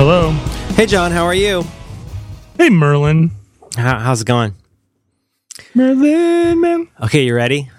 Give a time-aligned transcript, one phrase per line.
[0.00, 0.30] Hello.
[0.76, 1.62] Hey, John, how are you?
[2.56, 3.32] Hey, Merlin.
[3.76, 4.54] How, how's it going?
[5.74, 6.88] Merlin, man.
[7.02, 7.70] Okay, you ready?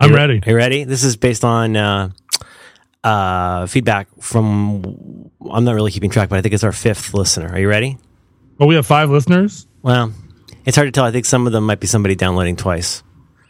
[0.00, 0.40] I'm You- ready.
[0.46, 0.84] Are you ready?
[0.84, 2.10] This is based on uh,
[3.04, 5.30] uh, feedback from.
[5.50, 7.50] I'm not really keeping track, but I think it's our fifth listener.
[7.50, 7.98] Are you ready?
[8.56, 9.66] Well, we have five listeners.
[9.82, 10.14] Well,
[10.64, 11.04] it's hard to tell.
[11.04, 13.02] I think some of them might be somebody downloading twice,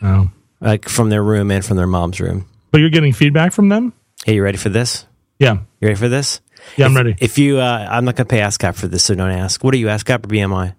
[0.03, 0.33] Oh.
[0.61, 2.47] like from their room and from their mom's room.
[2.73, 3.93] But you're getting feedback from them?
[4.25, 5.07] Hey, you ready for this?
[5.39, 5.59] Yeah.
[5.81, 6.41] You ready for this?
[6.77, 7.15] Yeah, I'm ready.
[7.21, 9.63] If you, uh, I'm not going to pay ASCAP for this, so don't ask.
[9.63, 10.75] What are you, ASCAP or BMI?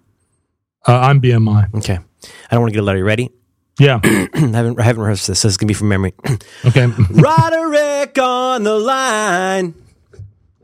[0.86, 1.74] Uh, I'm BMI.
[1.76, 1.94] Okay.
[1.98, 2.98] I don't want to get a letter.
[2.98, 3.30] You ready?
[3.78, 4.00] Yeah.
[4.04, 6.14] I haven't, I haven't rehearsed this, so this is going to be from memory.
[6.64, 6.86] Okay.
[7.10, 9.74] Roderick on the line.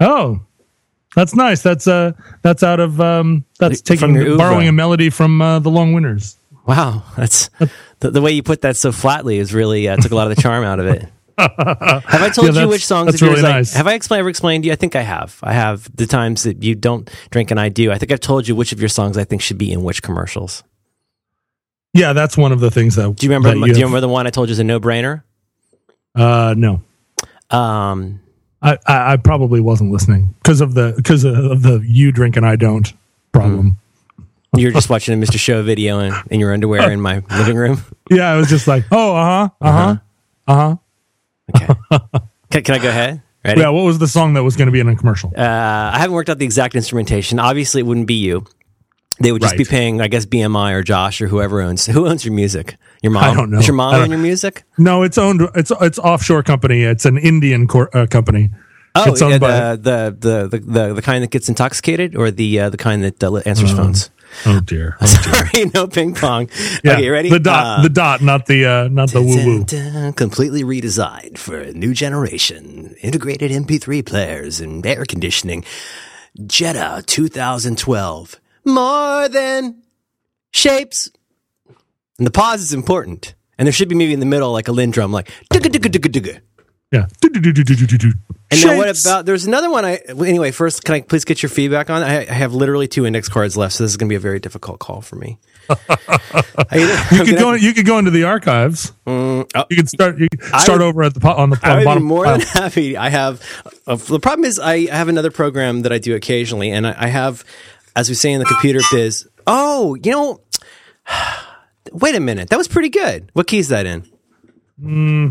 [0.00, 0.40] oh.
[1.16, 1.62] That's nice.
[1.62, 5.92] That's uh that's out of um that's taking borrowing a melody from uh, the Long
[5.92, 6.36] Winters.
[6.66, 7.48] Wow, that's
[8.00, 10.36] the, the way you put that so flatly is really uh, took a lot of
[10.36, 11.08] the charm out of it.
[11.38, 13.36] have I told Yeah, you which songs of yours?
[13.40, 13.72] really I- nice.
[13.74, 14.72] have I explained, ever explained to you?
[14.72, 15.38] I think I have.
[15.42, 17.92] I have the times that you don't drink and I do.
[17.92, 20.02] I think I've told you which of your songs I think should be in which
[20.02, 20.64] commercials.
[21.94, 23.50] Yeah, that's one of the things that Do you remember?
[23.50, 25.22] the, you do you have- remember the one I told you is a no brainer?
[26.14, 26.82] Uh no.
[27.50, 28.20] Um,
[28.60, 32.44] I, I, I probably wasn't listening because of the because of the you drink and
[32.44, 32.92] I don't
[33.32, 33.76] problem.
[34.56, 35.38] You're just watching a Mr.
[35.38, 37.82] Show video in, in your underwear in my living room.
[38.10, 39.96] Yeah, I was just like, oh, uh huh, uh huh,
[40.46, 40.76] uh huh.
[41.54, 41.66] Okay,
[42.50, 43.22] can, can I go ahead?
[43.44, 43.60] Ready?
[43.60, 45.32] Yeah, what was the song that was going to be in a commercial?
[45.36, 47.38] Uh, I haven't worked out the exact instrumentation.
[47.38, 48.44] Obviously, it wouldn't be you.
[49.20, 51.86] They would just be paying, I guess, BMI or Josh or whoever owns.
[51.86, 52.76] Who owns your music?
[53.02, 53.24] Your mom?
[53.24, 53.56] I don't know.
[53.56, 54.64] Does your mom own your music?
[54.76, 55.42] No, it's owned.
[55.56, 56.82] It's it's offshore company.
[56.82, 58.50] It's an Indian cor- uh, company.
[58.94, 62.30] Oh, it's owned yeah, by- the, the, the, the, the kind that gets intoxicated or
[62.30, 64.10] the uh, the kind that uh, answers phones?
[64.46, 64.96] Oh dear.
[65.04, 66.48] Sorry, no ping pong.
[66.84, 67.30] Yeah, Okay, you ready?
[67.30, 70.12] The dot, Uh, the dot, not the uh, not the woo woo.
[70.12, 72.94] Completely redesigned for a new generation.
[73.02, 75.64] Integrated MP3 players and air conditioning.
[76.46, 78.36] Jetta 2012.
[78.64, 79.82] More than
[80.52, 81.10] shapes.
[82.18, 83.34] And the pause is important.
[83.58, 85.90] And there should be maybe in the middle like a Linn drum, like digga digga
[85.90, 86.40] digga digga.
[86.90, 87.06] Yeah.
[88.50, 89.26] And now what about?
[89.26, 89.84] There's another one.
[89.84, 90.50] I anyway.
[90.52, 92.02] First, can I please get your feedback on?
[92.02, 94.20] I, I have literally two index cards left, so this is going to be a
[94.20, 95.38] very difficult call for me.
[96.72, 97.52] You could go.
[97.52, 98.92] You could go into the archives.
[99.06, 99.46] oh.
[99.68, 100.18] You could start.
[100.18, 102.24] You could start would- over at the on the, I on would the be more
[102.24, 102.38] pile.
[102.38, 102.96] than happy.
[102.96, 103.42] I have
[103.86, 107.06] uh, the problem is I have another program that I do occasionally, and I, I
[107.08, 107.44] have,
[107.96, 109.28] as we say in the computer biz.
[109.46, 110.40] Oh, you know,
[111.92, 113.30] wait a minute, that was pretty good.
[113.34, 114.04] What key is that in?
[114.80, 115.28] Hmm.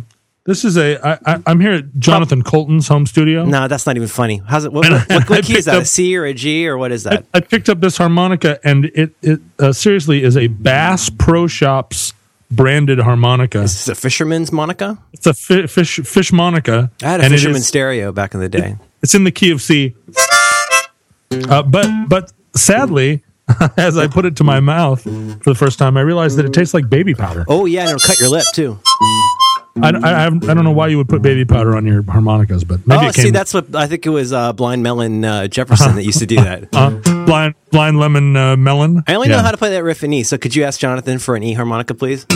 [0.47, 0.97] This is a.
[1.05, 3.43] I, I, I'm here at Jonathan Coulton's home studio.
[3.45, 4.37] No, that's not even funny.
[4.47, 4.71] How's it?
[4.73, 5.75] What, what, what, what key is picked that?
[5.75, 7.25] up- A C or a G or what is that?
[7.33, 12.13] I picked up this harmonica, and it it uh, seriously is a Bass Pro Shops
[12.49, 13.59] branded harmonica.
[13.61, 14.97] Is this a fisherman's Monica?
[15.11, 16.89] It's a fi- fish fish monica.
[17.03, 18.77] I had a and it fisherman's is- stereo back in the day.
[19.03, 19.95] It's in the key of C.
[21.49, 23.21] Uh, but but sadly,
[23.77, 25.09] as I put it to my mouth for
[25.51, 27.43] the first time, I realized that it tastes like baby powder.
[27.49, 28.79] Oh yeah, and it'll cut your lip too.
[29.83, 32.85] I, I, I don't know why you would put baby powder on your harmonicas, but
[32.87, 34.33] maybe oh, it came see, that's what I think it was.
[34.33, 36.67] Uh, Blind Melon uh, Jefferson that used to do that.
[36.73, 36.89] uh,
[37.25, 39.03] blind blind lemon uh, melon.
[39.07, 39.37] I only Yeah.
[39.37, 41.43] know how to play that riff in E, so could you ask Jonathan for an
[41.43, 42.25] E harmonica, please?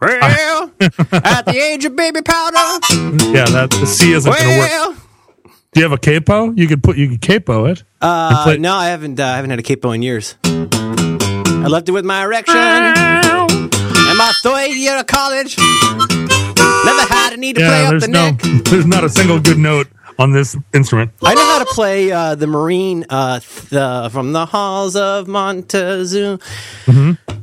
[0.00, 0.70] Well,
[1.12, 2.56] at the age of baby powder.
[3.32, 4.96] Yeah, that the C isn't going to work.
[5.72, 6.50] Do you have a capo?
[6.52, 7.82] You could put you could capo it.
[8.02, 9.18] uh, play- no, I haven't.
[9.18, 10.36] Uh, I haven't had a capo in years.
[10.44, 12.54] I left it with my erection
[14.16, 15.56] my third year of college.
[15.58, 18.40] Never had a need to play up there's the no neck.
[18.64, 19.88] there's not a single good note
[20.18, 21.10] on this instrument.
[21.22, 26.38] I know how to play uh, the Marine uh, th- from the halls of Montezuma.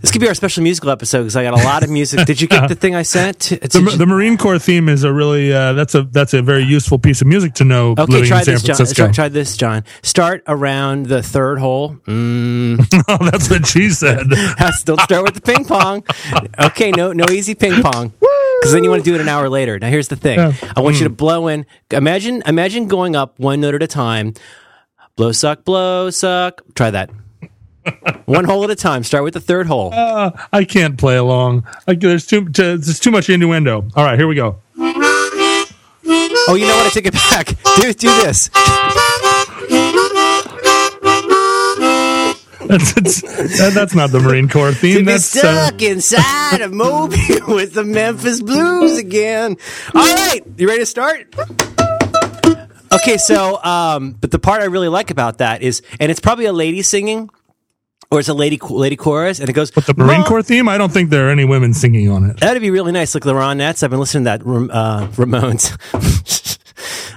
[0.02, 2.26] This could be our special musical episode because I got a lot of music.
[2.26, 3.52] Did you get the thing I sent?
[3.52, 6.64] It's The, the Marine Corps theme is a really uh, that's a that's a very
[6.64, 9.08] useful piece of music to know okay, try in San this, John.
[9.08, 9.84] Try, try this, John.
[10.02, 11.98] Start around the third hole.
[12.08, 14.28] Mm, oh, that's what she said.
[14.86, 16.04] don't start with the ping pong.
[16.60, 18.14] Okay, no, no easy ping pong.
[18.62, 19.80] Because then you want to do it an hour later.
[19.80, 20.38] Now here's the thing.
[20.38, 20.54] Yeah.
[20.76, 21.66] I want you to blow in.
[21.90, 24.36] Imagine, imagine going up one note at a time.
[25.16, 26.62] Blow suck, blow suck.
[26.76, 27.10] Try that.
[28.26, 29.04] One hole at a time.
[29.04, 29.94] Start with the third hole.
[29.94, 31.68] Uh, I can't play along.
[31.88, 33.88] Like, there's too to, there's too much innuendo.
[33.96, 34.60] All right, here we go.
[36.48, 36.88] Oh, you know what?
[36.88, 37.48] I take it back.
[37.78, 38.50] Do do this.
[42.72, 43.22] That's it's,
[43.60, 44.94] that, that's not the Marine Corps theme.
[44.94, 45.06] To theme.
[45.06, 47.18] be That's uh, stuck inside of Mobile
[47.56, 49.58] with the Memphis Blues again.
[49.94, 51.36] All right, you ready to start?
[52.94, 56.46] Okay, so um, but the part I really like about that is, and it's probably
[56.46, 57.30] a lady singing,
[58.12, 59.72] or it's a lady lady chorus, and it goes.
[59.72, 60.68] But the Marine Corps theme.
[60.68, 62.40] I don't think there are any women singing on it.
[62.40, 63.84] That'd be really nice, like the Ronettes.
[63.84, 65.78] I've been listening to that uh, Ramones.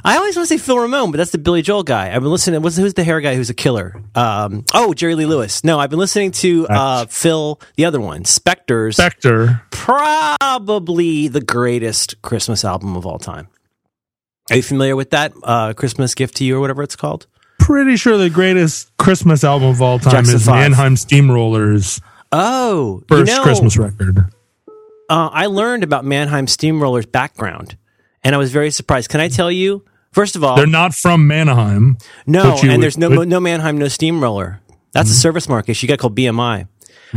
[0.06, 2.14] I always want to say Phil Ramone, but that's the Billy Joel guy.
[2.14, 2.61] I've been listening.
[2.62, 4.02] What's who's the hair guy who's a killer?
[4.14, 5.64] Um, oh, Jerry Lee Lewis.
[5.64, 9.62] No, I've been listening to uh, Phil, the other one, Spector's, Spector.
[9.70, 13.49] probably the greatest Christmas album of all time.
[14.50, 17.26] Are you familiar with that uh, Christmas gift to you or whatever it's called?
[17.64, 20.46] Pretty sure the greatest Christmas album of all time Jackson is.
[20.46, 22.00] Mannheim Steamrollers'
[22.31, 24.19] Oh, first you know, Christmas record.
[25.08, 27.76] uh, I learned about Mannheim Steamroller's background,
[28.22, 29.08] and I was very surprised.
[29.08, 29.82] Can I tell you?
[30.12, 31.96] First of all, They're not from Mannheim.
[32.26, 34.61] no, and would- there's no would- no Mannheim, no Steamroller.
[34.93, 35.12] That's Mm-hmm.
[35.16, 35.87] a service mark issue.
[35.87, 36.66] You got called BMI.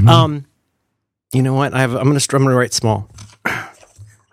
[0.08, 0.46] Um,
[1.34, 1.74] you know what?
[1.74, 1.94] I have.
[1.96, 2.20] I'm gonna.
[2.34, 3.10] I'm gonna write small.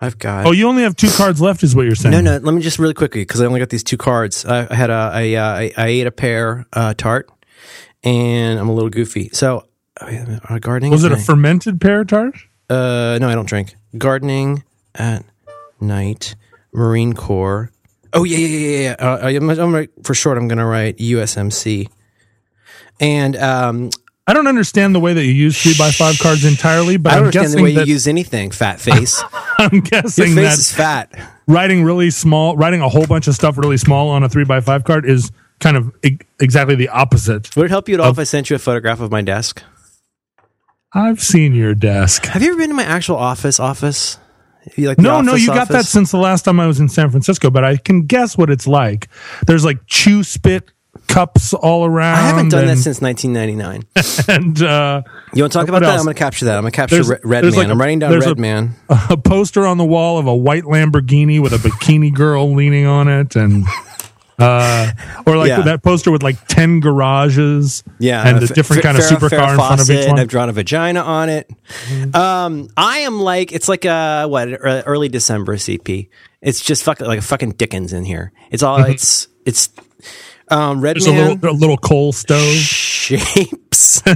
[0.05, 0.45] I've got.
[0.45, 2.11] Oh, you only have two cards left, is what you're saying?
[2.11, 2.37] No, no.
[2.37, 4.45] Let me just really quickly because I only got these two cards.
[4.45, 7.29] I, I had a, I, uh, I, I ate a pear uh, tart,
[8.03, 9.29] and I'm a little goofy.
[9.33, 9.67] So,
[9.99, 10.91] uh, gardening.
[10.91, 11.25] Was it a night.
[11.25, 12.35] fermented pear tart?
[12.69, 13.75] Uh, no, I don't drink.
[13.97, 14.63] Gardening
[14.93, 15.25] at
[15.79, 16.35] night.
[16.73, 17.71] Marine Corps.
[18.13, 19.07] Oh yeah, yeah, yeah, yeah.
[19.07, 20.37] Uh, I'm, I'm for short.
[20.37, 21.89] I'm gonna write USMC.
[22.99, 23.89] And um,
[24.27, 27.15] I don't understand the way that you use three by five cards entirely, but I
[27.17, 28.49] don't I'm understand the guessing way you use anything.
[28.51, 29.21] Fat face.
[29.59, 31.31] I'm guessing Your face that is fat.
[31.47, 34.61] writing really small, writing a whole bunch of stuff really small on a three by
[34.61, 37.55] five card is kind of e- exactly the opposite.
[37.55, 39.61] Would it help you at all if I sent you a photograph of my desk?
[40.93, 42.25] I've seen your desk.
[42.25, 43.59] Have you ever been to my actual office?
[43.59, 44.17] Office?
[44.75, 46.79] You like the No, no, office you got that since the last time I was
[46.79, 49.07] in San Francisco, but I can guess what it's like.
[49.45, 50.71] There's like chew spit
[51.07, 52.15] cups all around.
[52.17, 53.83] I haven't done that since 1999.
[54.27, 55.01] and uh,
[55.33, 55.89] You want to talk about that?
[55.91, 55.99] else?
[55.99, 56.55] I'm going to capture that.
[56.57, 57.59] I'm going to capture There's- Red, there's Man.
[57.63, 58.75] like a- I'm writing down Red a- Man.
[58.89, 63.07] a poster on the wall of a white Lamborghini with a bikini girl leaning on
[63.07, 63.65] it, and
[64.37, 64.91] uh,
[65.25, 65.61] or like Yeah.
[65.61, 69.55] that poster with like ten garages, Yeah, and a different Fa- kind of supercar in
[69.55, 70.19] front of each and one.
[70.19, 71.49] I've drawn a vagina on it.
[72.13, 76.09] Um, I am like it's like a what early December CP.
[76.41, 78.33] It's just fucking like a fucking Dickens in here.
[78.51, 79.69] It's all it's it's
[80.49, 80.95] um, Red.
[80.95, 82.53] There's a little, a little coal stove.
[82.53, 84.01] shapes.
[84.01, 84.11] Do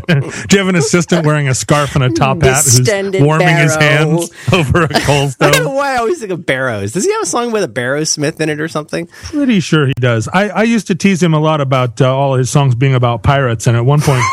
[0.52, 3.76] you have an assistant wearing a scarf and a top hat who's Distended warming his
[3.76, 5.36] hands over a coal stove?
[5.42, 6.92] I don't know why I always think of Barrows.
[6.94, 9.08] Does he have a song with a Barrow Smith in it or something?
[9.08, 10.28] Pretty sure he does.
[10.32, 13.24] I, I used to tease him a lot about uh, all his songs being about
[13.24, 14.24] pirates, and at one point,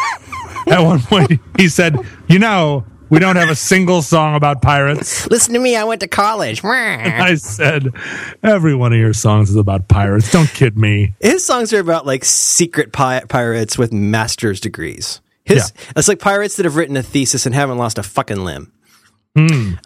[0.68, 1.96] at one point, he said,
[2.28, 5.76] "You know, we don't have a single song about pirates." Listen to me.
[5.76, 6.62] I went to college.
[6.64, 7.92] I said,
[8.42, 10.30] "Every one of your songs is about pirates.
[10.32, 15.20] Don't kid me." His songs are about like secret pi- pirates with master's degrees.
[15.44, 18.72] His it's like pirates that have written a thesis and haven't lost a fucking limb.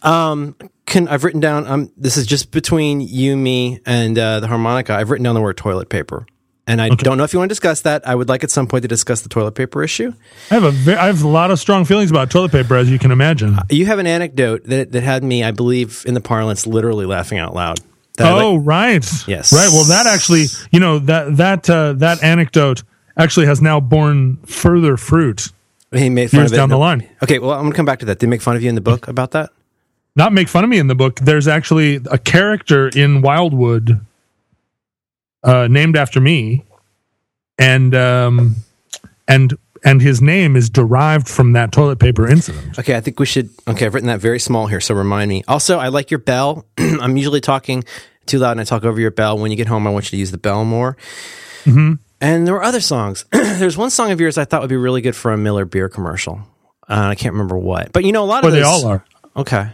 [0.02, 0.56] Um,
[0.86, 1.66] can I've written down?
[1.66, 4.94] Um, this is just between you, me, and uh, the harmonica.
[4.94, 6.26] I've written down the word toilet paper,
[6.66, 8.06] and I don't know if you want to discuss that.
[8.06, 10.12] I would like at some point to discuss the toilet paper issue.
[10.50, 12.90] I have a ve- I have a lot of strong feelings about toilet paper, as
[12.90, 13.56] you can imagine.
[13.70, 17.38] You have an anecdote that that had me, I believe, in the parlance, literally laughing
[17.38, 17.80] out loud.
[18.20, 19.28] Oh, like- right.
[19.28, 19.52] Yes.
[19.52, 19.68] Right.
[19.72, 22.82] Well, that actually, you know, that that uh, that anecdote
[23.16, 25.48] actually has now borne further fruit.
[25.92, 26.56] he made fun years of it.
[26.56, 27.08] down the line.
[27.22, 28.18] Okay, well, I'm gonna come back to that.
[28.18, 29.50] Did they make fun of you in the book about that?
[30.16, 31.20] Not make fun of me in the book.
[31.20, 34.00] There's actually a character in Wildwood
[35.42, 36.64] uh, named after me,
[37.58, 38.56] and um,
[39.28, 42.78] and and his name is derived from that toilet paper incident.
[42.78, 43.50] Okay, I think we should.
[43.66, 45.42] Okay, I've written that very small here, so remind me.
[45.48, 46.66] Also, I like your bell.
[46.78, 47.84] I'm usually talking
[48.26, 49.38] too loud and I talk over your bell.
[49.38, 50.96] When you get home, I want you to use the bell more.
[51.64, 51.94] Mm-hmm.
[52.20, 53.24] And there were other songs.
[53.32, 55.88] There's one song of yours I thought would be really good for a Miller beer
[55.88, 56.40] commercial.
[56.88, 59.04] Uh, I can't remember what, but you know a lot Well, of they all are.
[59.36, 59.70] Okay,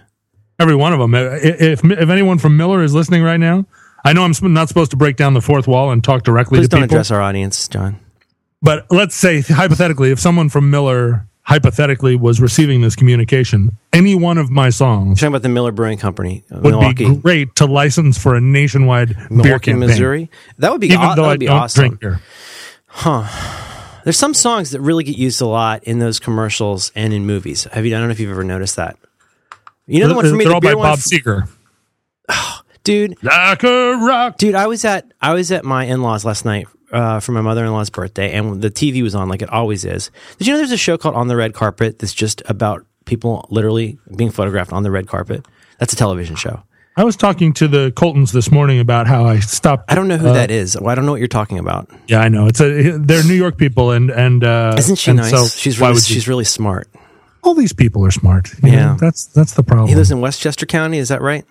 [0.58, 1.14] Every one of them.
[1.14, 3.66] If if anyone from Miller is listening right now,
[4.06, 6.62] I know I'm not supposed to break down the fourth wall and talk directly to
[6.62, 6.62] people.
[6.62, 6.96] please to don't people.
[6.96, 7.98] address our audience, John.
[8.62, 14.38] But let's say hypothetically, if someone from Miller hypothetically was receiving this communication, any one
[14.38, 18.16] of my songs talking about the Miller Brewing Company, would Milwaukee, be great to license
[18.18, 19.80] for a nationwide beer Milwaukee, campaign.
[19.88, 20.30] Missouri.
[20.58, 21.96] That would be Even aw- though that I be don't awesome.
[21.98, 22.20] drink beer.
[24.04, 27.64] There's some songs that really get used a lot in those commercials and in movies.
[27.72, 27.94] Have you?
[27.94, 28.96] I don't know if you've ever noticed that.
[29.86, 31.48] You know the one for me, They're the all by Bob f- Seger.
[32.87, 33.23] dude.
[33.23, 34.38] Like a rock.
[34.38, 37.40] Dude, I was at I was at my in laws last night uh, for my
[37.40, 40.11] mother in law's birthday, and the TV was on like it always is.
[40.38, 43.47] Did you know there's a show called On the Red Carpet that's just about people
[43.50, 45.47] literally being photographed on the red carpet?
[45.78, 46.62] That's a television show.
[46.99, 49.93] I was talking to the Coultons this morning about how I stopped.
[49.93, 50.81] I don't know who uh, that is.
[50.81, 51.90] Well, I don't know what you're talking about.
[52.09, 52.47] Yeah, I know.
[52.47, 55.31] It's a they're New York people, and and uh, Isn't she and nice?
[55.31, 56.88] So she's really she's really smart.
[57.43, 58.49] all these people are smart.
[58.62, 58.71] Yeah.
[58.71, 58.97] know?
[58.99, 59.88] that's that's the problem.
[59.88, 60.99] He lives in Westchester County.
[60.99, 61.45] Is that right?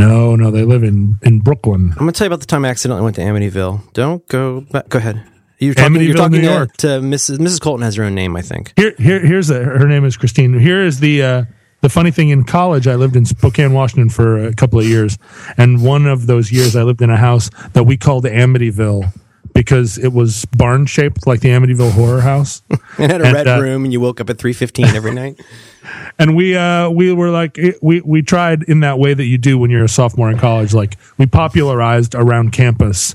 [0.00, 1.90] No, no, they live in in Brooklyn.
[1.92, 3.92] I'm gonna tell you about the time I accidentally went to Amityville.
[3.92, 4.62] Don't go.
[4.62, 4.88] Back.
[4.88, 5.22] Go ahead.
[5.58, 6.00] You're talking.
[6.00, 6.76] you're talking New to, York.
[6.78, 7.36] to Mrs.
[7.36, 7.60] Mrs.
[7.60, 8.72] Coulton has her own name, I think.
[8.76, 10.58] Here, here, here's her name is Christine.
[10.58, 11.44] Here is the uh,
[11.82, 15.18] the funny thing in college, I lived in Spokane, Washington for a couple of years,
[15.58, 19.12] and one of those years I lived in a house that we called Amityville
[19.54, 22.62] because it was barn shaped like the Amityville Horror House.
[22.98, 25.14] It had a And, red uh, room, and you woke up at three fifteen every
[25.14, 25.40] night.
[26.18, 29.56] and we uh we were like we we tried in that way that you do
[29.58, 33.14] when you're a sophomore in college like we popularized around campus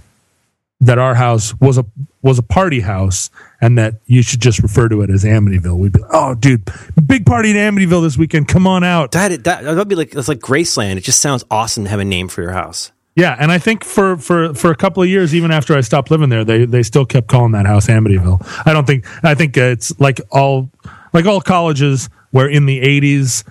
[0.82, 1.86] that our house was a
[2.22, 3.30] was a party house
[3.62, 5.78] and that you should just refer to it as Amityville.
[5.78, 6.64] We'd be like, "Oh, dude,
[7.06, 8.48] big party in Amityville this weekend.
[8.48, 10.98] Come on out." That that that'd be like it's like Graceland.
[10.98, 12.92] It just sounds awesome to have a name for your house.
[13.16, 16.12] Yeah, and I think for for for a couple of years, even after I stopped
[16.12, 18.46] living there, they they still kept calling that house Amityville.
[18.66, 20.70] I don't think I think it's like all
[21.14, 23.46] like all colleges where in the '80s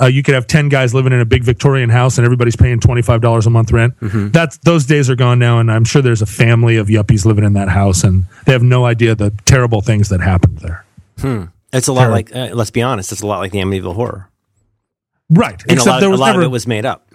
[0.00, 2.80] uh, you could have ten guys living in a big Victorian house and everybody's paying
[2.80, 3.92] twenty five dollars a month rent.
[4.32, 7.44] That's those days are gone now, and I'm sure there's a family of yuppies living
[7.44, 10.86] in that house, and they have no idea the terrible things that happened there.
[11.74, 14.30] It's a lot like uh, let's be honest, it's a lot like the Amityville Horror.
[15.28, 17.06] Right, And a except lot, there a was lot never, of it was made up.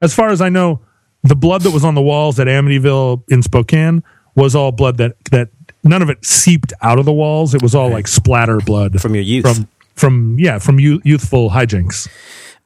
[0.00, 0.80] as far as I know,
[1.22, 4.02] the blood that was on the walls at Amityville in Spokane
[4.34, 5.48] was all blood that that
[5.84, 7.54] none of it seeped out of the walls.
[7.54, 9.44] It was all like splatter blood From your youth.
[9.44, 12.08] from from yeah from youth, youthful hijinks.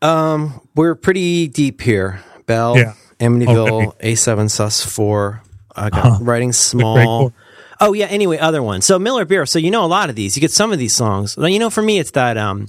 [0.03, 2.21] Um, we're pretty deep here.
[2.47, 2.93] Bell, Yeah.
[3.21, 4.13] Amityville, Okay.
[4.13, 5.41] A7 Sus 4.
[5.77, 7.33] I got writing small.
[7.81, 8.07] Oh yeah.
[8.07, 8.81] Anyway, other one.
[8.83, 9.47] So Miller Beer.
[9.47, 10.37] So you know a lot of these.
[10.37, 11.37] You get some of these songs.
[11.39, 12.69] You know, for me, it's that um,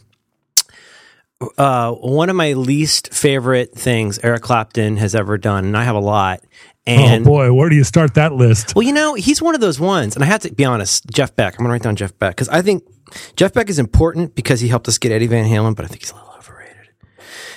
[1.57, 5.95] uh, one of my least favorite things Eric Clapton has ever done, and I have
[5.95, 6.41] a lot.
[6.87, 8.75] And oh boy, where do you start that list?
[8.75, 11.05] well, you know, he's one of those ones, and I have to be honest.
[11.11, 11.55] Jeff Beck.
[11.55, 12.83] I'm gonna write down Jeff Beck because I think
[13.35, 16.01] Jeff Beck is important because he helped us get Eddie Van Halen, but I think
[16.01, 16.34] he's a little.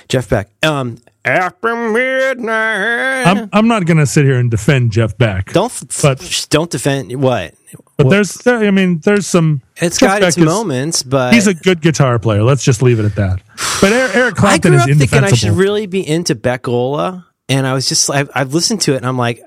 [0.09, 0.49] Jeff Beck.
[0.63, 3.23] Um, after midnight.
[3.27, 6.69] I'm I'm not going to sit here and defend Jeff Beck, don't f- but- don't
[6.71, 7.53] defend what
[7.97, 9.61] but there's there, I mean there's some.
[9.77, 12.41] it's Jeff got Beck its is- moments, but He's a good guitar player.
[12.43, 13.41] Let's just leave it at that.
[13.81, 15.33] But Eric, Clapton is up thinking indefensible.
[15.33, 18.97] I should really be into Beck-Ola, and I was just I've, I've listened to it,
[18.97, 19.41] and I'm like,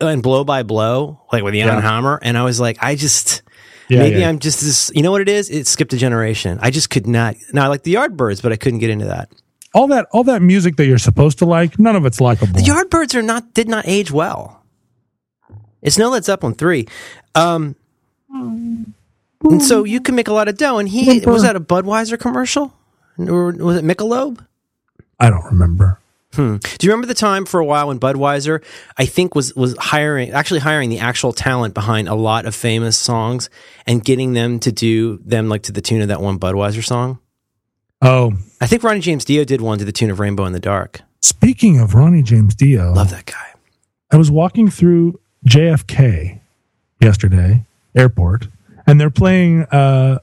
[0.00, 1.80] and Blow by Blow, like with Jan Yeah.
[1.80, 3.42] Hammer, and I was like, I just.
[3.90, 4.30] Yeah, Maybe yeah.
[4.30, 4.90] I'm just this.
[4.94, 5.50] You know what it is?
[5.50, 6.58] It skipped a generation.
[6.62, 7.36] I just could not.
[7.52, 9.28] Now I like the Yardbirds, but I couldn't get into that.
[9.74, 11.78] All that all that music that you're supposed to like.
[11.78, 12.54] None of it's likable.
[12.54, 14.62] The Yardbirds are not did not age well.
[15.82, 16.86] It's no Led Zeppelin three,
[17.34, 17.76] um,
[18.30, 20.78] and so you can make a lot of dough.
[20.78, 22.72] And he was that a Budweiser commercial,
[23.18, 24.46] or was it Michelob?
[25.20, 25.98] I don't remember.
[26.34, 26.56] Hmm.
[26.56, 28.64] Do you remember the time for a while when Budweiser,
[28.98, 32.96] I think, was was hiring actually hiring the actual talent behind a lot of famous
[32.96, 33.50] songs
[33.86, 37.20] and getting them to do them like to the tune of that one Budweiser song?
[38.06, 40.60] Oh, I think Ronnie James Dio did one to the tune of Rainbow in the
[40.60, 41.00] Dark.
[41.22, 43.54] speaking of Ronnie James Dio, Love that guy.
[44.12, 45.18] I was walking through
[45.48, 46.38] JFK
[47.00, 48.48] yesterday airport,
[48.86, 50.18] and they're playing uh,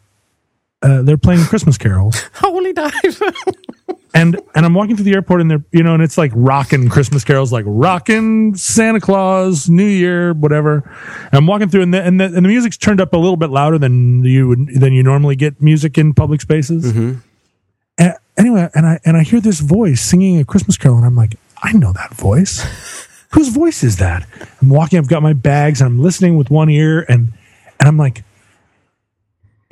[0.83, 2.93] uh, they're playing Christmas carols, Holy dive.
[4.13, 6.87] and and I'm walking through the airport, and they're you know, and it's like rocking
[6.87, 10.83] Christmas carols, like rocking Santa Claus, New Year, whatever.
[11.25, 13.37] And I'm walking through, and the, and the and the music's turned up a little
[13.37, 16.91] bit louder than you would than you normally get music in public spaces.
[17.97, 21.15] And anyway, and I and I hear this voice singing a Christmas carol, and I'm
[21.15, 22.61] like, I know that voice.
[23.33, 24.27] Whose voice is that?
[24.61, 24.99] I'm walking.
[24.99, 27.31] I've got my bags, I'm listening with one ear, and
[27.79, 28.23] and I'm like,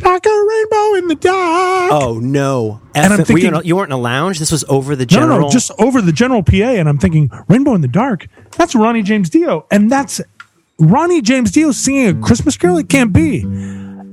[0.01, 1.91] like a rainbow in the dark.
[1.91, 2.79] Oh no!
[2.95, 4.39] And I'm F- were you, thinking- a- you weren't in a lounge.
[4.39, 5.39] This was over the general.
[5.39, 8.27] no, no, just over the general PA, and I'm thinking, Rainbow in the Dark.
[8.57, 10.21] That's Ronnie James Dio, and that's
[10.79, 12.77] Ronnie James Dio singing a Christmas carol.
[12.77, 13.41] It can't be.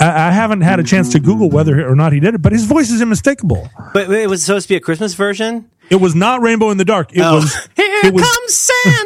[0.01, 2.53] I, I haven't had a chance to Google whether or not he did it, but
[2.53, 3.69] his voice is unmistakable.
[3.93, 5.71] but it was supposed to be a Christmas version.
[5.91, 7.13] It was not Rainbow in the Dark.
[7.15, 7.37] It Oh.
[7.37, 7.55] was.
[7.77, 8.23] Here it was.
[8.23, 8.61] comes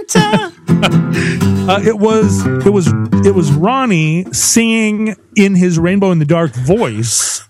[0.08, 0.52] Santa.
[1.70, 2.88] Uh, it was it was
[3.24, 7.46] it was Ronnie singing in his Rainbow in the Dark voice.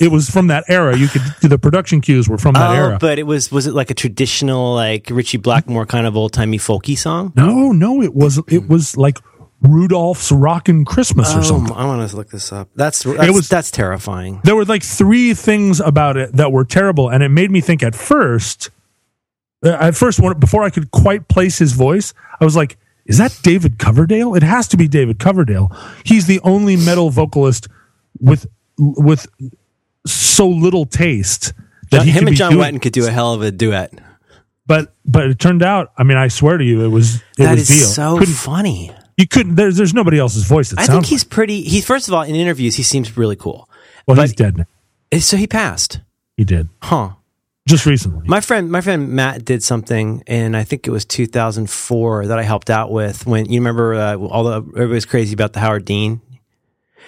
[0.00, 0.96] It was from that era.
[0.96, 2.98] You could the production cues were from that oh, era.
[3.00, 6.56] but it was was it like a traditional like Ritchie Blackmore kind of old timey
[6.56, 7.32] folky song?
[7.36, 9.18] no, no, it was it was like
[9.60, 11.76] Rudolph's Rockin' Christmas or Oh, something.
[11.76, 12.68] I want to look this up.
[12.76, 14.40] That's that's, was- that's terrifying.
[14.44, 17.82] There were like three things about it that were terrible, and it made me think
[17.82, 18.70] at first.
[19.64, 23.18] uh, At first, when, before I could quite place his voice, I was like, "Is
[23.18, 24.34] that David Coverdale?
[24.36, 25.72] It has to be David Coverdale.
[26.04, 27.66] He's the only metal vocalist
[28.20, 28.46] with
[28.78, 29.26] with
[30.06, 31.52] so little taste
[31.90, 33.50] that he Him could and be John doing- Wetton could do a hell of a
[33.50, 33.92] duet.
[34.68, 35.90] But but it turned out.
[35.98, 38.92] I mean, I swear to you, it was it That was is so Couldn't- funny.
[39.18, 39.56] You couldn't.
[39.56, 41.60] There's there's nobody else's voice that I think he's pretty.
[41.62, 43.68] He first of all in interviews he seems really cool.
[44.06, 44.64] well, but- he's dead now.
[45.12, 46.00] Eh, So he passed,
[46.36, 47.10] He did huh?
[47.66, 48.26] just recently.
[48.28, 52.42] My friend, my friend Matt did something, and I think it was 2004 that I
[52.42, 53.26] helped out with.
[53.26, 56.20] When you remember, uh, all the everybody's crazy about the Howard Dean.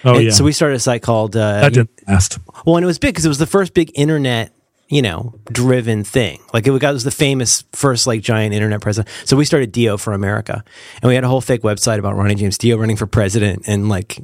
[0.03, 1.35] oh And yeah, So we started a site called.
[1.35, 2.39] Uh, that didn't last.
[2.65, 4.51] well, and it was big because it was the first big internet,
[4.91, 6.39] you know, driven thing.
[6.53, 9.15] Like it was the famous first like giant internet president.
[9.25, 10.63] So we started Dio for America,
[11.01, 13.87] and we had a whole fake website about Ronnie James Dio running for president, and
[13.87, 14.19] like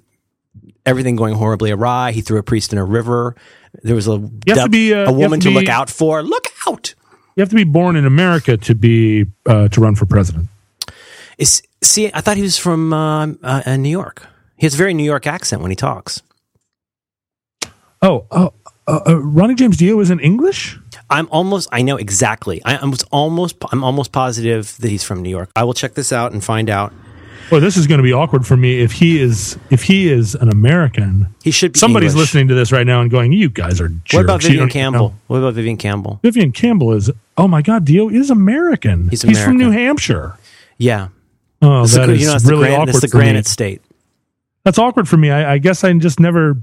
[0.86, 2.12] everything going horribly awry.
[2.12, 3.36] He threw a priest in a river.
[3.82, 6.22] There was a to be, uh, a woman to, to look out for.
[6.22, 6.94] Look out!
[7.38, 10.50] You have to be born in America to be uh, to run for president.
[11.38, 12.12] Is see?
[12.14, 14.28] I thought he was from uh, uh, New York.
[14.58, 16.22] He has a very New York accent when he talks.
[18.02, 18.54] Oh, oh
[18.88, 20.78] uh, uh, Ronnie James Dio is in English.
[21.10, 21.70] I'm almost.
[21.72, 22.62] I know exactly.
[22.66, 23.58] I, I'm almost.
[23.72, 25.50] I'm almost positive that he's from New York.
[25.56, 26.94] I will check this out and find out.
[27.50, 30.36] Well, this is going to be awkward for me if he is if he is
[30.36, 31.34] an American.
[31.44, 31.80] He should be.
[31.80, 32.28] Somebody's English.
[32.28, 35.10] listening to this right now and going, "You guys are jerks." What about Vivian Campbell?
[35.10, 36.20] know." What about Vivian Campbell?
[36.24, 37.10] Vivian Campbell is.
[37.38, 39.08] Oh my God, Dio is American.
[39.10, 40.38] He's from New Hampshire.
[40.78, 41.08] Yeah,
[41.62, 43.24] Oh, It's that the, is you know, really the, gran- awkward it's the for me.
[43.24, 43.82] Granite State.
[44.64, 45.32] That's awkward for me.
[45.32, 46.58] I, I guess I just never.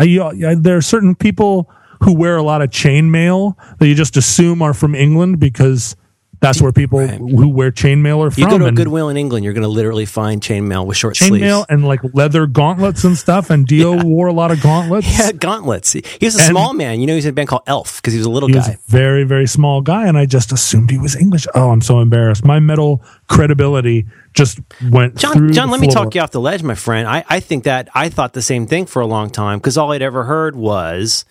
[0.00, 1.70] I, I there are certain people
[2.02, 5.96] who wear a lot of chainmail that you just assume are from England because
[6.40, 7.18] that's where people Right.
[7.18, 8.42] who wear chainmail are from.
[8.42, 11.16] You go to a Goodwill in England, you're going to literally find chainmail with short
[11.16, 11.44] sleeves.
[11.44, 13.50] chainmail and like leather gauntlets and stuff.
[13.50, 15.06] And Dio wore a lot of gauntlets.
[15.18, 15.92] Yeah, gauntlets.
[15.92, 17.00] He was a And- small man.
[17.00, 18.66] You know, he's in a band called Elf because he was a little He was
[18.68, 18.72] guy.
[18.74, 21.46] a very, very small guy, and I just assumed he was English.
[21.54, 22.44] Oh, I'm so embarrassed.
[22.44, 25.52] My metal credibility just went John.
[25.52, 27.06] John, let me talk you off the ledge, my friend.
[27.08, 29.92] I, I think that I thought the same thing for a long time because all
[29.92, 31.24] I'd ever heard was,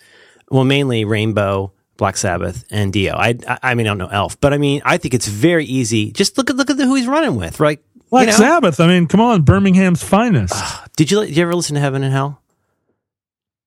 [0.50, 3.14] well, mainly Rainbow, Black Sabbath, and Dio.
[3.14, 6.10] I, I, mean, I don't know Elf, but I mean, I think it's very easy.
[6.10, 7.78] Just look at look at the, who he's running with, right?
[8.08, 8.38] Black you know?
[8.38, 8.80] Sabbath.
[8.80, 10.54] I mean, come on, Birmingham's finest.
[10.96, 12.42] Did you did you ever listen to Heaven and Hell?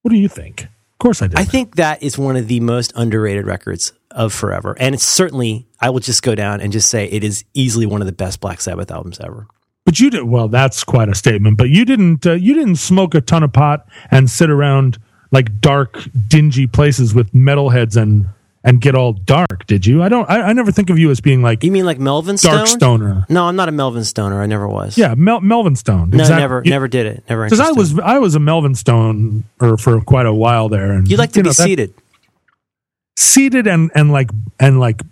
[0.02, 0.64] what do you think?
[0.64, 1.38] Of course, I did.
[1.38, 5.66] I think that is one of the most underrated records of forever, and it's certainly.
[5.80, 8.40] I will just go down and just say it is easily one of the best
[8.40, 9.46] Black Sabbath albums ever.
[9.84, 10.48] But you did well.
[10.48, 11.56] That's quite a statement.
[11.56, 12.26] But you didn't.
[12.26, 14.98] Uh, you didn't smoke a ton of pot and sit around
[15.34, 15.98] like dark,
[16.28, 18.26] dingy places with metalheads and
[18.66, 19.66] and get all dark.
[19.66, 20.02] Did you?
[20.02, 20.28] I don't.
[20.30, 22.54] I, I never think of you as being like You mean like Melvin Stone?
[22.56, 23.26] dark stoner.
[23.28, 24.40] No, I'm not a Melvin Stoner.
[24.40, 24.96] I never was.
[24.96, 26.08] Yeah, Mel, Melvin Stone.
[26.10, 27.24] No, Exact- never, you- never did it.
[27.28, 27.44] Never.
[27.44, 31.06] Because I was I was a Melvin Stone or for quite a while there, and
[31.10, 31.92] You like to be know, that- seated.
[33.16, 35.02] seated and and like and like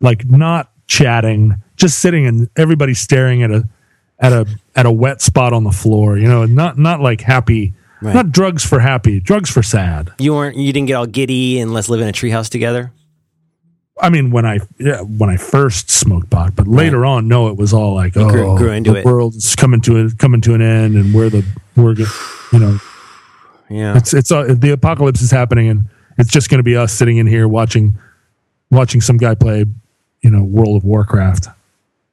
[0.00, 3.68] like not chatting, just sitting and everybody staring at a
[4.20, 4.46] at a
[4.76, 6.16] at a wet spot on the floor.
[6.18, 7.72] You know, not not like happy,
[8.04, 8.14] Right.
[8.14, 10.12] not drugs for happy, drugs for sad.
[10.18, 10.56] You weren't.
[10.56, 12.92] You didn't get all giddy and let's live in a treehouse together.
[14.00, 17.56] I mean, when I yeah, when I first smoked pot, but later on, no, it
[17.56, 19.04] was all like, oh, grew- grew the it.
[19.04, 21.44] world is coming to a, coming to an end, and we're the
[21.76, 22.78] we're you know
[23.70, 23.96] Yeah.
[23.96, 25.84] it's it's uh, the apocalypse is happening, and
[26.18, 27.96] it's just going to be us sitting in here watching
[28.70, 29.64] watching some guy play,
[30.22, 31.46] you know, World of Warcraft.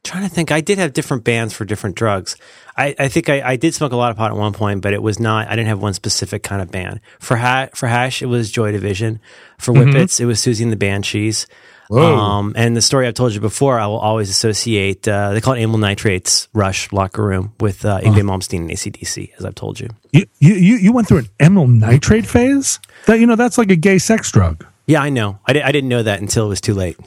[0.03, 0.51] Trying to think.
[0.51, 2.35] I did have different bands for different drugs.
[2.75, 4.93] I, I think I, I did smoke a lot of pot at one point, but
[4.93, 5.47] it was not.
[5.47, 7.01] I didn't have one specific kind of band.
[7.19, 9.19] For ha- for hash, it was Joy Division.
[9.59, 11.45] For Whippets, it was Siouxsie and the Banshees.
[11.91, 15.07] Um, and the story I've told you before, I will always associate.
[15.07, 19.33] Uh, they call it amyl nitrates Rush locker room with uh, Yngwie Malmsteen and ACDC,
[19.37, 19.89] as I've told you.
[20.13, 22.79] You, you you you went through an amyl nitrate phase.
[23.07, 24.65] That you know that's like a gay sex drug.
[24.87, 25.39] Yeah, I know.
[25.45, 26.97] I, di- I didn't know that until it was too late.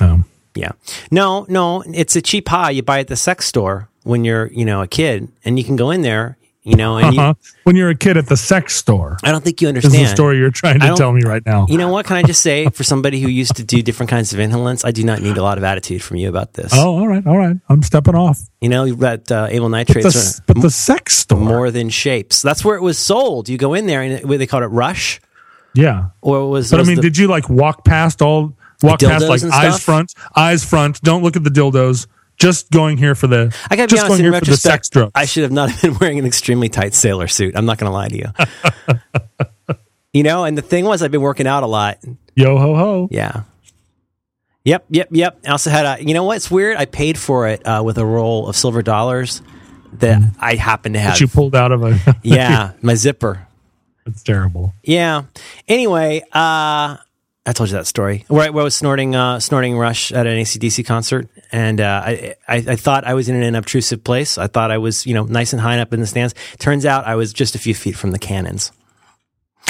[0.00, 0.24] Um,
[0.58, 0.72] Yeah.
[1.10, 4.64] No, no, it's a cheap high you buy at the sex store when you're, you
[4.64, 7.34] know, a kid and you can go in there, you know, and uh-huh.
[7.62, 10.04] When you're a kid at the sex store, I don't think you is understand.
[10.04, 11.66] the story you're trying to tell me right now.
[11.68, 12.06] You know what?
[12.06, 14.90] Can I just say, for somebody who used to do different kinds of inhalants, I
[14.90, 16.72] do not need a lot of attitude from you about this.
[16.74, 17.56] Oh, all right, all right.
[17.68, 18.40] I'm stepping off.
[18.60, 22.42] You know, that uh, amyl The, nitrates but are the sex store, more than shapes.
[22.42, 23.48] That's where it was sold.
[23.48, 25.20] You go in there and it, they called it Rush,
[25.74, 26.08] yeah.
[26.20, 26.70] or was.
[26.70, 30.14] But I mean, the- did you like walk past all, walk past like eyes front,
[30.34, 31.00] eyes front?
[31.02, 32.06] Don't look at the dildos.
[32.36, 33.54] Just going here for the.
[33.68, 34.06] I gotta be honest.
[34.06, 35.12] going In here for the sex retrospect, drugs.
[35.14, 37.56] I should have not been wearing an extremely tight sailor suit.
[37.56, 39.76] I'm not going to lie to you.
[40.12, 41.98] you know, and the thing was, I've been working out a lot.
[42.36, 43.08] Yo ho ho.
[43.10, 43.42] Yeah.
[44.64, 45.38] Yep, yep, yep.
[45.46, 46.04] I also had a.
[46.04, 46.76] You know what's weird?
[46.76, 49.42] I paid for it uh, with a roll of silver dollars
[49.94, 51.14] that I happen to have.
[51.14, 51.98] That you pulled out of a.
[52.22, 53.48] yeah, my zipper.
[54.06, 54.74] it's terrible.
[54.84, 55.22] Yeah.
[55.66, 56.98] Anyway, uh,
[57.48, 60.26] I told you that story where I, where I was snorting, uh, snorting Rush at
[60.26, 64.36] an ACDC concert, and uh, I, I, I thought I was in an obtrusive place.
[64.36, 66.34] I thought I was, you know, nice and high up in the stands.
[66.58, 68.70] Turns out I was just a few feet from the cannons.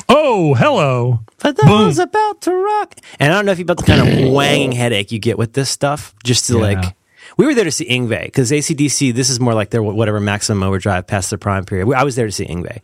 [0.09, 1.21] Oh, hello.
[1.41, 2.97] But that was about to rock.
[3.21, 5.53] And I don't know if you about the kind of wanging headache you get with
[5.53, 6.15] this stuff.
[6.25, 6.61] Just to Yeah.
[6.61, 6.97] like,
[7.37, 9.15] we were there to see Yngwie because ACDC.
[9.15, 11.93] This is more like their whatever maximum overdrive past their prime period.
[11.95, 12.81] I was there to see Yngwie,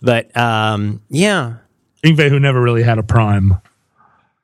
[0.00, 1.56] but um, yeah.
[2.02, 3.58] Yngwie, who never really had a prime.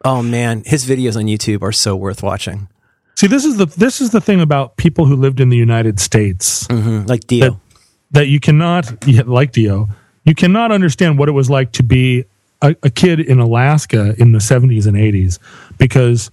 [0.08, 2.68] Oh man, his videos on YouTube are so worth watching.
[3.16, 5.98] See, this is the this is the thing about people who lived in the United
[6.00, 7.60] States Mm, Like Dio.
[8.12, 8.84] that you cannot
[9.26, 9.88] like Dio,
[10.24, 12.24] you cannot understand what it was like to be
[12.62, 15.38] a a, kid in Alaska in the 70s and 80s
[15.78, 16.30] because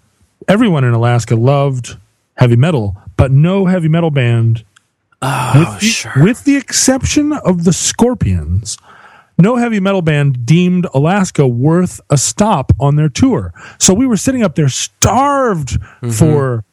[0.47, 1.97] everyone in Alaska loved
[2.35, 4.63] heavy metal, but no heavy metal band,
[5.21, 6.23] Oh, with the, sure.
[6.23, 8.77] with the exception of the Scorpions,
[9.37, 13.53] no heavy metal band deemed Alaska worth a stop on their tour.
[13.79, 16.09] So we were sitting up there starved Mm-hmm.
[16.11, 16.63] for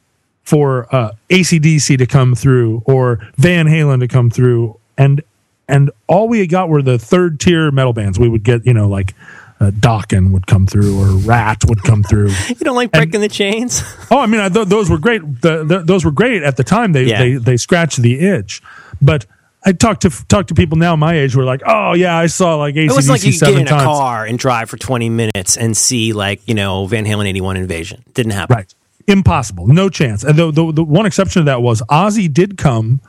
[0.43, 5.23] for uh, ACDC to come through or Van Halen to come through, and
[5.69, 8.19] and all we got were the third tier metal bands.
[8.19, 9.15] We would get you know like.
[9.63, 12.31] Uh, Dokken would come through, or Ratt would come through.
[12.49, 13.83] you don't like breaking the chains?
[14.11, 15.21] Oh, I mean, I, th- those were great.
[15.43, 16.93] The, the, those were great at the time.
[16.93, 17.19] They Yeah.
[17.19, 18.63] they they scratched the itch.
[19.03, 19.27] But
[19.63, 22.27] I talk to talk to people now my age who are like, oh yeah, I
[22.27, 24.79] saw like ACDC It was like you could get in a car and drive for
[24.79, 28.03] 20 minutes and see, like, you know, Van Halen 81 Invasion.
[28.15, 28.57] Didn't happen.
[28.57, 28.75] Right,
[29.07, 30.25] impossible, no chance.
[30.25, 33.01] And the, the the one exception to that was Ozzy did come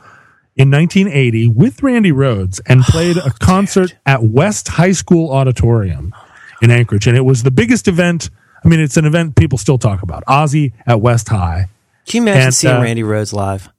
[0.58, 6.14] in 1980 with Randy Rhoads and played a concert at West High School Auditorium
[6.62, 8.30] in Anchorage, and it was the biggest event.
[8.64, 10.26] I mean, it's an event people still talk about.
[10.26, 11.68] Ozzy at West High.
[12.06, 13.70] Can you imagine And, seeing uh, Randy Rhoads live?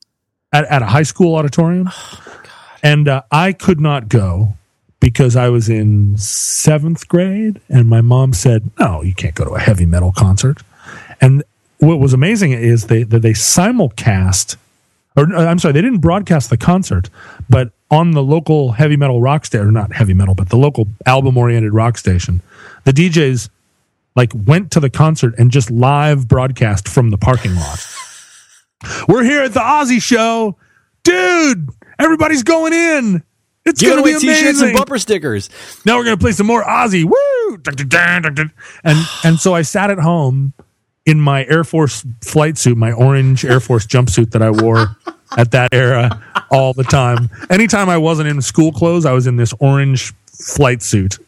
[0.54, 1.90] at, at a high school auditorium.
[2.82, 4.54] and uh, I could not go
[5.00, 9.52] because I was in seventh grade, and my mom said, "No, you can't go to
[9.52, 10.62] a heavy metal concert."
[11.20, 11.42] And
[11.78, 14.56] what was amazing is they that they simulcast,
[15.16, 17.10] or uh, I'm sorry, they didn't broadcast the concert,
[17.50, 20.88] but on the local heavy metal rock station, or not heavy metal, but the local
[21.06, 22.40] album oriented rock station,
[22.84, 23.48] the DJs
[24.14, 27.86] like went to the concert and just live broadcast from the parking lot.
[29.08, 30.56] We're here at the Ozzy show,
[31.02, 31.70] dude.
[31.98, 33.22] Everybody's going in.
[33.64, 35.48] It's gonna be t-shirts and bumper stickers.
[35.86, 37.04] now we're gonna play some more Ozzy.
[37.04, 37.58] Woo!
[38.84, 40.52] And and so I sat at home
[41.06, 44.96] in my Air Force flight suit, my orange Air Force jumpsuit that I wore
[45.36, 47.28] at that era all the time.
[47.50, 51.18] Anytime I wasn't in school clothes, I was in this orange flight suit.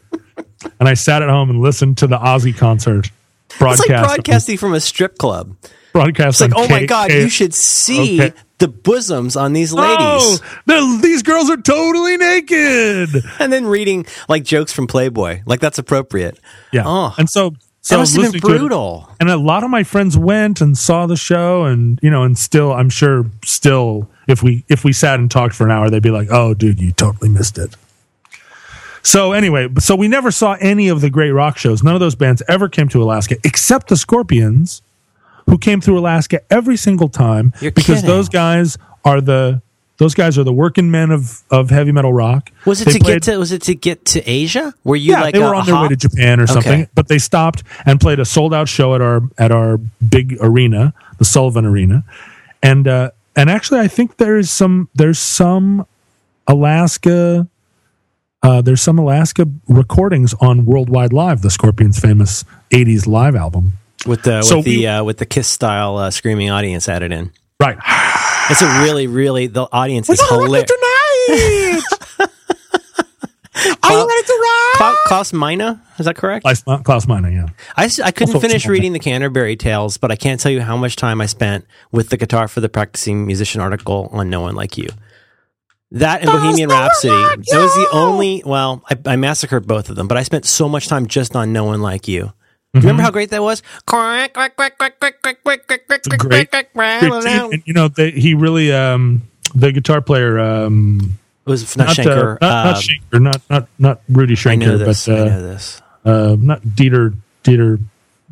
[0.81, 3.11] And I sat at home and listened to the Ozzy concert
[3.51, 3.89] It's broadcast.
[3.91, 5.55] like broadcasting from a strip club.
[5.93, 8.37] broadcast It's like, oh my K- God, K- you should see Okay.
[8.65, 10.41] The bosoms on these ladies.
[10.69, 13.25] Oh, these girls are totally naked.
[13.39, 15.43] And then reading like jokes from Playboy.
[15.45, 16.39] Like that's appropriate.
[16.73, 16.85] Yeah.
[16.87, 17.15] Oh.
[17.19, 19.09] And so, so That must have been to it- brutal.
[19.21, 22.39] and a lot of my friends went and saw the show, and you know, and
[22.39, 26.03] still, I'm sure, still, if we if we sat and talked for an hour, they'd
[26.03, 27.77] be like, "Oh, dude, you totally missed it."
[29.03, 31.83] So anyway, so we never saw any of the great rock shows.
[31.83, 34.81] None of those bands ever came to Alaska, except the Scorpions,
[35.47, 38.07] who came through Alaska every single time You're because kidding.
[38.07, 39.61] those guys are the
[39.97, 42.51] those guys are the working men of of heavy metal rock.
[42.65, 44.75] Was it They to played- get to was it to get to Asia?
[44.83, 46.91] Were you yeah, like they were on their way to Japan or something, Okay.
[46.95, 50.93] but they stopped and played a sold out show at our at our big arena,
[51.19, 52.03] the Sullivan Arena,
[52.63, 55.87] and uh, and actually, I think there's some there's some
[56.49, 57.47] Alaska.
[58.43, 63.75] Uh, there's some Alaska recordings on Worldwide Live, the Scorpions' famous '80s live album.
[64.07, 67.13] With the So with the we- uh, with the Kiss style uh, screaming audience added
[67.13, 67.31] in.
[67.61, 67.79] Right.
[68.51, 70.65] It's a really really the audience is hilarious.
[70.69, 72.29] tonight.
[73.83, 74.77] Are you ready to rock?
[74.77, 76.45] Klaus, Klaus Meine, is that correct?
[76.45, 77.47] Klaus, Klaus Meine, yeah.
[77.77, 80.97] I couldn't Also- finish reading the Canterbury Tales, but I can't tell you how much
[80.97, 84.77] time I spent with the guitar for the practicing musician article on No One Like
[84.77, 84.89] You.
[85.93, 87.15] That and Bohemian Rhapsody.
[87.15, 88.43] That was the only.
[88.45, 91.53] Well, I, I massacred both of them, but I spent so much time just on
[91.53, 92.33] No One Like You.
[92.75, 92.87] Mm-hmm.
[92.89, 93.63] Remember how great that was?
[96.19, 96.31] Great.
[96.31, 96.51] great
[97.53, 99.23] and, you know, they, he really, um,
[99.55, 103.43] the guitar player, um, it was not, not Schenker, uh, not, uh, not Schenker, not
[103.51, 107.79] not not Rudy Schenker, this, but uh, uh, not Dieter Dieter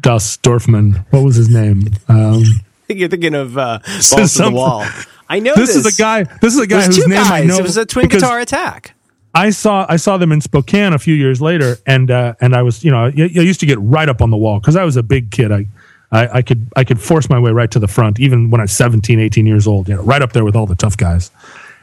[0.01, 1.05] Das Dorfman.
[1.11, 1.89] What was his name?
[2.09, 2.43] Um,
[2.89, 3.79] You're thinking of uh,
[4.11, 4.85] Balls to the Wall.
[5.29, 6.25] I know this, this, is a guy.
[6.25, 7.31] This is a guy There's whose name guys.
[7.31, 7.59] I know.
[7.59, 8.92] It was a twin guitar attack.
[9.35, 12.63] I saw I saw them in Spokane a few years later, and uh, and I
[12.63, 14.85] was you know I, I used to get right up on the wall because I
[14.85, 15.51] was a big kid.
[15.51, 15.67] I,
[16.11, 18.65] I I could I could force my way right to the front even when I
[18.65, 19.89] was 17, 18 years old.
[19.89, 21.31] You know, right up there with all the tough guys.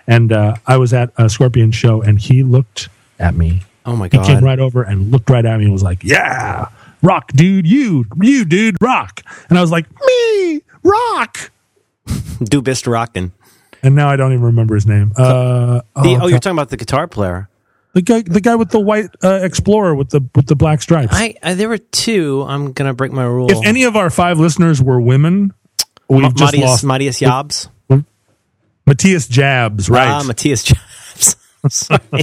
[0.07, 3.61] And uh, I was at a Scorpion show, and he looked at me.
[3.85, 4.25] Oh my god!
[4.25, 6.67] He came right over and looked right at me and was like, "Yeah,
[7.01, 11.51] rock, dude, you, you, dude, rock." And I was like, "Me, rock."
[12.43, 13.31] Do best rockin'.
[13.83, 15.13] And now I don't even remember his name.
[15.15, 17.49] Uh, The, oh, oh, you're talking about the guitar player.
[17.93, 21.13] the guy, the guy with the white uh, Explorer with the with the black stripes.
[21.15, 22.43] I, I there were two.
[22.47, 23.49] I'm gonna break my rule.
[23.51, 25.53] if any of our five listeners were women,
[26.07, 27.69] we've Ma- just Matthias, lost Matthias Jabs.
[28.85, 30.07] Matthias Jabs, right?
[30.07, 31.35] Ah, Matthias Jabs.
[31.69, 32.21] Sorry, I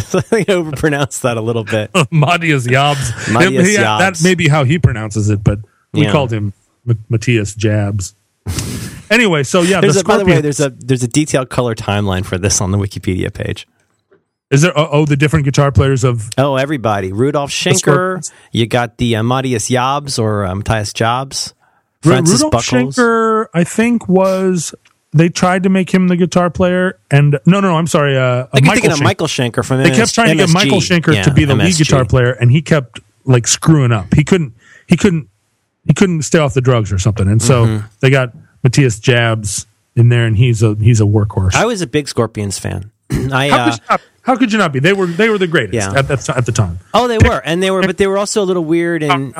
[0.00, 1.90] think I overpronounced that a little bit.
[2.10, 3.10] Matthias Jabs.
[3.30, 4.20] Matthias He- Jabs.
[4.22, 5.58] That may be how he pronounces it, but
[5.92, 6.12] we Yeah.
[6.12, 6.52] called him
[6.88, 8.14] M- Matthias Jabs.
[9.12, 11.74] Anyway, so yeah, There's the a, by the way, there's a there's a detailed color
[11.74, 13.66] timeline for this on the Wikipedia page.
[14.50, 17.12] Is there oh, oh the different guitar players of Oh, everybody.
[17.12, 18.30] Rudolf Schenker.
[18.52, 21.54] You got the uh, Matthias Jobs or uh, Matthias Jobs.
[22.02, 22.96] Francis Rudolph Buckles.
[22.96, 23.46] Schenker?
[23.54, 24.74] I think was
[25.14, 28.16] they tried to make him the guitar player, and no, no, no I'm sorry.
[28.16, 29.02] Uh, uh, Michael Schenker.
[29.02, 31.54] Michael Schenker from They MS- kept trying to get Michael Schenker Yeah, to be the
[31.54, 34.12] lead guitar player, and he kept like screwing up.
[34.14, 34.54] He couldn't.
[34.86, 35.28] He couldn't.
[35.86, 37.86] He couldn't stay off the drugs or something, and so Mm-hmm.
[38.00, 41.54] they got Matthias Jabs in there, and he's a he's a workhorse.
[41.54, 42.90] I was a big Scorpions fan.
[43.10, 44.78] I how, uh, could you not, how could you not be?
[44.78, 45.92] They were they were the greatest Yeah.
[45.98, 46.78] at that at the time.
[46.94, 49.34] oh, they were, and they were, but they were also a little weird, and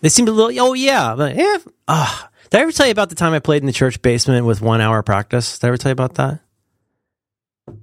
[0.00, 0.66] they seemed a little.
[0.66, 1.58] Oh yeah, but yeah.
[1.88, 2.30] ah.
[2.50, 4.60] did I ever tell you about the time I played in the church basement with
[4.60, 5.58] one hour practice?
[5.58, 6.40] Did I ever tell you about that?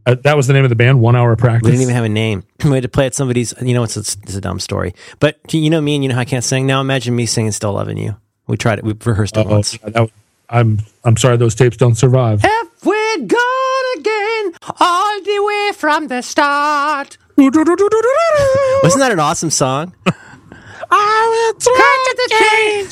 [0.05, 0.99] Uh, that was the name of the band.
[1.01, 1.63] One hour practice.
[1.65, 2.43] We didn't even have a name.
[2.63, 3.53] we had to play at somebody's.
[3.61, 6.15] You know, it's, it's it's a dumb story, but you know me, and you know
[6.15, 6.67] how I can't sing.
[6.67, 8.15] Now imagine me singing "Still Loving You."
[8.47, 8.85] We tried it.
[8.85, 9.77] We rehearsed it Oh, once.
[9.83, 10.09] that
[10.51, 12.41] I'm I'm sorry those tapes don't survive.
[12.43, 17.17] If we're gone again, all the way from the start.
[17.37, 17.55] Wasn't
[18.83, 19.95] Wasn't that an awesome song?
[20.93, 22.15] I will try to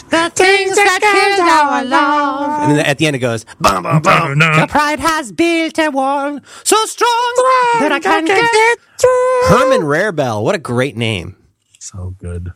[0.10, 2.62] the things that killed our love.
[2.70, 4.40] And then at the end it goes, bum, bum, bum.
[4.40, 7.34] Your pride has built a wall so strong
[7.82, 9.58] that I can't get through.
[9.58, 10.44] Herman Rarebell.
[10.44, 11.36] What a great name.
[11.80, 12.54] So good.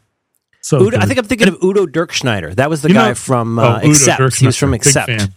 [0.64, 2.56] So Udo, I think I'm thinking of Udo Dirkschneider.
[2.56, 4.36] That was the You guy know- from Oh, uh, Udo Accept.
[4.38, 5.10] He was from Accept.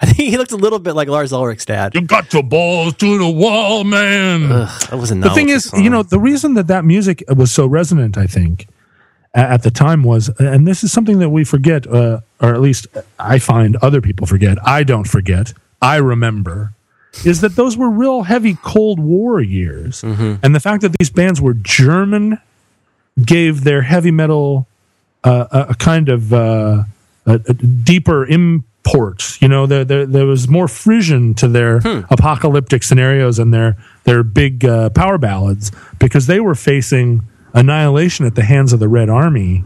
[0.00, 1.94] I think he looked a little bit like Lars Ulrich's dad.
[1.94, 4.50] You got your balls to the wall, man.
[4.50, 7.52] Ugh, that was a the thing is, you know, the reason that that music was
[7.52, 8.66] so resonant, I think,
[9.34, 12.86] at the time was, and this is something that we forget, uh, or at least
[13.18, 14.56] I find other people forget.
[14.66, 15.52] I don't forget.
[15.82, 16.72] I remember.
[17.26, 21.38] Is that those were real heavy Cold War years, and the fact that these bands
[21.38, 22.38] were German
[23.24, 24.66] gave their heavy metal
[25.24, 26.84] uh, a, a kind of uh,
[27.26, 29.40] a, a deeper import.
[29.40, 34.22] You know, there, there there was more frisson to their apocalyptic scenarios and their their
[34.22, 37.22] big uh, power ballads because they were facing
[37.54, 39.64] annihilation at the hands of the Red Army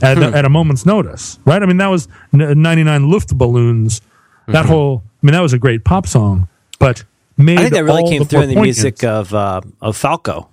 [0.00, 1.38] at, at a moment's notice.
[1.44, 1.62] Right?
[1.62, 4.00] I mean, that was n- 99 Luftballons.
[4.48, 7.02] That whole, I mean, that was a great pop song, but
[7.36, 10.48] made I think that really came through in the music of uh, of Falco.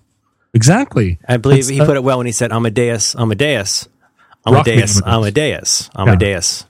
[0.53, 1.19] Exactly.
[1.27, 3.87] I believe It's, he uh, put it well when he said Amadeus, Amadeus,
[4.45, 5.89] Amadeus, Amadeus.
[5.95, 6.65] Amadeus,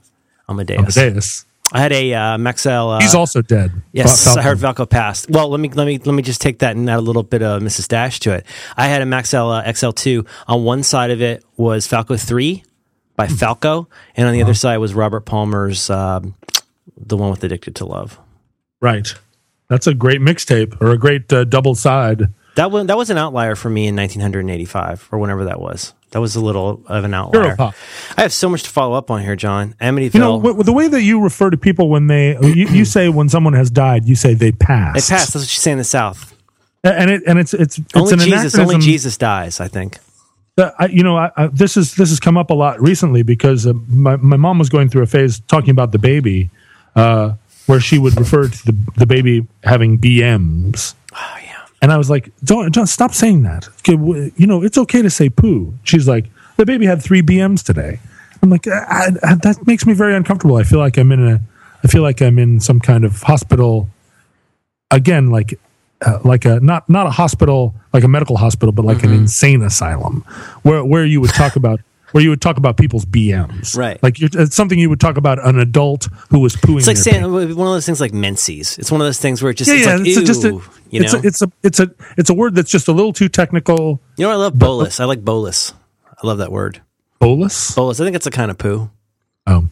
[0.48, 1.44] Amadeus, Amadeus.
[1.72, 2.96] I had a uh, Maxell.
[2.96, 3.72] Uh, He's also dead.
[3.92, 4.76] Yes, Fal- I heard Falcon.
[4.84, 5.30] Falco passed.
[5.30, 7.42] Well, let me let me let me just take that and add a little bit
[7.42, 7.88] of Mrs.
[7.88, 8.46] Dash to it.
[8.76, 10.26] I had a Maxell uh, XL2.
[10.46, 12.62] On one side of it was Falco 3
[13.16, 13.34] by Hmm.
[13.34, 14.48] Falco, and on the Uh-huh.
[14.50, 16.34] other side was Robert Palmer's um,
[16.96, 18.18] the one with Addicted to Love.
[18.80, 19.12] Right.
[19.68, 22.24] That's a great mixtape or a great uh, double side.
[22.56, 25.92] That was that was an outlier for me in 1985 or whenever that was.
[26.12, 27.56] That was a little of an outlier.
[27.56, 27.74] Europop.
[28.16, 29.74] I have so much to follow up on here, John.
[29.80, 30.14] Amityville.
[30.14, 33.08] You know, w- the way that you refer to people when they, you, you say
[33.08, 35.10] when someone has died, you say they they passed.
[35.10, 35.32] passed.
[35.32, 36.32] That's what you say in the South.
[36.84, 38.54] and it and it's it's it's Only an Jesus.
[38.54, 39.58] Only anachronism Jesus dies.
[39.58, 39.98] I think.
[40.54, 43.24] that I, you know, I, I, this is this has come up a lot recently
[43.24, 46.50] because uh, my my mom was going through a phase talking about the baby,
[46.94, 47.32] uh,
[47.66, 50.94] where she would refer to the the baby having BMs.
[51.84, 53.68] And I was like, don't, don't stop saying that.
[53.86, 55.74] You know, it's okay to say poo.
[55.82, 58.00] She's like, the baby had three BMs today.
[58.42, 60.56] I'm like, I, I, that makes me very uncomfortable.
[60.56, 61.42] I feel like I'm in a,
[61.84, 63.90] I feel like I'm in some kind of hospital.
[64.90, 65.60] Again, like,
[66.00, 69.60] uh, like a not not a hospital, like a medical hospital, but like an insane
[69.60, 70.24] asylum,
[70.62, 71.80] where where you would talk about.
[72.14, 74.00] Where you would talk about people's BMs, Right.
[74.00, 76.78] Like you're, it's something you would talk about an adult who was pooing.
[76.78, 77.56] It's like saying pants.
[77.56, 78.78] one of those things like menses.
[78.78, 79.96] It's one of those things where it just yeah, it's yeah.
[79.96, 80.48] like it's a, just a,
[80.90, 81.18] you it's know.
[81.18, 84.00] a, it's a, it's a, it's a word that's just a little too technical.
[84.16, 85.00] you know what I love bolus.
[85.00, 85.72] I like bolus.
[86.06, 86.80] I love that word.
[87.18, 87.74] Bolus.
[87.74, 88.00] Bolus.
[88.00, 88.90] I think it's a kind of poo.
[89.48, 89.66] Oh,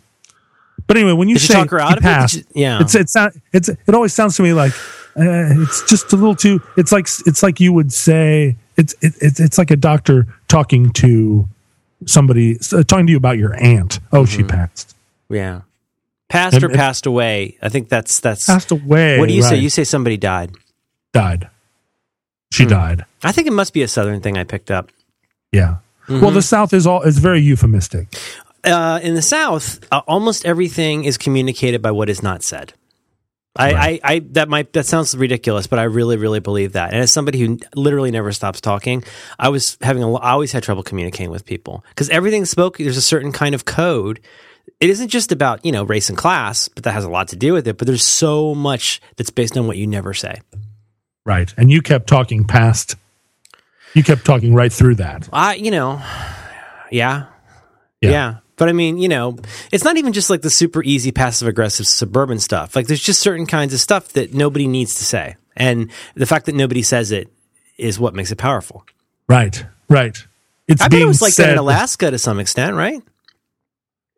[0.88, 2.34] but anyway, when you Did you say talk her out of it?
[2.34, 2.80] You- yeah.
[2.80, 4.72] it's it's not, it's it always sounds to me like
[5.16, 6.60] uh, it's just a little too.
[6.76, 10.90] It's like it's like you would say it's it, it's it's like a doctor talking
[10.94, 11.48] to
[12.06, 14.00] somebody uh, talking to you about your aunt.
[14.12, 14.36] Oh, Mm-hmm.
[14.36, 14.96] she passed.
[15.28, 15.62] Yeah.
[16.28, 17.58] Passed or And it- passed away.
[17.62, 19.18] I think that's that's Passed away.
[19.18, 19.56] What do you say?
[19.56, 20.52] You say somebody died.
[21.12, 21.48] died.
[22.52, 23.04] She died.
[23.22, 24.90] I think it must be a southern thing I picked up.
[25.52, 25.76] Yeah.
[26.08, 26.20] Mm-hmm.
[26.20, 28.08] Well, the South is all is very euphemistic.
[28.64, 32.74] Uh, in the South, uh, almost everything is communicated by what is not said.
[33.54, 36.92] I, I, I, that might that sounds ridiculous, but I really, really believe that.
[36.92, 39.04] And as somebody who literally never stops talking,
[39.38, 42.78] I was having a, I always had trouble communicating with people because everything spoke.
[42.78, 44.20] There's a certain kind of code.
[44.80, 47.36] It isn't just about you know race and class, but that has a lot to
[47.36, 47.76] do with it.
[47.76, 50.40] But there's so much that's based on what you never say.
[51.26, 51.52] Right.
[51.58, 52.96] And you kept talking past.
[53.94, 55.28] You kept talking right through that.
[55.32, 56.00] I, you know,
[56.90, 57.26] yeah,
[58.00, 58.10] Yeah.
[58.10, 58.34] yeah.
[58.62, 59.38] But I mean, you know,
[59.72, 62.76] it's not even just like the super easy passive aggressive suburban stuff.
[62.76, 65.34] Like there's just certain kinds of stuff that nobody needs to say.
[65.56, 67.28] And the fact that nobody says it
[67.76, 68.86] is what makes it powerful.
[69.26, 70.16] Right, right.
[70.68, 73.02] It's I bet it was like said, that in Alaska to some extent, right?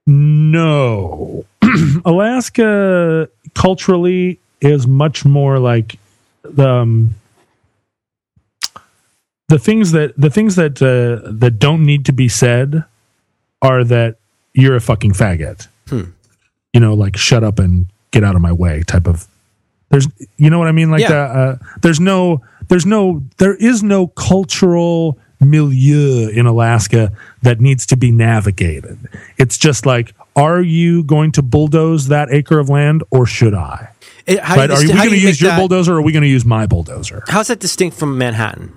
[0.06, 1.46] No,
[2.04, 5.98] Alaska culturally is much more like
[6.42, 7.14] the um,
[9.48, 12.84] the things that the things that uh, that don't need to be said
[13.62, 14.18] are that
[14.54, 15.66] you're a fucking faggot.
[15.88, 16.02] Hmm.
[16.72, 19.26] You know, like shut up and get out of my way type of.
[19.90, 20.90] There's, you know what I mean?
[20.90, 21.12] Like, Yeah.
[21.12, 27.12] uh, uh, there's no, there's no, there is no cultural milieu in Alaska
[27.42, 28.98] that needs to be navigated.
[29.38, 33.90] It's just like, are you going to bulldoze that acre of land or should I?
[34.26, 34.70] It- how Right?
[34.70, 36.66] Are we going to use your that- bulldozer or are we going to use my
[36.66, 37.22] bulldozer?
[37.28, 38.72] How's that distinct from Manhattan?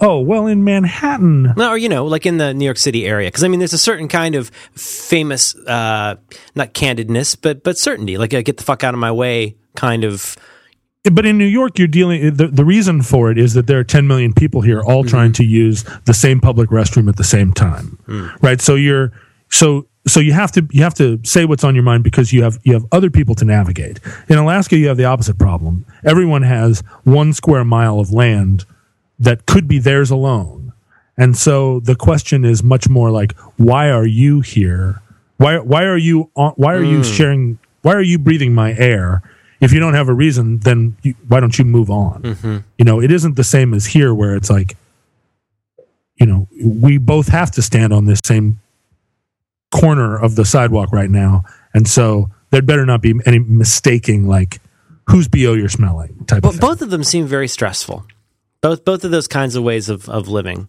[0.00, 3.28] Oh, well, in Manhattan, No, or you know, like in the New York City area,
[3.28, 6.16] because I mean, there's a certain kind of famous, uh,
[6.54, 10.04] not candidness, but but certainty, like a get the fuck out of my way kind
[10.04, 10.36] of.
[11.12, 12.34] but in New York, you're dealing.
[12.34, 15.10] The, the reason for it is that there are 10 million people here, all Mm-hmm.
[15.10, 18.42] trying to use the same public restroom at the same time, Mm.
[18.42, 18.60] right?
[18.60, 19.12] So you're
[19.50, 22.42] so so you have to you have to say what's on your mind because you
[22.42, 24.00] have you have other people to navigate.
[24.28, 25.84] In Alaska, you have the opposite problem.
[26.04, 28.64] Everyone has one square mile of land
[29.18, 30.72] that could be theirs alone,
[31.16, 35.02] and so the question is much more like, why are you here?
[35.38, 37.02] Why why are you on, why are you hmm.
[37.02, 37.58] sharing?
[37.82, 39.22] Why are you breathing my air?
[39.60, 42.22] If you don't have a reason, then you, why don't you move on?
[42.22, 42.56] Mm-hmm.
[42.76, 44.76] You know, it isn't the same as here where it's like,
[46.16, 48.60] you know, we both have to stand on this same
[49.74, 54.60] corner of the sidewalk right now, and so there'd better not be any mistaking like
[55.08, 58.04] whose bo you're smelling type of But both of them seem very stressful.
[58.66, 60.68] Both both of those kinds of ways of of living.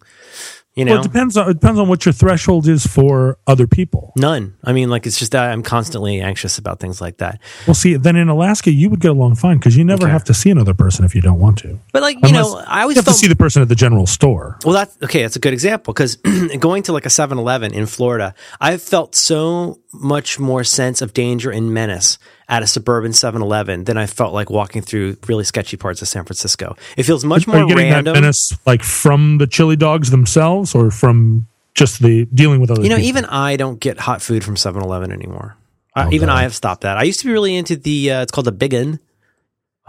[0.76, 3.66] You know, Well, it depends on it depends on what your threshold is for other
[3.66, 4.12] people.
[4.16, 4.54] none.
[4.62, 7.40] I mean, like it's just that I'm constantly anxious about things like that.
[7.66, 10.12] Well, see, then in Alaska, you would get along fine because you never Okay.
[10.12, 11.80] have to see another person if you don't want to.
[11.92, 13.74] But like you know, I always you have felt to see the person at the
[13.74, 14.58] general store.
[14.64, 15.22] Well, that's okay.
[15.22, 16.14] That's a good example because
[16.60, 21.12] going to like a 7 Eleven in Florida, I've felt so much more sense of
[21.12, 25.44] danger and menace at a suburban 7 Eleven than I felt like walking through really
[25.44, 26.76] sketchy parts of San Francisco.
[26.96, 28.14] It feels much Are more you getting random.
[28.14, 32.78] that menace like from the chili dogs themselves, or from just the dealing with other?
[32.80, 32.84] People.
[32.84, 33.08] You know, people?
[33.08, 35.56] even I don't get hot food from 7 Eleven anymore.
[35.94, 36.36] Uh, Oh, even God.
[36.38, 36.96] I have stopped that.
[36.96, 39.00] I used to be really into the, uh, it's called the Biggin.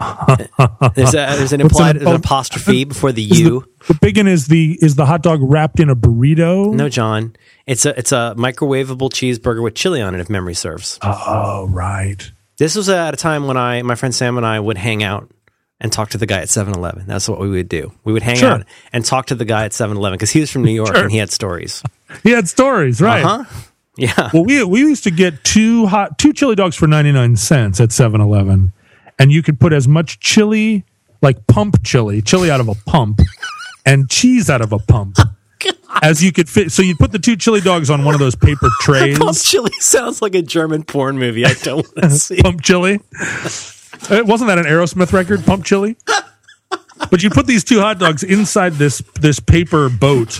[0.94, 2.16] there's, a, there's an implied an called?
[2.16, 3.64] apostrophe before the Is the- U.
[3.86, 6.72] The, biggin is the is the hot dog wrapped in a burrito.
[6.72, 7.34] No, John.
[7.66, 10.98] It's a it's a microwavable cheeseburger with chili on it, if memory serves.
[11.02, 12.30] Oh, right.
[12.60, 15.30] This was at a time when I, my friend Sam and I would hang out
[15.80, 17.06] and talk to the guy at 7 Eleven.
[17.06, 17.90] That's what we would do.
[18.04, 18.50] We would hang Sure.
[18.50, 20.94] out and talk to the guy at 7 Eleven because he was from New York
[20.94, 21.02] Sure.
[21.04, 21.82] and he had stories.
[22.22, 23.22] He had stories, right?
[23.24, 23.44] Huh?
[23.96, 24.30] Yeah.
[24.34, 27.80] Well, we we used to get two hot two chili dogs for ninety nine cents
[27.80, 28.72] at 7-Eleven,
[29.18, 30.84] and you could put as much chili,
[31.22, 33.20] like pump chili, chili out of a pump,
[33.86, 35.16] and cheese out of a pump.
[36.02, 38.34] As you could fit, so you'd put the two chili dogs on one of those
[38.36, 39.18] paper trays.
[39.18, 41.44] Pump chili sounds like a German porn movie.
[41.44, 42.40] I don't want to see.
[42.42, 43.00] Pump Chili.
[44.10, 45.96] Uh, Wasn't that an Aerosmith record, Pump Chili?
[47.10, 50.38] But you put these two hot dogs inside this this paper boat,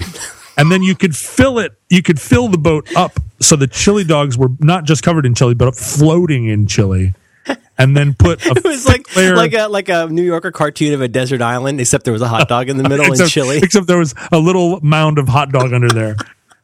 [0.57, 1.73] and then you could fill it.
[1.89, 5.35] You could fill the boat up so the chili dogs were not just covered in
[5.35, 7.15] chili, but floating in chili,
[7.81, 10.93] and then put a It was like layer- like a like a New Yorker cartoon
[10.95, 13.31] of a desert island, except there was a hot dog in the middle and except,
[13.31, 13.59] chili.
[13.63, 16.17] except there was a little mound of hot dog under there,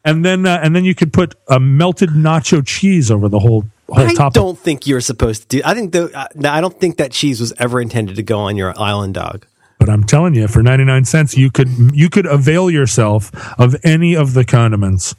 [0.05, 3.65] and then uh, and then you could put a melted nacho cheese over the whole
[3.89, 4.29] whole I top.
[4.29, 5.63] of don't think you're supposed to do.
[5.65, 8.57] I think the uh, I don't think that cheese was ever intended to go on
[8.57, 9.47] your island dog.
[9.79, 14.15] But I'm telling you, for 99 cents, you could you could avail yourself of any
[14.17, 15.15] of the condiments.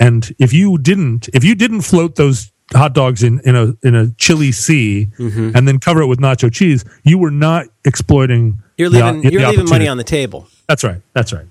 [0.00, 3.94] And if you didn't, if you didn't float those hot dogs in, in a in
[3.94, 5.50] a chili sea Mm-hmm.
[5.54, 8.58] and then cover it with nacho cheese, you were not exploiting.
[8.76, 10.48] You're leaving the you're leaving money on the table.
[10.66, 11.00] That's right.
[11.12, 11.46] That's right.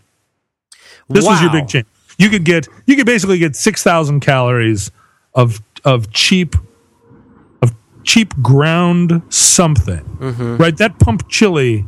[1.09, 1.85] This was your big change.
[2.17, 4.91] You could get you could basically get six thousand calories
[5.33, 6.55] of of cheap
[7.61, 7.73] of
[8.03, 10.03] cheap ground something.
[10.57, 10.75] Right?
[10.77, 11.85] That pump chili.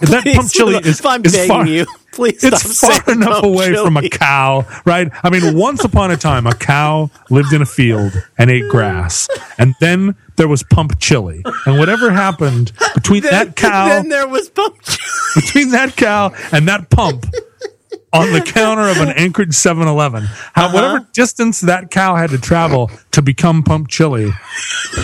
[0.00, 3.74] that pump chili is, if I'm is begging far, you, please it's far enough away
[3.74, 5.10] from a cow, right?
[5.22, 9.28] I mean, once upon a time, a cow lived in a field and ate grass,
[9.58, 14.48] and then there was pump chili, and whatever happened between that cow, Then there was
[14.50, 14.98] pump chili.
[15.36, 17.26] between that cow and that pump
[18.14, 20.74] on the counter of an Anchorage 7-Eleven, how Uh-huh.
[20.74, 24.30] whatever distance that cow had to travel to become pump chili,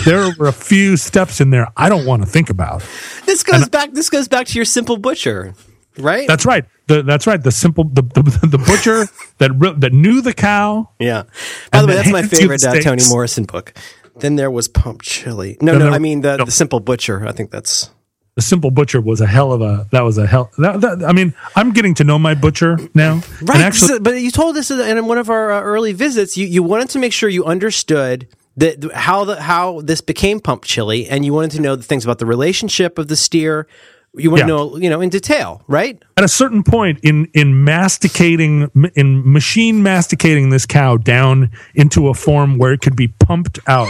[0.05, 2.83] there were a few steps in there I don't want to think about.
[3.25, 3.93] This goes back.
[3.93, 5.55] This goes back to your simple butcher,
[5.99, 6.27] right?
[6.27, 6.65] That's right.
[6.87, 7.41] The, that's right.
[7.41, 9.05] The simple the the, the butcher
[9.37, 10.89] that re- that knew the cow.
[10.99, 11.23] yeah.
[11.71, 13.03] By the way, that's my favorite uh, Toni.
[13.09, 13.73] Morrison book.
[14.17, 15.57] Then there was pump chili.
[15.61, 16.45] No, no, there- I mean the, no.
[16.45, 17.25] the simple butcher.
[17.27, 17.89] I think that's
[18.35, 21.11] the simple butcher was a hell of a that was a hell that, that, i
[21.11, 24.71] mean i'm getting to know my butcher now Right, actually so- but you told us
[24.71, 27.43] in in one of our uh, early visits, you, you wanted to make sure you
[27.43, 31.83] understood that how the how this became pump chili, and you wanted to know the
[31.83, 33.67] things about the relationship of the steer.
[34.15, 34.45] You want Yeah.
[34.47, 36.01] to know, you know, in detail, right?
[36.17, 42.13] at a certain point in in masticating in machine masticating this cow down into a
[42.13, 43.87] form where it could be pumped out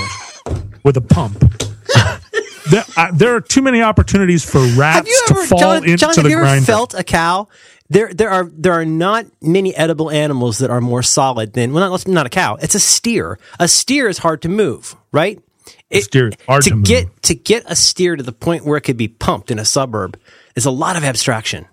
[0.84, 1.40] with a pump
[2.72, 5.84] there, uh, there are too many opportunities for rats Have to ever, fall John?
[5.86, 7.48] into John, the have you ever grinder felt a cow?
[7.90, 11.90] There, there are there are not many edible animals that are more solid than well,
[11.90, 12.56] not, not a cow.
[12.62, 13.40] It's a steer.
[13.60, 15.40] A steer is hard to move, right?
[15.90, 16.86] It- steer hard to move.
[16.86, 19.66] get to get a steer to the point where it could be pumped in a
[19.66, 20.18] suburb
[20.56, 21.66] is a lot of abstraction.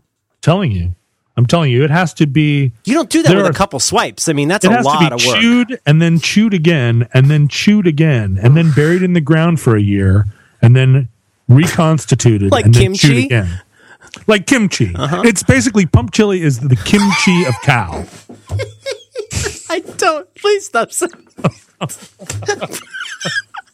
[0.43, 0.95] telling you
[1.37, 3.79] i'm telling you it has to be You don't do that with are- a couple
[3.81, 4.29] swipes.
[4.29, 5.41] I mean, that's it a has to lot be of work.
[5.41, 9.61] chewed and then chewed again and then chewed again and then buried in the ground
[9.61, 10.25] for a year
[10.63, 11.09] and then
[11.49, 13.07] reconstituted Like and then kimchi?
[13.09, 13.15] Uh-huh.
[13.15, 13.61] chewed again.
[14.27, 14.93] Like kimchi.
[14.97, 18.05] It's basically pump chili is the kimchi of cow.
[19.69, 20.33] I don't.
[20.37, 20.89] Please stop.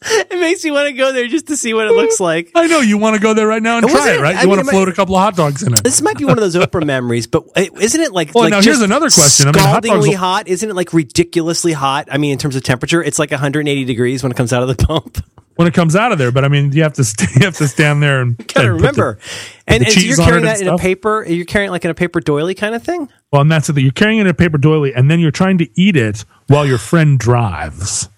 [0.04, 2.50] it makes me want to go there just to see what it looks like.
[2.54, 4.36] I know you want to go there right now and try it, right?
[4.36, 5.84] I You want mean, to float might- a couple of hot dogs in it.
[5.84, 8.62] This might be one of those Oprah memories, but isn't it like Well, like now
[8.62, 9.48] here's another question.
[9.48, 10.48] I mean, hot scaldingly will- hot?
[10.48, 12.08] Isn't it like ridiculously hot?
[12.10, 14.68] I mean, in terms of temperature, it's like 180 degrees when it comes out of
[14.76, 15.18] the pump.
[15.56, 17.56] When it comes out of there, but I mean, you have to st- you have
[17.58, 19.18] to stand there and Gotta and put the- remember,
[19.66, 21.26] and, and so you're carrying that in a paper.
[21.28, 23.06] You're carrying it like in a paper doily kind of thing.
[23.30, 23.84] Well, and that's the thing.
[23.84, 26.64] You're carrying it in a paper doily, and then you're trying to eat it while
[26.64, 28.08] your friend drives.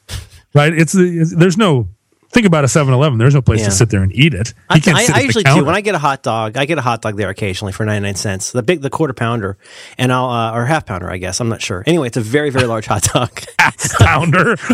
[0.54, 0.72] Right?
[0.72, 1.88] It's, it's there's no
[2.30, 3.16] think about a 7-Eleven.
[3.16, 3.66] There's no place Yeah.
[3.66, 4.54] to sit there and eat it.
[4.68, 6.22] I, You can't I, sit I at the usually do when I get a hot
[6.24, 6.56] dog.
[6.56, 8.50] I get a hot dog there occasionally for ninety nine cents.
[8.50, 9.56] The big, the quarter pounder,
[9.98, 11.08] and I'll uh, or half pounder.
[11.10, 11.84] I guess I'm not sure.
[11.86, 13.40] Anyway, it's a very very large hot dog.
[13.60, 14.56] half pounder,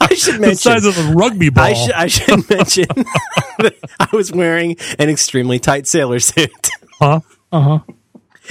[0.00, 0.40] I should mention.
[0.40, 0.56] the mention.
[0.56, 1.64] size of a rugby ball.
[1.64, 2.86] I should, I should mention
[3.58, 7.20] that I was wearing an extremely tight sailor suit Uh
[7.52, 7.78] huh?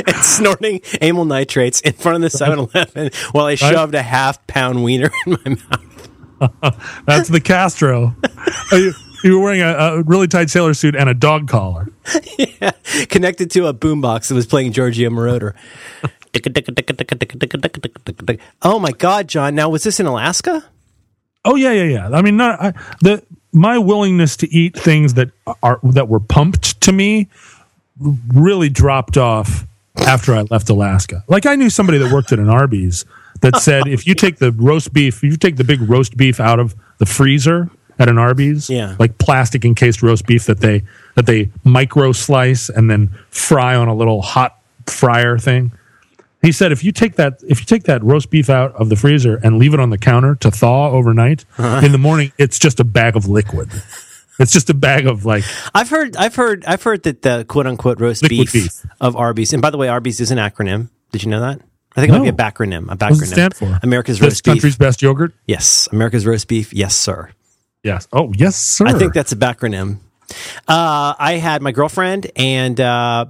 [0.07, 4.81] and snorting amyl nitrates in front of the 7-Eleven while I shoved a half pound
[4.81, 5.88] wiener in my mouth.
[7.05, 8.15] That's the Castro.
[8.71, 8.91] You, uh,
[9.23, 11.89] you were wearing a, a really tight sailor suit and a dog collar.
[12.37, 12.71] yeah,
[13.09, 15.53] connected to a boombox that was playing Giorgio Moroder.
[18.61, 19.55] oh my God, John!
[19.55, 20.63] Now was this in Alaska?
[21.45, 22.09] Oh yeah, yeah, yeah.
[22.09, 25.31] I mean, not I, the my willingness to eat things that
[25.63, 27.27] are that were pumped to me
[28.33, 29.65] really dropped off
[29.97, 31.23] after I left Alaska.
[31.27, 33.05] Like I knew somebody that worked at an Arby's
[33.41, 36.39] that said if you take the roast beef, if you take the big roast beef
[36.39, 38.95] out of the freezer at an Arby's, Yeah.
[38.99, 40.83] like plastic encased roast beef that they
[41.15, 45.71] that they micro slice and then fry on a little hot fryer thing.
[46.41, 48.95] He said if you take that if you take that roast beef out of the
[48.95, 51.85] freezer and leave it on the counter to thaw overnight, Uh-huh.
[51.85, 53.69] in the morning it's just a bag of liquid.
[54.39, 55.43] It's just a bag of like
[55.75, 58.85] I've heard, I've heard, I've heard that the quote unquote roast beef, beef.
[59.01, 60.87] of Arby's, and by the way, Arby's is an acronym.
[61.11, 61.59] Did you know that?
[61.99, 62.91] I think it might be a backronym.
[62.91, 62.99] A backronym.
[62.99, 63.79] what does it stand for?
[63.83, 64.53] America's this roast beef.
[64.53, 65.33] country's best yogurt.
[65.45, 66.73] Yes, America's roast beef.
[66.73, 67.29] Yes, sir.
[67.83, 68.07] Yes.
[68.11, 68.87] Oh yes, sir.
[68.87, 69.99] I think that's a backronym.
[70.67, 73.25] Uh, I had my girlfriend and uh,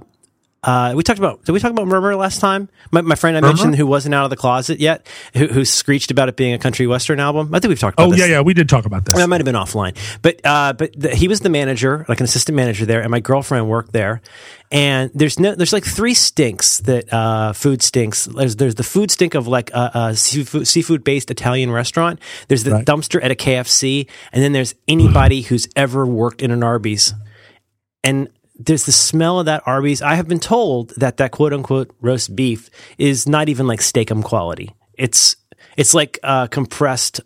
[0.62, 1.42] uh, we talked about.
[1.44, 2.68] Did we talk about Murmur last time?
[2.90, 6.10] My, my friend I mentioned who wasn't out of the closet yet, who, who screeched
[6.10, 7.54] about it being a country western album.
[7.54, 8.18] I think we've talked about this.
[8.18, 8.28] Oh this.
[8.28, 8.40] yeah, yeah.
[8.42, 9.14] We did talk about this.
[9.14, 12.24] That might have been offline, but uh, but the, he was the manager, like an
[12.24, 14.20] assistant manager there, and my girlfriend worked there.
[14.72, 18.26] And there's no, there's like three stinks that uh, food stinks.
[18.26, 22.20] There's there's the food stink of like a, a seafood seafood based Italian restaurant.
[22.48, 22.86] There's the Right.
[22.86, 27.14] dumpster at a KFC, and then there's anybody who's ever worked in an Arby's.
[28.04, 28.28] And
[28.62, 30.02] there's the smell of that Arby's.
[30.02, 34.22] I have been told that that quote unquote roast beef is not even like Steak-umm
[34.22, 34.74] quality.
[34.94, 35.34] It's
[35.76, 37.20] it's like uh, compressed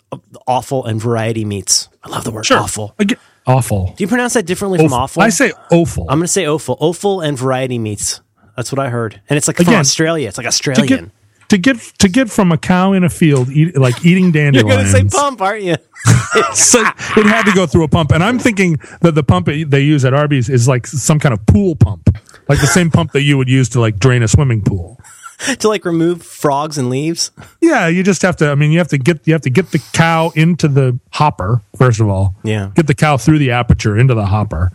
[0.47, 1.89] awful and variety meats.
[2.05, 2.59] I love the word Sure.
[2.59, 2.95] awful.
[2.99, 3.95] Again, awful.
[3.97, 5.23] Do you pronounce that differently from awful?
[5.23, 6.05] I say awful.
[6.05, 6.77] I'm going to say offal.
[6.79, 8.21] Offal and variety meats.
[8.57, 9.21] That's what I heard.
[9.29, 10.29] And it's like from Australia.
[10.29, 11.11] It's like Australian.
[11.55, 14.57] To get to get from a cow in a field, eat, like eating dandelions.
[14.57, 15.77] You're going to say pump, aren't you?
[16.55, 19.81] so it had to go through a pump, and I'm thinking that the pump they
[19.81, 22.15] use at Arby's is like some kind of pool pump,
[22.49, 25.01] like the same pump that you would use to like drain a swimming pool.
[25.59, 27.31] to like remove frogs and leaves.
[27.61, 28.51] Yeah, you just have to.
[28.51, 31.63] I mean, you have to get you have to get the cow into the hopper
[31.77, 32.35] first of all.
[32.43, 32.71] Yeah.
[32.75, 34.73] get the cow through the aperture into the hopper,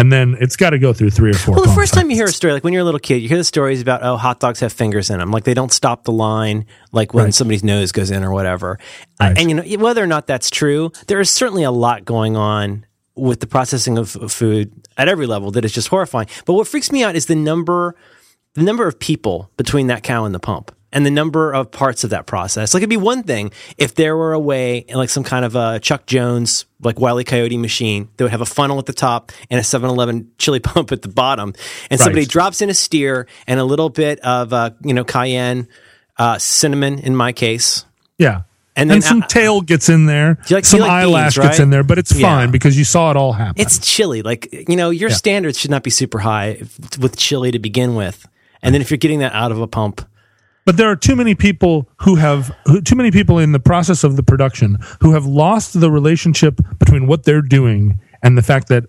[0.00, 1.54] and then it's got to go through three or four.
[1.56, 3.28] Well, the first time you hear a story, like when you're a little kid, you
[3.28, 5.30] hear the stories about, oh, hot dogs have fingers in them.
[5.30, 7.34] Like they don't stop the line, like when Right.
[7.34, 8.78] somebody's nose goes in or whatever.
[9.20, 12.36] Uh, and, you know, whether or not that's true, there is certainly a lot going
[12.36, 16.26] on with the processing of, of food at every level that is just horrifying.
[16.46, 17.94] But what freaks me out is the number,
[18.54, 20.74] the number of people between that cow and the pump.
[20.92, 22.74] And the number of parts of that process.
[22.74, 25.54] Like it'd be one thing if there were a way, in like some kind of
[25.56, 27.24] a Chuck Jones, like Wile E.
[27.24, 30.92] Coyote machine that would have a funnel at the top and a 7-Eleven chili pump
[30.92, 31.54] at the bottom,
[31.90, 35.68] and somebody drops in a steer and a little bit of uh, you know cayenne,
[36.18, 37.84] uh, cinnamon in my case.
[38.18, 38.42] Yeah.
[38.76, 40.38] And And, then, some uh, tail gets in there.
[40.48, 42.28] You like- some like eyelash beans, gets in there, but it's Yeah.
[42.28, 43.60] fine because you saw it all happen.
[43.60, 44.22] It's chili.
[44.22, 47.94] Like, you know, your standards should not be super high if- with chili to begin
[47.96, 48.26] with.
[48.62, 50.06] And then if you're getting that out of a pump,
[50.70, 54.04] but there are too many people who have who, too many people in the process
[54.04, 58.68] of the production who have lost the relationship between what they're doing and the fact
[58.68, 58.84] that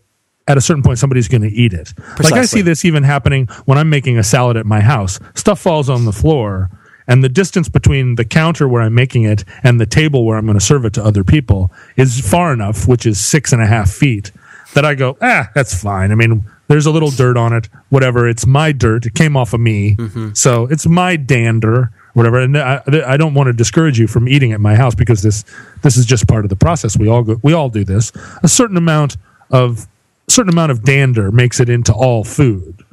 [0.48, 1.92] at a certain point somebody's going to eat it.
[2.22, 5.20] Like I see this even happening when I'm making a salad at my house.
[5.34, 6.70] Stuff falls on the floor,
[7.08, 10.46] and the distance between the counter where I'm making it and the table where I'm
[10.46, 13.66] going to serve it to other people is far enough, which is six and a
[13.66, 14.32] half feet,
[14.74, 16.12] that I go, ah, that's fine.
[16.12, 18.28] I mean, there's a little dirt on it, whatever.
[18.28, 19.06] It's my dirt.
[19.06, 19.98] It came off of me,
[20.34, 22.40] so it's my dander, whatever.
[22.40, 25.44] And I, I don't want to discourage you from eating at my house because this
[25.82, 26.98] this is just part of the process.
[26.98, 28.12] We all go, we all do this.
[28.44, 29.18] A certain amount
[29.50, 29.88] of
[30.30, 32.84] certain amount of dander makes it into all food.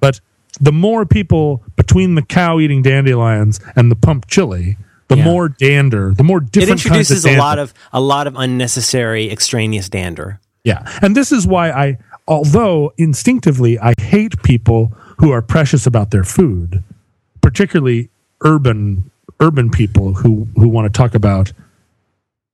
[0.00, 0.20] But
[0.60, 4.76] the more people between the cow eating dandelions and the pump chili,
[5.08, 5.24] the Yeah.
[5.24, 9.30] more dander, the more it different kinds introduces a lot of a lot of unnecessary
[9.30, 10.38] extraneous dander.
[10.64, 10.82] Yeah.
[11.02, 11.98] And this is why I,
[12.28, 16.82] although instinctively I hate people who are precious about their food,
[17.40, 18.10] particularly
[18.42, 19.10] urban
[19.40, 21.52] urban people who who want to talk about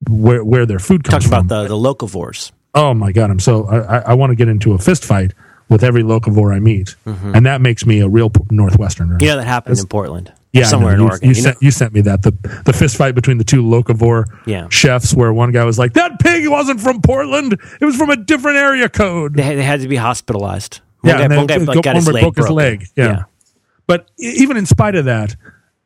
[0.09, 1.47] where where their food comes Talk from.
[1.47, 2.51] about the the locavores.
[2.75, 5.33] oh my god, I'm so I, I- want to get into a fist fight
[5.69, 9.19] with every locavore I meet, and that makes me a real Northwesterner.
[9.19, 9.25] Mm-hmm.
[9.27, 10.33] Know that happened in Portland.
[10.53, 11.29] Yeah, somewhere in you, Oregon.
[11.29, 12.33] You, You know- sent, you sent me that the
[12.65, 14.67] the fist fight between the two locavore Yeah.
[14.71, 18.17] chefs, where one guy was like, "That pig wasn't from Portland; it was from a
[18.17, 20.81] different area code." they, had, they had to be hospitalized.
[21.03, 23.25] One Yeah, guy, and then one guy like, got his leg broke his leg, yeah.
[23.87, 25.37] But e- even in spite of that,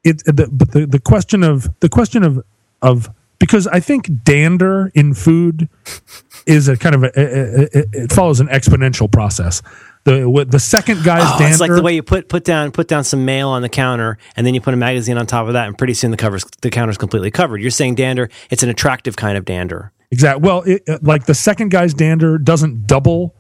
[0.04, 2.42] it the, but the, the question of the question of
[2.82, 3.10] of
[3.40, 5.68] because I think dander in food
[6.46, 7.20] is a kind of a, a-
[7.62, 9.60] a- a- it follows an exponential process.
[10.04, 12.88] The the second guy's Oh, dander it's like the way you put put down put
[12.88, 15.52] down some mail on the counter, and then you put a magazine on top of
[15.52, 17.62] that, and pretty soon the covers the counter's completely covered.
[17.62, 18.28] You're saying dander?
[18.50, 19.92] It's an attractive kind of dander.
[20.10, 20.46] Exactly.
[20.46, 23.34] Well, it, like the second guy's dander doesn't double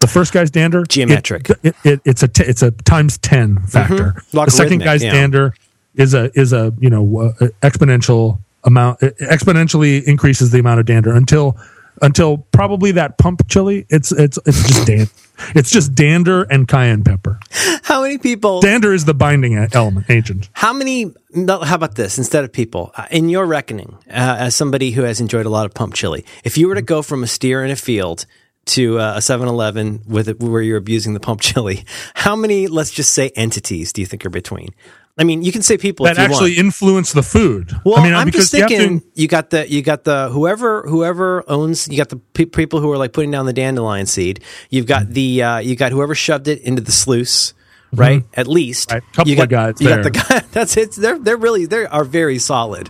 [0.00, 0.84] the first guy's dander.
[0.84, 1.50] Geometric.
[1.62, 4.22] It, it, it's a t- it's a times ten factor.
[4.32, 5.12] The second guy's yeah.
[5.12, 5.54] dander
[5.94, 11.14] is a is a you know uh, exponential amount exponentially increases the amount of dander
[11.14, 11.58] until
[12.00, 13.86] until probably that pump chili.
[13.90, 15.10] It's it's it's just dan-
[15.54, 17.40] It's just dander and cayenne pepper.
[17.82, 18.60] How many people?
[18.60, 20.48] Dander is the binding element agent.
[20.52, 21.12] How many?
[21.32, 22.18] No, how about this?
[22.18, 25.66] Instead of people, uh, in your reckoning, uh, as somebody who has enjoyed a lot
[25.66, 28.26] of pump chili, if you were to go from a steer in a field
[28.66, 31.84] to uh, a 7-Eleven with it, where you're abusing the pump chili,
[32.14, 32.66] how many?
[32.66, 33.92] Let's just say entities.
[33.92, 34.74] Do you think are between?
[35.18, 36.58] I mean, you can say people That actually want.
[36.58, 37.72] influence the food.
[37.84, 40.28] Well, I mean, I'm because just you to- thinking you, got the you got the
[40.30, 44.06] whoever whoever owns you got the pe- people who are like putting down the dandelion
[44.06, 44.40] seed.
[44.70, 47.52] You've got the uh, you got whoever shoved it into the sluice,
[47.92, 48.22] right?
[48.34, 48.94] At least Mm-hmm.
[48.94, 49.12] Right.
[49.12, 50.38] Couple you got, of guys You got the guy.
[50.52, 50.92] That's it.
[50.92, 52.88] They're they're really they are very solid,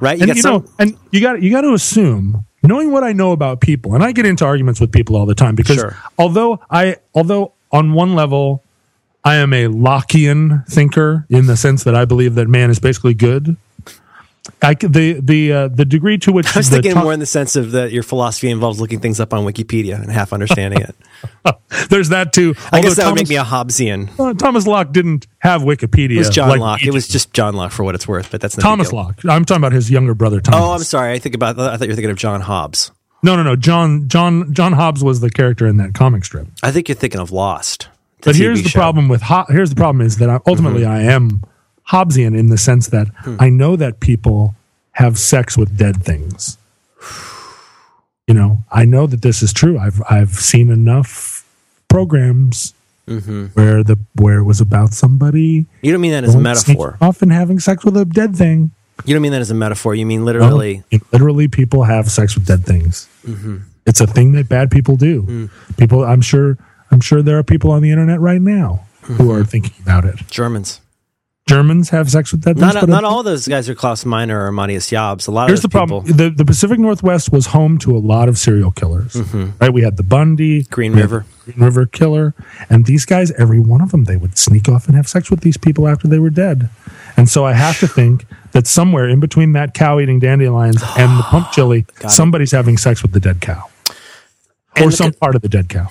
[0.00, 0.16] right?
[0.16, 0.62] You and got you some.
[0.62, 4.02] know, and you got you got to assume, knowing what I know about people, and
[4.02, 5.96] I get into arguments with people all the time because Sure.
[6.18, 8.64] although I although on one level
[9.28, 13.12] I am a Lockean thinker in the sense that I believe that man is basically
[13.12, 13.58] good.
[14.62, 17.26] I the the uh, the degree to which I was thinking to- more in the
[17.26, 20.96] sense of that your philosophy involves looking things up on Wikipedia and half understanding it.
[21.90, 22.54] there's that too.
[22.72, 24.18] I guess that would make me a Hobbesian.
[24.18, 26.12] uh, Thomas Locke didn't have Wikipedia.
[26.12, 26.82] It was John like Locke.
[26.82, 28.94] It was just John Locke for what it's worth, but that's no Thomas.
[28.94, 29.22] Locke.
[29.28, 30.58] I'm talking about his younger brother Thomas.
[30.58, 31.12] Oh, I'm sorry.
[31.12, 31.58] I think about.
[31.58, 32.92] I thought you were thinking of John Hobbes.
[33.22, 33.56] No, no, no.
[33.56, 36.48] John John John Hobbes was the character in that comic strip.
[36.62, 37.88] I think you're thinking of Lost.
[38.22, 38.78] But here's TV the show.
[38.80, 40.90] problem with Ho- here's the problem is that I, ultimately Mm-hmm.
[41.08, 41.42] I am
[41.90, 43.36] Hobbesian in the sense that Hmm.
[43.38, 44.54] I know that people
[44.92, 46.58] have sex with dead things.
[48.26, 49.78] You know, I know that this is true.
[49.78, 51.44] I've I've seen enough
[51.88, 52.74] programs
[53.08, 53.46] Mm-hmm.
[53.54, 56.98] where the where it was about somebody You don't mean that as a metaphor.
[57.00, 58.72] Often having sex with a dead thing.
[59.06, 59.94] You don't mean that as a metaphor.
[59.94, 60.82] You mean literally.
[60.90, 63.08] it- literally, people have sex with dead things.
[63.26, 63.58] Mm-hmm.
[63.86, 65.22] It's a thing that bad people do.
[65.22, 65.50] Mm.
[65.78, 66.58] People, I'm sure,
[66.90, 69.30] I'm sure there are people on the internet right now who Mm-hmm.
[69.30, 70.16] are thinking about it.
[70.30, 70.80] Germans.
[71.46, 72.74] Germans have sex with dead things.
[72.74, 75.26] Not not all those guys are Klaus Meine or Matthias Jabs.
[75.28, 78.00] A lot Here's of the those problem: the the Pacific Northwest was home to a
[78.00, 79.16] lot of serial killers.
[79.58, 79.72] Right?
[79.72, 80.74] We had the Bundy, Mm-hmm.
[80.74, 81.24] Green River.
[81.46, 82.34] Green River Killer,
[82.68, 85.40] and these guys, every one of them, they would sneak off and have sex with
[85.40, 86.68] these people after they were dead.
[87.16, 91.18] And so I have to think that somewhere in between that cow eating dandelions and
[91.18, 93.64] the pump chili, somebody's having sex with the dead cow,
[94.76, 95.88] And or the some part of the dead cow.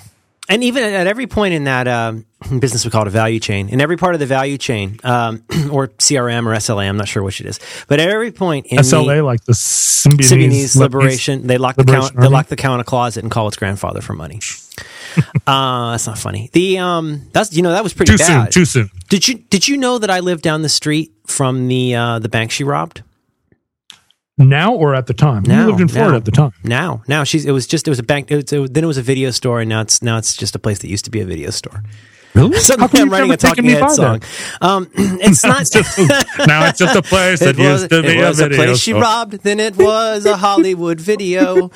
[0.48, 2.24] And even at every point in that um,
[2.58, 5.44] business we call it a value chain in every part of the value chain um,
[5.70, 8.78] or crm or sla i'm not sure which it is but at every point in
[8.78, 12.74] SLA, the like the Symbionese, Symbionese liberation they lock the cow, they lock the cow
[12.74, 14.40] in a closet and call its grandfather for money
[15.46, 18.50] uh, that's not funny the um that's you know that was pretty Too soon.
[18.50, 18.90] Too soon.
[19.08, 22.28] did you did you know that i lived down the street from the uh, the
[22.28, 23.02] bank she robbed
[24.38, 25.42] Now or at the time?
[25.42, 26.16] Now, you lived in Florida now.
[26.16, 26.52] at the time.
[26.62, 28.86] now now she's it was just it was a bank it was, it, then it
[28.86, 31.10] was a video store and now it's now it's just a place that used to
[31.10, 31.82] be a video store
[32.34, 32.58] Really?
[32.58, 34.22] Suddenly I'm writing a Talking Head song.
[34.60, 35.66] Um, it's not.
[36.46, 38.64] now it's just a place that was, used to be it was a a, video.
[38.64, 39.42] place she robbed.
[39.42, 41.70] Then it was a Hollywood video.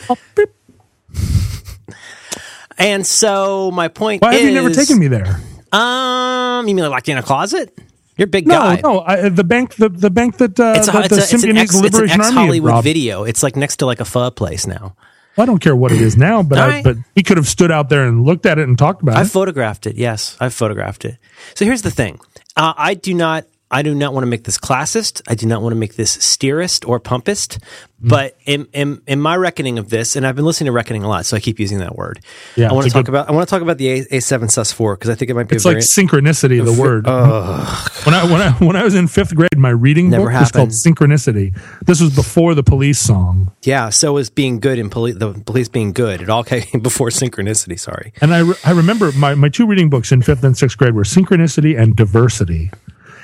[2.78, 5.40] and so my point Why is, have you never taken me there?
[5.72, 7.76] Um, you mean like locked in a closet?
[8.16, 8.80] You're a big No, guy.
[8.82, 9.00] no.
[9.00, 11.74] I, the bank, the, the bank that, uh, It's, a, that it's, the a, it's
[11.74, 13.24] ex, it's an ex Hollywood video.
[13.24, 14.94] It's like next to like a pho place now.
[15.38, 16.84] I don't care what it is now, but I, right.
[16.84, 19.20] but he could have stood out there and looked at it and talked about I
[19.22, 19.24] it.
[19.24, 19.96] I photographed it.
[19.96, 21.16] Yes, I photographed it.
[21.54, 22.20] So here's the thing.
[22.54, 23.46] Uh, I do not.
[23.72, 25.22] I do not want to make this classist.
[25.26, 27.58] I do not want to make this steerist or pumpist.
[28.02, 28.08] Mm.
[28.08, 31.08] But in, in in my reckoning of this, and I've been listening to reckoning a
[31.08, 32.18] lot, so I keep using that word.
[32.56, 33.28] Yeah, I want to talk good- about.
[33.28, 35.34] I want to talk about the A A seven sus four because I think it
[35.34, 35.54] might be.
[35.54, 37.06] It's like synchronicity, the word.
[37.06, 40.70] when I when I when I was in fifth grade, my reading book was called.
[40.70, 41.56] Synchronicity.
[41.86, 43.88] This was before the Police song, yeah.
[43.90, 45.16] So is being good in police.
[45.16, 46.20] The police being good.
[46.22, 47.78] It all came before synchronicity.
[47.78, 48.12] Sorry.
[48.20, 50.94] and I re- I remember my my two reading books in fifth and sixth grade
[50.96, 52.70] were Synchronicity and Diversity,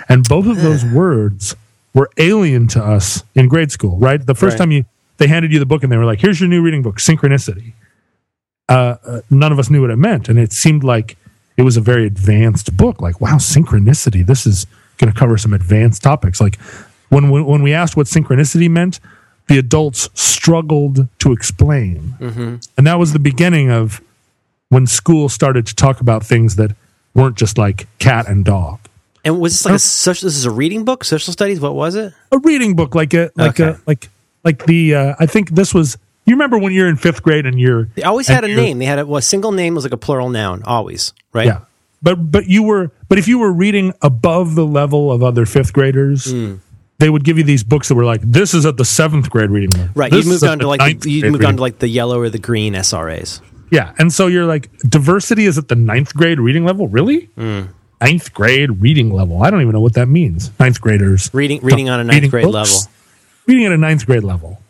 [0.09, 1.55] and both of those words
[1.95, 3.99] were alien to us in grade school.
[3.99, 4.59] Right, the first Right.
[4.59, 4.85] time you
[5.19, 7.73] they handed you the book and they were like, "Here's your new reading book, Synchronicity."
[8.69, 11.17] Uh, uh, none of us knew what it meant, and it seemed like
[11.57, 13.01] it was a very advanced book.
[13.01, 14.25] Like, wow, synchronicity.
[14.25, 14.67] This is
[14.99, 16.41] going to cover some advanced topics.
[16.41, 16.57] Like
[17.09, 19.01] when when when we asked what synchronicity meant,
[19.49, 22.15] the adults struggled to explain,
[22.77, 24.01] and that was the beginning of
[24.69, 26.77] when school started to talk about things that
[27.15, 28.79] weren't just like cat and dog.
[29.29, 30.27] And was this like a social?
[30.27, 31.61] This is a reading book, social studies.
[31.61, 32.13] What was it?
[32.33, 33.71] A reading book, like a like Okay.
[33.71, 34.09] a like
[34.45, 34.95] like the.
[34.95, 35.99] Uh, I think this was.
[36.27, 38.79] You remember when you're in fifth grade and you're They always had a name.
[38.79, 40.63] They had a, well, a single name was like a plural noun.
[40.65, 41.47] Always, right?
[41.47, 41.61] Yeah.
[42.03, 45.73] But but you were but if you were reading above the level of other fifth
[45.73, 46.57] graders, Hmm.
[46.99, 49.51] they would give you these books that were like, this is at the seventh grade
[49.51, 49.89] reading level.
[49.95, 50.13] Right.
[50.13, 52.39] You moved on to like the, you moved on to like the yellow or the
[52.39, 53.41] green SRAs.
[53.71, 53.93] Yeah.
[53.99, 56.89] And so you're like, diversity is at the ninth grade reading level?
[56.89, 57.25] Really?
[57.37, 57.63] Hmm.
[58.01, 59.43] Ninth grade reading level.
[59.43, 60.51] I don't even know what that means.
[60.61, 61.31] Ninth graders.
[61.33, 62.85] Reading reading on a ninth Reading grade books?
[62.87, 62.93] level.
[63.47, 64.61] Reading at a ninth grade level.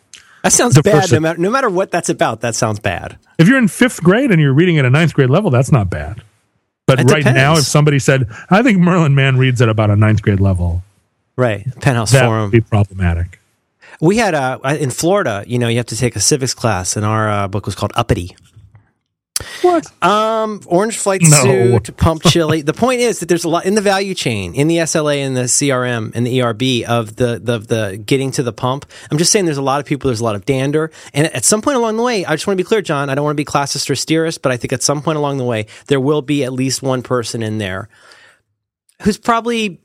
[0.43, 1.11] That sounds bad.
[1.11, 3.17] No matter no matter what that's about, that sounds bad.
[3.37, 5.89] If you're in fifth grade and you're reading at a ninth grade level, that's not
[5.89, 6.23] bad.
[6.87, 9.95] But It right now, if somebody said, I think Merlin Mann reads at about a
[9.95, 10.81] ninth grade level,
[11.35, 11.67] Right.
[11.81, 12.43] Penthouse that Forum.
[12.45, 13.39] would be problematic.
[14.01, 15.43] we had uh in Florida.
[15.45, 17.91] You know, you have to take a civics class, and our uh, book was called
[17.95, 18.35] Uppity.
[19.61, 19.85] What?
[20.03, 21.29] Um, orange flight No.
[21.43, 22.61] suit, pump chili.
[22.61, 25.33] the point is that there's a lot in the value chain, in the SLA in
[25.33, 28.85] the CRM and the ERP of the, the the getting to the pump.
[29.11, 31.43] I'm just saying there's a lot of people, there's a lot of dander, and at
[31.45, 33.09] some point along the way, I just want to be clear, John.
[33.09, 35.37] I don't want to be classist or steerist, but I think at some point along
[35.37, 37.89] the way, there will be at least one person in there
[39.03, 39.79] who's probably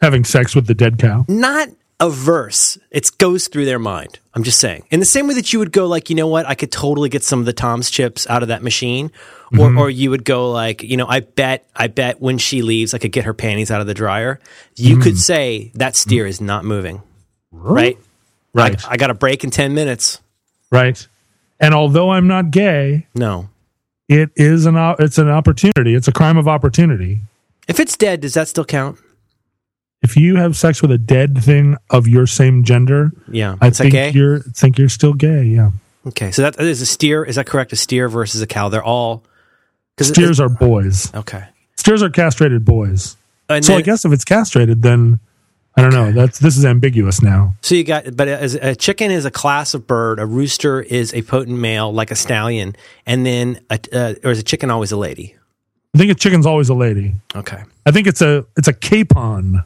[0.00, 1.24] Having sex with the dead cow.
[1.28, 1.68] not
[2.06, 2.76] averse.
[2.90, 4.18] It goes through their mind.
[4.34, 4.84] I'm just saying.
[4.90, 7.08] In the same way that you would go like, you know what, I could totally
[7.08, 9.06] get some of the Tom's chips out of that machine.
[9.06, 9.78] Or Mm-hmm.
[9.78, 12.98] or you would go like, you know, I bet I bet when she leaves I
[12.98, 14.40] could get her panties out of the dryer.
[14.74, 15.02] You Mm-hmm.
[15.02, 17.02] could say that steer is not moving.
[17.52, 17.96] Right?
[18.52, 18.84] Right.
[18.88, 20.20] I, I got a break in 10 minutes.
[20.70, 21.06] right.
[21.60, 23.48] And although I'm not gay, No.
[24.08, 25.94] it is an it's an opportunity.
[25.94, 27.20] It's a crime of opportunity.
[27.68, 28.98] If it's dead, does that still count?
[30.04, 33.56] If you have sex with a dead thing of your same gender, Yeah.
[33.60, 34.10] I think gay?
[34.10, 35.44] you're think you're still gay.
[35.44, 35.70] Yeah,
[36.06, 36.30] Okay.
[36.30, 37.24] So that is a steer.
[37.24, 37.72] Is that correct?
[37.72, 38.68] A steer versus a cow.
[38.68, 39.24] They're all
[39.96, 41.12] because steers are boys.
[41.14, 41.44] Okay.
[41.76, 43.16] Steers are castrated boys.
[43.48, 45.20] And So then- I guess if it's castrated, then
[45.76, 46.12] I don't know.
[46.12, 47.54] That's this is ambiguous now.
[47.62, 50.20] So you got, but as a chicken is a class of bird.
[50.20, 52.76] A rooster is a potent male, like a stallion,
[53.06, 55.34] and then a, uh, or is a chicken always a lady?
[55.94, 57.14] I think a chicken's always a lady.
[57.34, 57.62] Okay.
[57.86, 59.64] I think it's a it's a capon,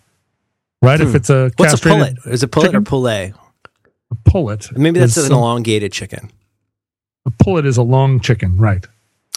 [0.82, 1.00] right?
[1.00, 1.54] If it's a Hmm.
[1.56, 2.16] What's a pullet?
[2.26, 2.82] Is it pullet chicken?
[2.82, 3.34] or poulet?
[4.10, 4.76] a pullet.
[4.76, 6.30] Maybe that's an some- elongated chicken.
[7.26, 8.86] a pullet is a long chicken, right?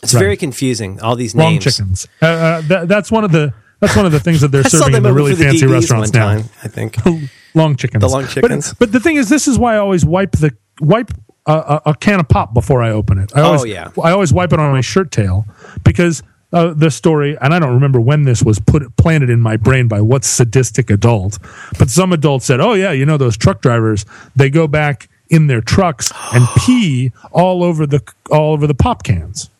[0.04, 0.20] It's Right.
[0.22, 1.00] very confusing.
[1.02, 1.64] All these Long names.
[1.66, 2.08] chickens.
[2.22, 4.96] Uh, uh, that, that's one of the that's one of the things that they're serving
[4.96, 6.26] in the really the fancy restaurants now.
[6.38, 6.44] time.
[6.64, 6.96] I think.
[7.56, 8.02] long chickens.
[8.02, 8.74] The long But- chickens.
[8.80, 11.12] But, the thing is, this is why I always wipe the wipe
[11.48, 13.32] a, a, a can of pop before I open it.
[13.36, 13.90] I always, Oh, yeah.
[14.04, 15.46] I always wipe it on my shirt tail
[15.84, 16.22] because
[16.54, 19.88] uh, the story, and I don't remember when this was put planted in my brain
[19.88, 21.40] by what sadistic adult,
[21.80, 24.06] but some adult said, "Oh yeah, you know those truck drivers?
[24.36, 29.04] They go back in their trucks and pee all over the all over the pop
[29.04, 29.50] cans."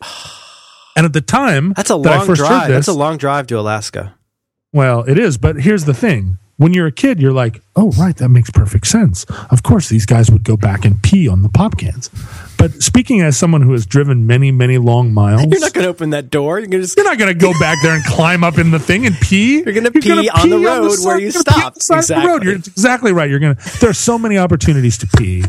[0.94, 2.68] And at the time, That's a long drive.
[2.68, 4.14] That's a long drive to Alaska.
[4.74, 6.36] Well, it is, but here's the thing.
[6.62, 9.24] When you're a kid, you're like, oh, right, that makes perfect sense.
[9.50, 12.08] Of course, these guys would go back and pee on the pop cans.
[12.56, 15.90] But speaking as someone who has driven many, many long miles, You're not going to
[15.90, 16.60] open that door.
[16.60, 18.70] You're going to just you're not going to go back there and climb up in
[18.70, 19.56] the thing and pee.
[19.60, 22.06] You're gonna pee on the road where side- you you're gonna pee on stopped.
[22.06, 22.42] the the road.
[22.42, 22.46] Exactly.
[22.46, 23.28] You're exactly right.
[23.28, 25.44] You're going to, there's so many opportunities to pee.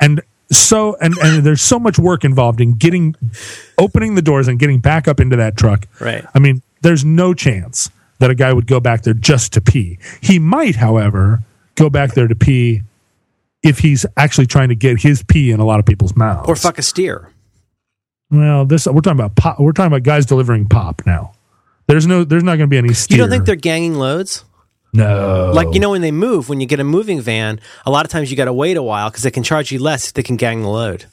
[0.00, 3.16] And so, and, and there's so much work involved in getting,
[3.76, 5.88] opening the doors and getting back up into that truck.
[5.98, 6.24] Right.
[6.32, 9.98] I mean, there's no chance that a guy would go back there just to pee.
[10.20, 11.42] He might, however,
[11.74, 12.82] go back there to pee
[13.62, 16.48] if he's actually trying to get his pee in a lot of people's mouths.
[16.48, 17.30] or fuck a steer.
[18.30, 19.60] Well, this we're talking about pop.
[19.60, 21.32] We're talking about guys delivering pop now.
[21.86, 22.24] There's no.
[22.24, 22.92] There's not going to be any.
[22.94, 23.16] Steer.
[23.16, 24.44] You don't think they're ganging loads?
[24.92, 25.52] no?
[25.54, 28.10] Like you know when they move, when you get a moving van, a lot of
[28.10, 30.22] times you got to wait a while because they can charge you less if they
[30.22, 31.04] can gang the load.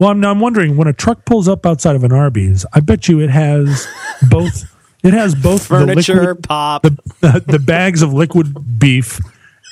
[0.00, 2.64] Well, I'm, I'm wondering when a truck pulls up outside of an Arby's.
[2.72, 3.86] I bet you it has
[4.28, 4.64] both.
[5.02, 6.82] It has both Furniture, the liquid, pop.
[6.82, 9.20] the, the bags of liquid beef,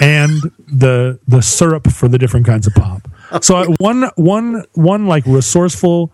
[0.01, 0.31] and
[0.69, 3.09] the the syrup for the different kinds of pop.
[3.43, 6.13] So uh, one one one like resourceful,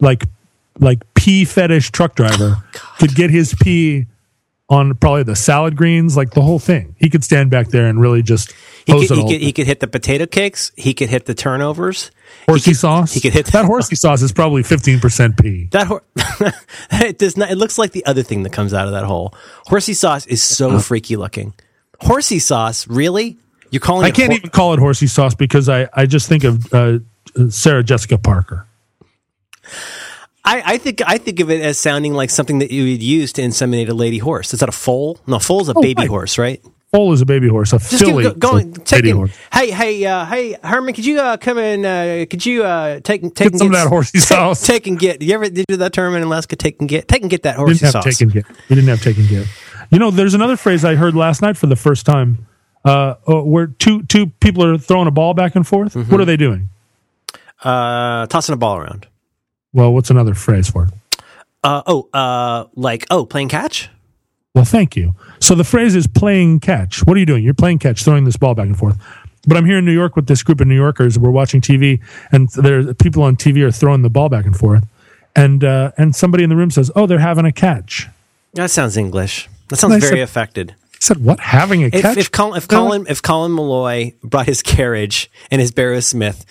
[0.00, 0.24] like
[0.78, 2.56] like pea fetish truck driver
[2.98, 4.06] could get his pee
[4.70, 6.94] on probably the salad greens, like the whole thing.
[6.98, 8.54] He could stand back there and really just
[8.88, 10.72] he could, he could he could hit the potato cakes.
[10.76, 12.10] He could hit the turnovers.
[12.46, 13.12] horsey he could- sauce.
[13.14, 15.68] he could hit that horsey sauce is probably fifteen percent pee.
[15.72, 16.02] That hor-
[16.90, 17.50] it does not.
[17.50, 19.34] It looks like the other thing that comes out of that hole.
[19.66, 20.78] Horsey sauce is so Uh-huh.
[20.80, 21.54] freaky looking.
[22.00, 23.36] Horsey sauce, really?
[23.70, 24.04] You're calling?
[24.06, 26.98] I can't hor- even call it horsey sauce because I, I just think of uh,
[27.50, 28.66] Sarah Jessica Parker.
[30.44, 33.32] I, I think I think of it as sounding like something that you would use
[33.34, 34.54] to inseminate a lady horse.
[34.54, 35.18] Is that a foal?
[35.26, 36.08] No, foal's a Oh, baby right.
[36.08, 36.62] horse, right?
[36.90, 37.74] Foal is a baby horse.
[37.74, 38.72] A Just filly go, going.
[38.72, 39.36] Take horse.
[39.52, 41.84] Hey, hey, uh, hey, Herman, could you uh, come in?
[41.84, 44.66] Uh, could you uh, take take and some of that horsey take, sauce.
[44.66, 45.20] Take and get.
[45.20, 46.56] You ever did you do that term in Alaska?
[46.56, 47.06] Take and get.
[47.06, 48.04] Take and get that horsey didn't have sauce.
[48.04, 48.48] take and get.
[48.70, 49.46] We didn't have take and get.
[49.90, 52.46] You know, there's another phrase I heard last night for the first time,
[52.86, 55.92] uh, uh, where two two people are throwing a ball back and forth.
[55.92, 56.10] Mm-hmm.
[56.10, 56.70] What are they doing?
[57.62, 59.06] Uh, tossing a ball around.
[59.74, 61.22] Well, what's another phrase for it?
[61.62, 63.90] Uh, oh, uh, like oh, playing catch.
[64.58, 65.14] Well, thank you.
[65.38, 67.04] So the phrase is playing catch.
[67.06, 67.44] What are you doing?
[67.44, 68.96] You're playing catch, throwing this ball back and forth.
[69.46, 71.16] But I'm here in New York with this group of New Yorkers.
[71.16, 72.00] We're watching TV,
[72.32, 74.84] and there's people on TV are throwing the ball back and forth.
[75.36, 78.08] And uh, and somebody in the room says, "Oh, they're having a catch."
[78.54, 79.48] That sounds English.
[79.68, 80.74] That sounds very said- affected.
[80.92, 81.38] I said, "What?
[81.38, 82.66] Having a If, catch?" if Colin, if.
[82.66, 86.44] Colin, if Colin Meloy brought his carriage and his Barrow Smith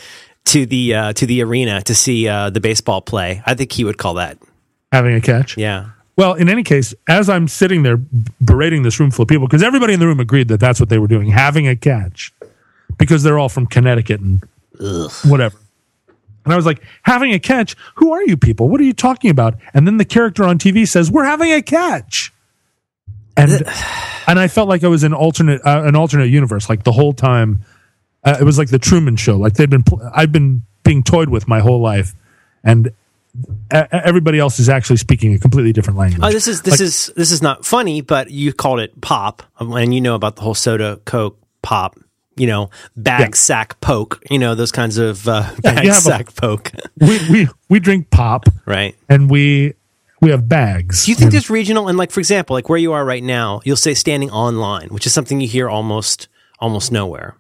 [0.46, 3.84] to the uh, to the arena to see uh, the baseball play, I think he
[3.84, 4.38] would call that.
[4.94, 5.58] having a catch.
[5.58, 5.90] Yeah.
[6.18, 7.98] Well, in any case, as I'm sitting there
[8.44, 10.90] berating this room full of people, because everybody in the room agreed that that's what
[10.90, 12.34] they were doing, having a catch,
[12.98, 14.44] because they're all from Connecticut and
[15.26, 15.58] whatever.
[16.44, 17.76] And I was like, having a catch?
[17.96, 18.68] Who are you people?
[18.68, 19.56] What are you talking about?
[19.74, 22.32] And then the character on TV says, "We're having a catch,"
[23.36, 23.52] and
[24.28, 27.14] and I felt like I was in alternate uh, an alternate universe, like the whole
[27.14, 27.66] time.
[28.24, 29.38] Uh, it was like the Truman Show.
[29.38, 32.16] Like they'd been, pl- I've been being toyed with my whole life,
[32.64, 32.92] and
[33.72, 36.22] everybody else is actually speaking a completely different language.
[36.24, 39.74] Oh, this is this is this is not funny, but you called it pop, um,
[39.74, 41.98] and you know about the whole soda, Coke, pop.
[42.36, 43.30] You know, bag Yeah.
[43.34, 44.22] sack poke.
[44.30, 47.80] You know those kinds of uh, bag you have a- sack poke, we we we
[47.80, 48.96] drink pop right?
[49.10, 49.74] and we
[50.22, 51.06] we have bags.
[51.06, 53.24] Do you think And there's regional and like for example, like where you are right
[53.24, 56.28] now, you'll say standing online, which is something you hear almost
[56.60, 57.36] almost nowhere.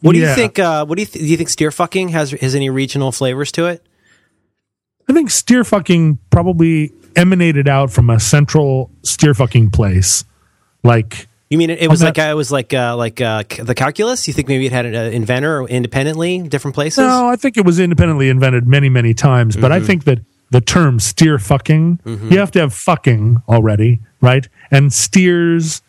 [0.00, 0.58] What do you think?
[0.58, 1.30] Uh, what do you th- do?
[1.30, 3.86] You think steer fucking has has any regional flavors to it?
[5.10, 10.24] I think steer fucking probably emanated out from a central steer fucking place,
[10.84, 13.20] like You mean it, it was I'm like not- uh, it was like uh, like
[13.20, 14.28] uh, the calculus?
[14.28, 16.98] You think maybe it had an uh, inventor independently, different places?
[16.98, 19.82] no, I think it was independently invented many many times, but Mm-hmm.
[19.84, 24.48] I think that the term steer fucking you have to have fucking already, right?
[24.70, 25.82] And steers.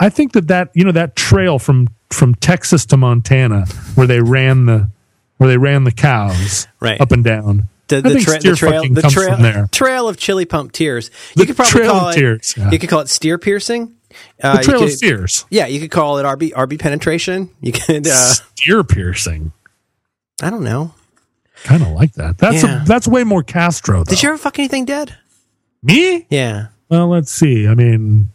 [0.00, 4.20] I think that that you know that trail from from Texas to Montana where they
[4.20, 4.90] ran the
[5.38, 7.00] where they ran the cows Right.
[7.00, 7.68] up and down.
[8.00, 11.10] The, the, tra- the trail, the trail, trail of chili pump tears.
[11.34, 12.18] The You could probably trail call of it.
[12.18, 12.70] tears, yeah.
[12.70, 13.94] You could call it steer piercing.
[14.42, 15.44] Uh, The trail you of could- steers.
[15.50, 17.50] Yeah, you could call it RB RB penetration.
[17.60, 18.06] You could.
[18.06, 18.10] Uh,
[18.56, 19.52] Steer piercing.
[20.42, 20.94] I don't know.
[21.64, 22.38] Kind of like that.
[22.38, 22.82] That's Yeah.
[22.82, 23.98] a, that's way more Castro.
[24.04, 24.10] Though.
[24.10, 25.16] Did you ever fuck anything dead?
[25.82, 26.26] me?
[26.30, 26.68] Yeah.
[26.88, 27.66] Well, let's see.
[27.66, 28.30] I mean,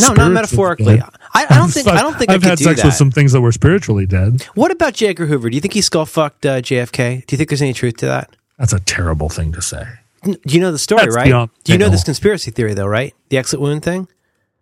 [0.00, 1.00] No, not metaphorically.
[1.00, 1.86] I, I don't think.
[1.88, 2.86] I don't think I've I could had sex that.
[2.88, 4.42] with some things that were spiritually dead.
[4.54, 5.08] What about J.
[5.08, 5.48] Edgar Hoover?
[5.50, 7.26] Do you think he skull fucked uh, JFK?
[7.26, 8.34] Do you think there's any truth to that?
[8.58, 9.84] That's a terrible thing to say.
[10.24, 11.24] Do you know the story, That's right?
[11.26, 11.92] beyond- Do you know know.
[11.92, 13.14] this conspiracy theory, though, right?
[13.28, 14.08] The exit wound thing.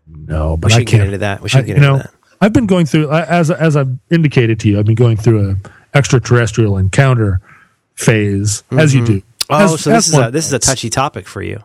[0.06, 1.42] No, but We I should can't get into that.
[1.42, 2.10] We should I- get into know, that.
[2.40, 4.78] I've been going through as as I've indicated to you.
[4.78, 7.40] I've been going through a extraterrestrial encounter
[7.94, 8.98] phase, as Mm-hmm.
[9.00, 9.22] you do.
[9.48, 11.62] Oh, As- so this is a this is a touchy topic for you.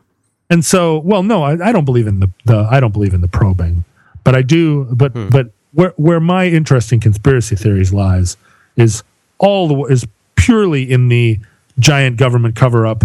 [0.50, 3.22] And so, well, no, I, I don't believe in the, the I don't believe in
[3.22, 3.84] the probing,
[4.24, 4.86] but I do.
[4.92, 8.38] But but where where my interest in conspiracy theories lies
[8.78, 9.04] is
[9.40, 10.06] all the is
[10.36, 11.40] purely in the
[11.80, 13.04] giant government cover up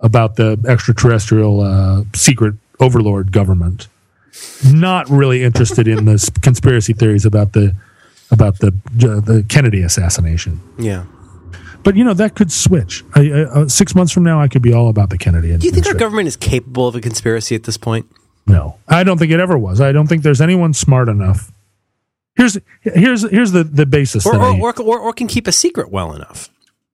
[0.00, 3.88] about the extraterrestrial uh, secret overlord government.
[4.72, 7.74] Not really interested in the conspiracy theories about the
[8.30, 10.60] about the the Kennedy assassination.
[10.78, 11.04] Yeah.
[11.82, 13.04] But you know that could switch.
[13.14, 15.56] I, I, uh, six months from now, I could be all about the Kennedy.
[15.56, 18.06] Do you think our government is capable of a conspiracy at this point?
[18.46, 19.80] No, I don't think it ever was.
[19.80, 21.50] I don't think there's anyone smart enough.
[22.36, 24.26] Here's here's here's the the basis.
[24.26, 26.48] Or I- or, or, or, or can keep a secret well enough?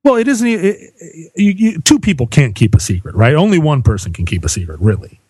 [0.07, 0.47] Well, it isn't.
[0.47, 3.35] It, it- you, you, two people can't keep a secret, right?
[3.35, 5.21] Only one person can keep a secret, really.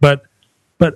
[0.00, 0.22] But
[0.78, 0.94] but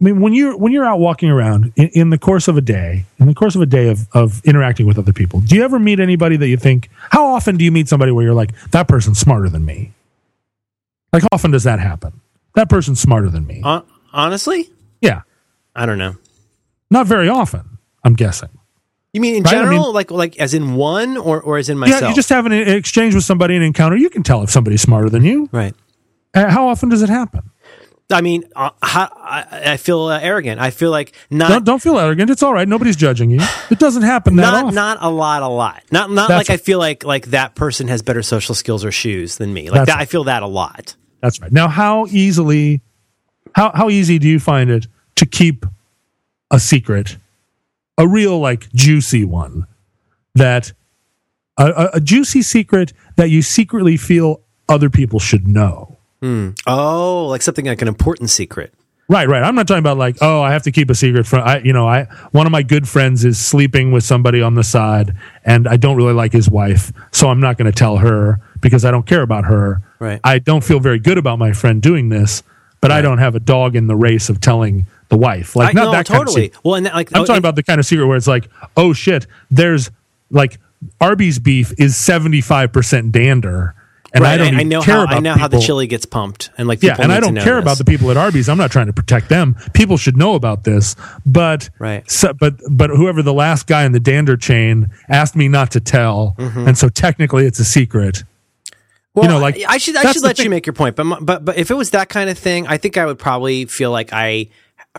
[0.00, 2.60] I mean, when you're when you're out walking around in, in the course of a
[2.60, 5.62] day, in the course of a day of of interacting with other people, do you
[5.64, 6.90] ever meet anybody that you think?
[7.10, 9.92] How often do you meet somebody where you're like, that person's smarter than me?
[11.12, 12.20] Like, how often does that happen?
[12.54, 13.62] That person's smarter than me.
[13.64, 14.70] Uh, honestly,
[15.00, 15.22] yeah,
[15.74, 16.16] I don't know.
[16.90, 17.78] not very often.
[18.04, 18.50] I'm guessing.
[19.14, 21.68] You mean in Right, I general, mean- like like as in one, or or as
[21.70, 22.02] in myself?
[22.02, 23.96] Yeah, you just have an exchange with somebody, an encounter.
[23.96, 25.48] You can tell if somebody's smarter than you.
[25.52, 25.74] right.
[26.34, 27.48] Uh, how often does it happen?
[28.10, 30.60] I mean, uh, how, I, I feel uh, arrogant.
[30.60, 32.28] I feel like not Don't, don't feel arrogant.
[32.28, 32.68] It's all right.
[32.68, 33.38] Nobody's judging you.
[33.70, 34.74] It doesn't happen that not often.
[34.74, 35.82] not a lot, a lot.
[35.90, 38.90] Not not That's like I feel like like that person has better social skills or
[38.92, 39.70] shoes than me.
[39.70, 40.02] Like That's that, right.
[40.02, 40.96] I feel that a lot.
[41.22, 41.50] That's right.
[41.52, 42.82] Now, how easily,
[43.54, 44.86] how how easy do you find it
[45.16, 45.64] to keep
[46.50, 47.16] a secret,
[47.98, 49.66] a real like juicy one,
[50.34, 50.72] that
[51.56, 55.98] a, a, juicy secret that you secretly feel other people should know.
[56.20, 56.50] Hmm.
[56.66, 58.74] Oh, like something like an important secret.
[59.06, 59.42] Right, right.
[59.42, 61.72] I'm not talking about like, oh, I have to keep a secret from I you
[61.72, 65.14] know, I one of my good friends is sleeping with somebody on the side
[65.44, 68.84] and I don't really like his wife, so I'm not going to tell her because
[68.84, 69.82] I don't care about her.
[69.98, 70.20] Right.
[70.24, 72.42] I don't feel very good about my friend doing this,
[72.80, 75.54] but I don't have a dog in the race of telling the wife.
[75.56, 76.64] Like I, not no, that kind of secret.
[76.64, 78.26] well, and that, like I'm oh, talking it- about the kind of secret where it's
[78.26, 79.90] like, oh shit, there's
[80.30, 80.58] like
[81.00, 83.74] Arby's beef is 75% dander
[84.12, 86.06] and right, I don't even know care how about I know how the chili gets
[86.06, 87.62] pumped, and like yeah, and I don't care this.
[87.62, 88.48] about the people at Arby's.
[88.48, 89.56] I'm not trying to protect them.
[89.72, 90.94] People should know about this,
[91.26, 92.08] but Right.
[92.08, 95.80] So, but but whoever the last guy in the dander chain asked me not to
[95.80, 96.68] tell, Mm-hmm.
[96.68, 98.22] and so technically it's a secret.
[99.14, 101.18] Well, you know, like, I- I should I should let you make your point, but
[101.20, 103.90] but but if it was that kind of thing, I think I would probably feel
[103.90, 104.48] like I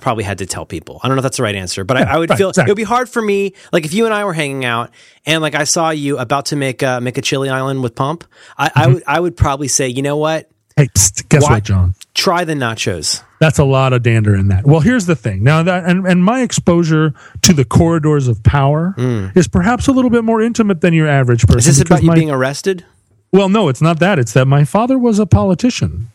[0.01, 0.99] probably had to tell people.
[1.03, 2.69] I don't know if that's the right answer, but I, I would right, feel exactly.
[2.69, 3.53] it would be hard for me.
[3.71, 4.91] Like if you and I were hanging out
[5.25, 8.23] and like I saw you about to make uh, make a chili island with pump,
[8.57, 8.79] I, Mm-hmm.
[8.79, 10.87] I would I would probably say, you know what, Hey,
[11.29, 11.95] guess Why- what, John?
[12.13, 13.21] try the nachos.
[13.39, 14.65] That's a lot of dander in that.
[14.65, 15.43] Well, here's the thing.
[15.43, 18.93] Now that and, and my exposure to the corridors of power
[19.35, 21.59] is perhaps a little bit more intimate than your average person.
[21.59, 21.67] Mm.
[21.69, 22.83] Is this about you my- being arrested?
[23.31, 24.19] Well, no, it's not that.
[24.19, 26.07] It's that my father was a politician,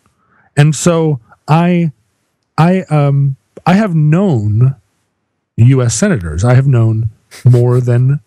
[0.57, 1.93] and so I,
[2.57, 3.37] I, um,
[3.71, 4.75] I have known
[5.57, 5.95] U.S.
[5.95, 6.45] senators.
[6.45, 7.11] I have known
[7.45, 8.19] more than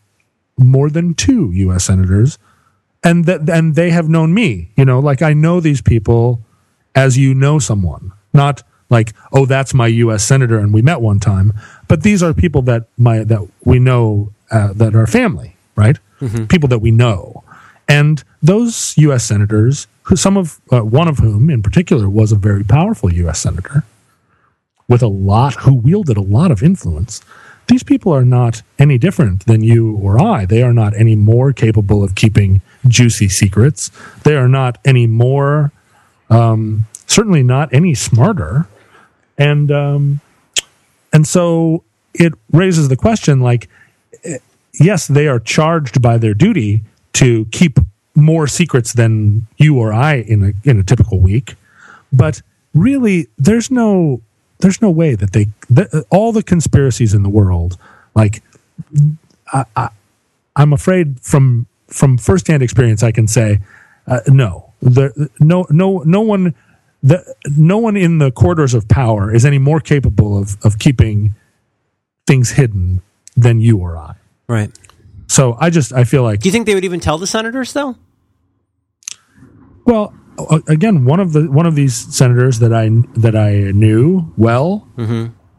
[0.58, 1.84] more than two U.S.
[1.84, 2.39] senators,
[3.04, 4.72] and that and they have known me.
[4.78, 6.39] You know, like I know these people
[6.96, 10.24] as you know someone, not like oh that's my U.S.
[10.24, 11.52] senator and we met one time.
[11.89, 16.00] But these are people that my that we know uh, that are family, right?
[16.48, 17.44] People that we know,
[17.89, 19.26] and those U.S.
[19.26, 23.39] senators, who some of uh, one of whom in particular was a very powerful U.S.
[23.39, 23.84] senator
[24.88, 27.21] with a lot who wielded a lot of influence.
[27.67, 30.45] These people are not any different than you or I.
[30.45, 33.89] They are not any more capable of keeping juicy secrets.
[34.23, 35.71] They are not any more,
[36.29, 38.67] um, certainly not any smarter.
[39.38, 40.19] And um,
[41.13, 43.69] and so it raises the question: like,
[44.25, 44.39] eh,
[44.79, 46.81] yes, they are charged by their duty
[47.13, 47.79] to keep
[48.15, 51.55] more secrets than you or I in a in a typical week,
[52.11, 52.41] but
[52.73, 54.21] really, there's no
[54.64, 57.78] there's no way that they th- all the conspiracies in the world
[58.16, 58.41] like
[59.53, 59.89] I, I,
[60.55, 63.59] i'm afraid from from firsthand experience i can say
[64.07, 66.55] uh, no the, no no no one
[67.03, 71.36] the, no one in the corridors of power is any more capable of of keeping
[72.26, 73.01] things hidden
[73.36, 74.16] than you or i
[74.47, 74.72] Right.
[75.28, 77.74] so i just i feel like Do you think they would even tell the senators
[77.74, 77.95] though?
[79.86, 80.14] Well,
[80.67, 84.88] again, one of the one of these senators that I that I knew well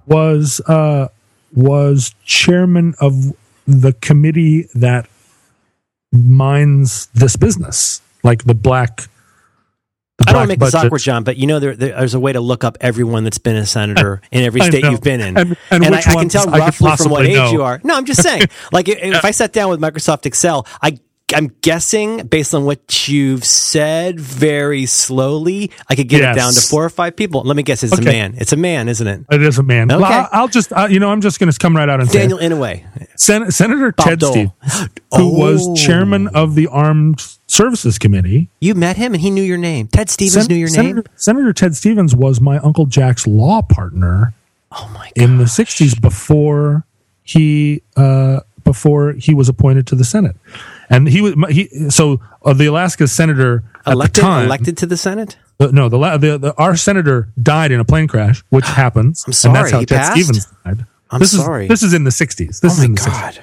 [0.07, 1.09] was uh,
[1.55, 3.33] was chairman of
[3.67, 5.09] the committee that
[6.13, 9.09] mines this business, like the black.
[10.19, 11.97] The I don't want black to make this awkward, John, but you know there, there-
[11.99, 15.01] there's a way to look up everyone that's been a senator in every state you've
[15.01, 17.63] been in, And- and I, which I can tell roughly from what possibly age you
[17.65, 17.81] are.
[17.83, 18.43] No, I'm just saying.
[18.73, 21.01] like if, if I sat down with Microsoft Excel, I
[21.35, 26.37] I'm guessing based on what you've said very slowly, I could get Yes.
[26.37, 27.43] it down to four or five people.
[27.45, 28.35] Let me guess, it's a man.
[28.37, 29.23] It's a man, isn't it?
[29.33, 29.91] It is a man.
[29.91, 30.03] Okay.
[30.03, 32.11] Well, I- I'll just, uh, you know, I'm just going to come right out and
[32.11, 32.85] Daniel say, Daniel Inouye.
[33.17, 34.33] Sen- Senator Ted Dole.
[34.33, 35.39] Stevens, who Oh.
[35.39, 38.51] was chairman of the Armed Services Committee.
[38.61, 39.89] You met him and he knew your name.
[39.89, 41.05] Ted Stevens Sen- knew your Senator, name.
[41.17, 44.35] Senator Ted Stevens was my uncle Jack's law partner
[44.73, 46.85] Oh my in the '60s before
[47.23, 50.37] he uh, before he was appointed to the Senate,
[50.91, 51.69] and he was he.
[51.91, 55.37] So uh, the Alaska senator at Elected time, elected to the Senate?
[55.61, 59.25] uh, no, the, the, the our senator died in a plane crash, which happens.
[59.27, 60.13] I'm sorry, and that's how Ted passed?
[60.13, 60.87] Stevens died.
[61.11, 61.65] I'm this sorry.
[61.65, 62.61] Is, this is in the '60s.
[62.61, 63.11] This Oh is in the 60s.
[63.37, 63.39] god.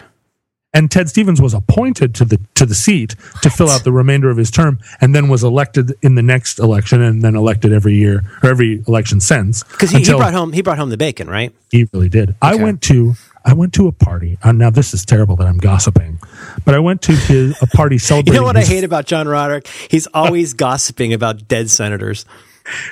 [0.74, 4.30] and Ted Stevens was appointed to the to the seat to fill out the remainder
[4.30, 7.94] of his term, and then was elected in the next election, and then elected every
[7.96, 9.64] year or every election since.
[9.64, 11.54] Because he, he brought home he brought home the bacon, right?
[11.72, 12.36] he really did.
[12.42, 13.14] I went to
[13.44, 14.38] I went to a party.
[14.44, 16.20] Uh, now this is terrible that I'm gossiping,
[16.64, 18.34] but I went to his a party celebrating.
[18.36, 19.68] You know what I hate about John Roderick?
[19.68, 22.26] He's always gossiping about dead senators.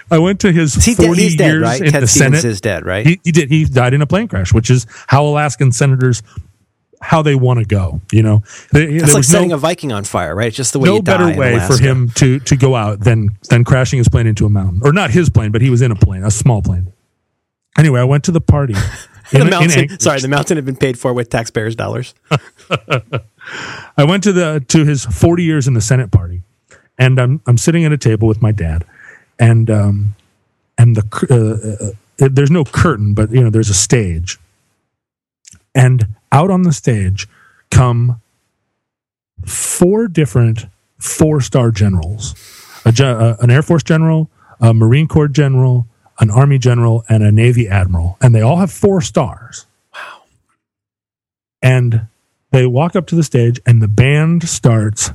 [0.10, 1.82] I went to his He 40 he's dead, years right?
[1.82, 2.52] in Ted the Stevens Senate.
[2.52, 3.06] is dead, right?
[3.06, 3.50] He, he did.
[3.50, 6.24] He died in a plane crash, which is how Alaskan senators
[7.02, 8.02] how they want to go.
[8.12, 10.48] You know, there It's like was no- setting a Viking on fire, right?
[10.48, 13.64] It's just the way no better way for him to to go out than than
[13.64, 15.96] crashing his plane into a mountain or not his plane but he was in a
[15.96, 16.92] plane a small plane
[17.78, 18.74] anyway i went to the party
[19.40, 22.16] The in mountain, sorry, the mountain had been paid for with taxpayers' dollars.
[23.98, 26.44] i went to the to his 40 years in the senate party
[27.00, 28.86] and i'm i'm sitting at a table with my dad
[29.40, 30.16] and um
[30.78, 34.38] and the uh, uh, there's no curtain but you know there's a stage
[35.74, 37.28] and out on the stage
[37.72, 38.22] come
[39.46, 40.66] four different
[41.00, 42.36] four star generals
[42.86, 45.88] a, uh, an Air Force general, a Marine Corps general,
[46.20, 48.18] an Army general, and a Navy admiral.
[48.22, 49.66] And they all have four stars.
[49.94, 50.24] Wow.
[51.62, 52.08] And
[52.52, 55.12] they walk up to the stage, and the band starts.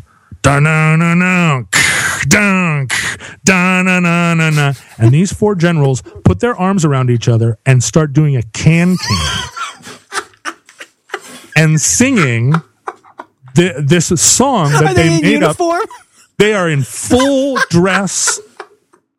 [4.99, 8.97] And these four generals put their arms around each other and start doing a can
[8.97, 9.49] can
[11.57, 12.53] and singing
[13.55, 15.59] the, this song that Are they they made up.
[15.59, 15.87] uniform?
[16.39, 18.41] They are in full dress,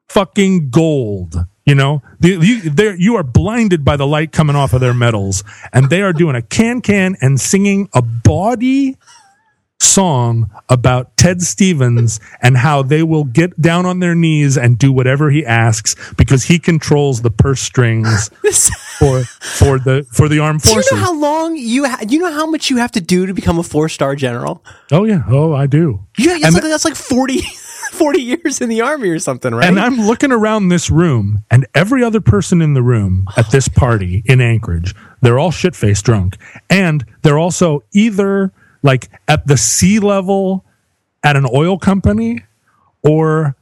[0.09, 1.45] fucking gold.
[1.66, 4.93] You know, the, you, they're- you are blinded by the light coming off of their
[4.93, 5.43] medals,
[5.74, 8.97] and they are doing a can can and singing a bawdy
[9.80, 14.91] song about Ted Stevens and how they will get down on their knees and do
[14.91, 18.30] whatever he asks because he controls the purse strings
[18.99, 20.89] for for the for the armed forces.
[20.89, 23.01] do you know how long you ha- do you know how much you have to
[23.01, 24.63] do to become a four star general?
[24.91, 25.99] oh yeah, oh I do.
[26.18, 27.41] Yeah, that's, like, that's like 40,
[27.91, 29.67] 40 years in the army or something, right?
[29.67, 33.67] And I'm looking around this room, and every other person in the room at this
[33.67, 36.38] party in Anchorage, they're all shit faced drunk.
[36.69, 38.51] And they're also either
[38.83, 40.63] like at the C-level
[41.23, 42.43] at an oil company
[43.03, 43.55] or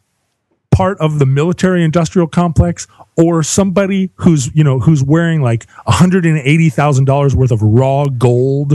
[0.73, 7.35] part of the military industrial complex or somebody who's you know who's wearing like $180,000
[7.35, 8.73] worth of raw gold?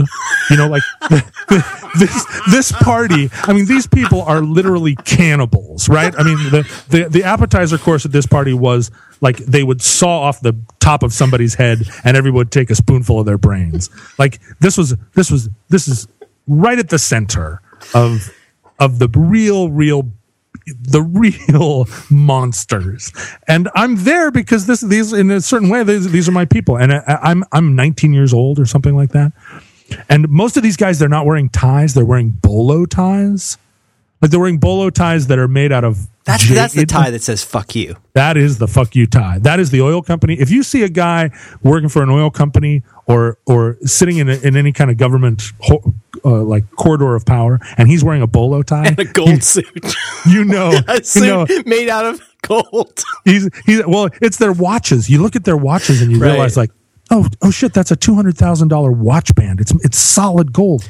[0.49, 0.83] You know like
[1.97, 6.13] this this party i mean these people are literally cannibals right?
[6.17, 8.91] I mean the, the the appetizer course at this party was
[9.21, 12.75] like they would saw off the top of somebody's head and everyone would take a
[12.75, 13.89] spoonful of their brains.
[14.17, 16.07] Like this was this was this is
[16.47, 17.61] right at the center
[17.93, 18.29] of
[18.79, 20.09] of the real real
[20.79, 23.11] the real monsters.
[23.47, 26.77] And i'm there because this these in a certain way these, these are my people.
[26.77, 29.31] And I, i'm i'm 19 years old or something like that.
[30.07, 31.93] And most of these guys they're not wearing ties.
[31.93, 33.57] They're wearing bolo ties
[34.21, 37.21] like they're wearing bolo ties that are made out of that's that's the tie that
[37.23, 39.39] says "fuck you." That is the fuck you tie.
[39.39, 40.35] That is the oil company.
[40.39, 41.31] If you see a guy
[41.63, 45.41] working for an oil company or or sitting in a, in any kind of government
[45.61, 45.93] ho-
[46.23, 49.65] uh, like corridor of power, and he's wearing a bolo tie, And a gold suit,
[50.27, 53.01] you know, a you suit know, made out of gold.
[53.25, 55.09] he's he's well, it's their watches.
[55.09, 56.31] You look at their watches and you Right.
[56.31, 56.71] realize like,
[57.11, 59.61] oh oh shit, that's a two hundred thousand dollar watch band.
[59.61, 60.87] It's it's solid gold.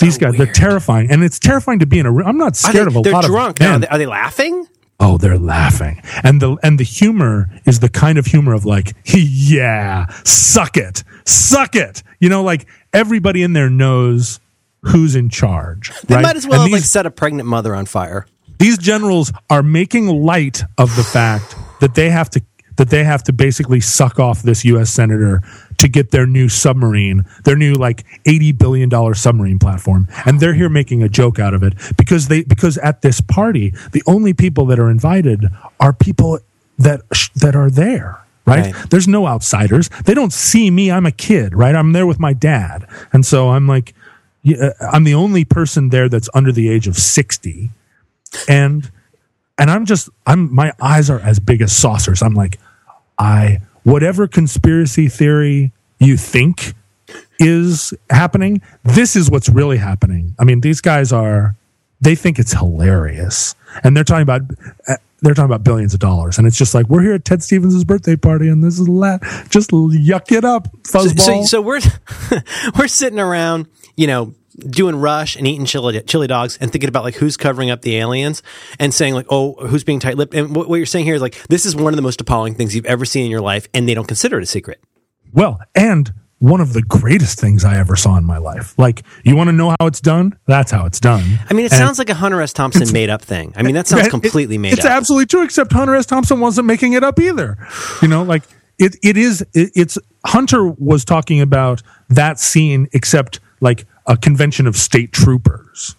[0.00, 2.28] These guys, they're terrifying, and it's terrifying to be in a room.
[2.28, 3.60] I'm not scared they, of a lot drunk.
[3.60, 3.74] of men.
[3.74, 4.68] Are they, are they laughing?
[5.00, 6.00] Oh, they're laughing.
[6.22, 11.02] And the and the humor is the kind of humor of like, yeah, suck it.
[11.24, 12.04] Suck it.
[12.20, 14.38] You know, like everybody in there knows
[14.82, 15.90] who's in charge.
[16.02, 16.22] They right?
[16.22, 18.26] might as well have, like set a pregnant mother on fire.
[18.58, 22.42] these generals are making light of the fact that they have to
[22.76, 25.42] that they have to basically suck off this US senator
[25.78, 30.08] to get their new submarine, their new like 80 billion dollar submarine platform.
[30.24, 33.74] And they're here making a joke out of it because they because at this party,
[33.92, 35.46] the only people that are invited
[35.80, 36.40] are people
[36.78, 37.02] that
[37.36, 38.20] that are there.
[38.46, 38.74] Right?
[38.74, 38.90] Right.
[38.90, 39.88] There's no outsiders.
[40.04, 40.90] They don't see me.
[40.90, 41.74] I'm a kid, right?
[41.74, 42.86] I'm there with my dad.
[43.10, 43.94] And so I'm like,
[44.42, 47.70] yeah, uh, I'm the only person there that's under the age of 60.
[48.46, 48.90] And
[49.56, 52.22] and I'm just I'm my eyes are as big as saucers.
[52.22, 52.58] I'm like
[53.18, 56.74] I whatever conspiracy theory you think
[57.38, 60.34] is happening, this is what's really happening.
[60.38, 61.56] I mean, these guys are
[62.00, 63.54] they think it's hilarious.
[63.82, 64.42] And they're talking about
[64.88, 67.42] uh, they're talking about billions of dollars, and it's just like we're here at Ted
[67.42, 71.18] Stevens' birthday party, and this is la- just yuck it up, fuzzball.
[71.18, 71.80] So, so, so we're
[72.78, 77.04] we're sitting around, you know, doing Rush and eating chili, chili dogs and thinking about
[77.04, 78.42] like who's covering up the aliens
[78.78, 80.34] and saying like, oh, who's being tight lipped.
[80.34, 82.54] And what, what you're saying here is like, this is one of the most appalling
[82.54, 84.80] things you've ever seen in your life, and they don't consider it a secret.
[85.32, 88.78] Well, and one of the greatest things I ever saw in my life.
[88.78, 90.38] Like, you want to know how it's done?
[90.46, 91.22] That's how it's done.
[91.48, 92.52] I mean, it And sounds like a Hunter S.
[92.52, 93.54] Thompson made up thing.
[93.56, 94.90] I mean, that sounds it- completely made it's up.
[94.92, 96.04] absolutely true, except Hunter S.
[96.06, 97.56] Thompson wasn't making it up either.
[98.02, 98.42] You know, like
[98.78, 99.96] it, it is, it, it's
[100.26, 105.96] Hunter was talking about that scene, except like a convention of state troopers.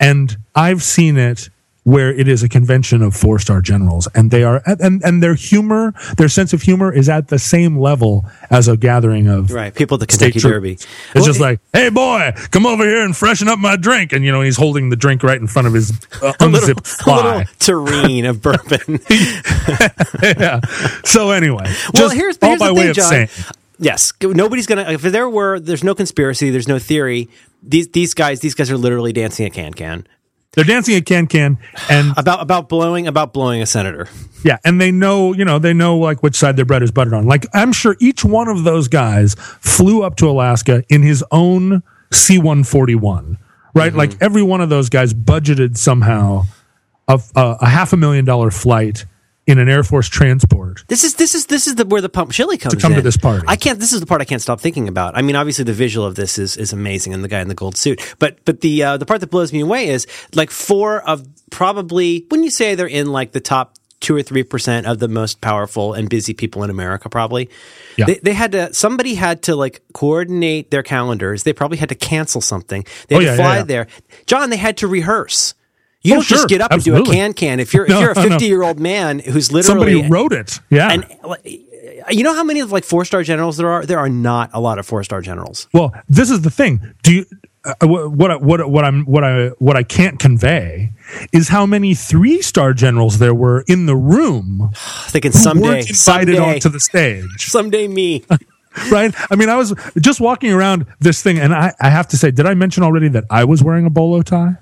[0.00, 1.48] And I've seen it
[1.84, 5.34] where it is a convention of four star generals and they are, and, and their
[5.34, 9.74] humor, their sense of humor is at the same level as a gathering of right.
[9.74, 10.72] People at the Kentucky Derby.
[10.74, 14.12] It's Well, just like, hey boy, come over here and freshen up my drink.
[14.12, 15.92] And you know, he's holding the drink right in front of his
[16.22, 17.46] uh, unzipped a fly.
[17.58, 19.00] terrine of bourbon.
[20.40, 20.60] yeah.
[21.04, 21.64] So anyway,
[21.94, 23.28] well, here's, all here's by the way thing, of John.
[23.82, 24.90] Yes, nobody's gonna.
[24.90, 27.28] If there were, there's no conspiracy, there's no theory.
[27.62, 30.06] These these guys, these guys are literally dancing a can can
[30.52, 31.58] they're dancing a Can Can,
[31.88, 34.08] and about about blowing about blowing a senator.
[34.44, 37.14] yeah, and they know, you know, they know like which side their bread is buttered
[37.14, 37.26] on.
[37.26, 41.82] Like I'm sure each one of those guys flew up to Alaska in his own
[42.12, 43.38] C-141,
[43.74, 43.88] right?
[43.88, 43.96] Mm-hmm.
[43.96, 46.42] Like every one of those guys budgeted somehow
[47.08, 49.06] a, a, a half a million dollar flight
[49.46, 50.84] in an Air Force transport.
[50.88, 53.02] This is this is this is the where the pump chili comes to come to
[53.02, 53.44] this party.
[53.48, 53.78] I can't.
[53.80, 55.16] This is the part I can't stop thinking about.
[55.16, 57.54] I mean, obviously the visual of this is is amazing, and the guy in the
[57.54, 58.00] gold suit.
[58.18, 62.26] But but the uh, the part that blows me away is like four of probably
[62.30, 65.40] wouldn't you say they're in like the top two or three percent of the most
[65.40, 67.08] powerful and busy people in America?
[67.08, 67.50] Probably.
[67.96, 68.06] Yeah.
[68.06, 68.72] They, they had to.
[68.72, 71.42] Somebody had to like coordinate their calendars.
[71.42, 72.84] They probably had to cancel something.
[73.08, 73.62] They had Oh, yeah, to fly yeah.
[73.64, 73.86] there.
[74.26, 75.54] John, they had to rehearse.
[76.04, 76.98] You Oh, don't just get up Absolutely.
[77.00, 77.60] and do a can can.
[77.60, 78.28] If you're if you're a no, no.
[78.30, 80.60] fifty year old man who's literally Somebody wrote it.
[80.70, 80.90] Yeah.
[80.92, 81.06] and
[82.10, 83.86] you know how many of like four star generals there are?
[83.86, 85.68] There are not a lot of four star generals.
[85.72, 86.94] Well, this is the thing.
[87.02, 87.26] Do you
[87.64, 90.90] uh, what what what I'm what I what I can't convey
[91.32, 96.38] is how many three star generals there were in the room Thinking someday, invited someday,
[96.38, 98.24] onto the stage, someday me.
[98.90, 99.14] right?
[99.30, 102.32] I mean, I was just walking around this thing, and I I have to say,
[102.32, 104.56] did I mention already that I was wearing a bolo tie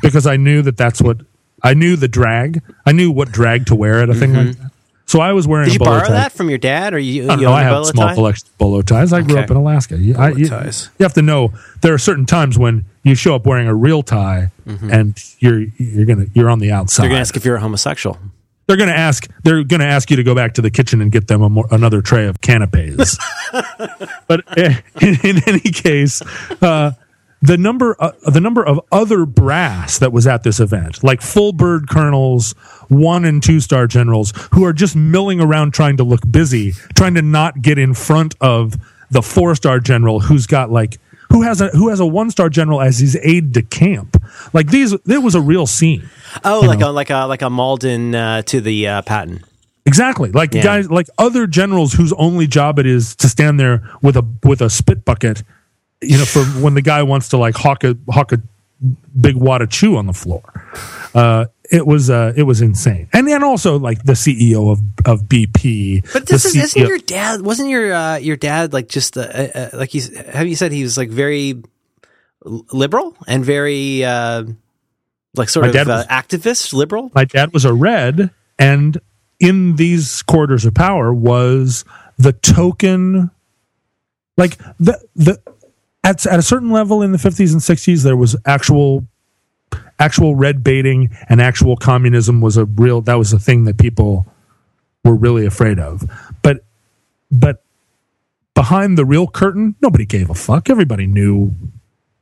[0.00, 1.18] because I knew that that's what
[1.62, 2.62] I knew the drag.
[2.86, 4.70] I knew what drag to wear at a thing like that.
[5.06, 5.72] So I was wearing Mm-hmm.
[5.72, 6.14] Did you bolo borrow tie.
[6.14, 7.28] that from your dad, or you?
[7.28, 7.52] I you know.
[7.52, 8.14] I have a small tie?
[8.14, 9.12] collection of bolo ties.
[9.12, 9.44] I grew Okay.
[9.44, 9.98] up in Alaska.
[9.98, 10.88] You, I, you, ties.
[10.98, 14.02] you have to know there are certain times when you show up wearing a real
[14.02, 17.02] tie and you're you're gonna you're on the outside.
[17.02, 18.18] They're gonna ask if you're a homosexual.
[18.68, 19.28] they're gonna ask.
[19.44, 21.66] They're gonna ask you to go back to the kitchen and get them a more,
[21.70, 23.18] another tray of canapes.
[24.28, 26.22] but eh, in, in any case,
[26.62, 26.92] uh,
[27.42, 31.52] the number uh, the number of other brass that was at this event, like full
[31.52, 32.52] bird colonels,
[32.88, 37.14] one and two star generals, who are just milling around trying to look busy, trying
[37.14, 38.76] to not get in front of
[39.10, 40.98] the four star general who's got like
[41.30, 44.22] who has a who has a one star general as his aide de camp.
[44.52, 46.08] Like these, there was a real scene.
[46.44, 49.42] Oh, like a like a like a Malden uh, to the uh, Patton.
[49.84, 50.30] Exactly.
[50.30, 50.62] Like Yeah.
[50.62, 54.60] guys, like other generals whose only job it is to stand there with a with
[54.62, 55.42] a spit bucket,
[56.02, 58.42] you know, for when the guy wants to like hawk a hawk a
[59.18, 60.42] big wad of chew on the floor.
[61.14, 65.22] Uh, it was uh, it was insane, and then also like the CEO of of
[65.24, 66.12] BP.
[66.12, 67.40] But this is isn't your dad?
[67.40, 70.82] Wasn't your uh, your dad like just uh, uh, like you have you said he
[70.82, 71.62] was like very
[72.44, 74.44] liberal and very uh,
[75.34, 77.10] like sort of uh, was- activist liberal?
[77.14, 79.00] my dad was a red, and
[79.40, 81.84] in these quarters of power was
[82.18, 83.30] the token,
[84.36, 85.40] like the the
[86.04, 89.06] at at a certain level in the fifties and sixties, there was actual
[89.98, 94.26] actual red baiting and actual communism was a real that was a thing that people
[95.04, 96.04] were really afraid of,
[96.42, 96.64] but
[97.30, 97.62] but
[98.54, 100.68] behind the real curtain, nobody gave a fuck.
[100.68, 101.52] Everybody knew,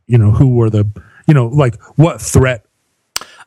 [0.07, 0.87] you know, who were the
[1.27, 2.65] you know like what threat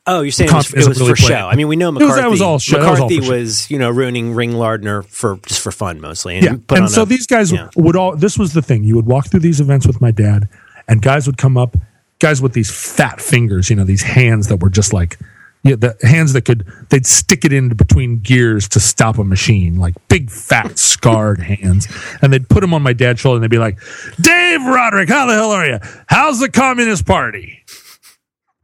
[0.06, 1.28] Oh, you're saying it was, it was really for played.
[1.30, 1.48] show.
[1.48, 2.30] I mean, we know was- that McCarthy.
[2.30, 5.62] was all show- that was all McCarthy was, you know, ruining Ring Lardner for just
[5.62, 6.36] for fun mostly.
[6.38, 7.70] And Yeah, and so a- these guys yeah.
[7.78, 8.16] would all.
[8.16, 8.84] This was the thing.
[8.84, 10.50] You would walk through these events with my dad,
[10.90, 11.78] and guys would come up,
[12.20, 15.18] guys with these fat fingers, you know, these hands that were just like
[15.66, 19.78] yeah, the hands that could they'd stick it in between gears to stop a machine,
[19.78, 21.88] like big fat scarred hands,
[22.22, 23.80] and they'd put them on my dad's shoulder and they'd be like,
[24.20, 25.80] "Dave Roderick, how the hell are you?
[26.08, 27.63] How's the Communist Party?"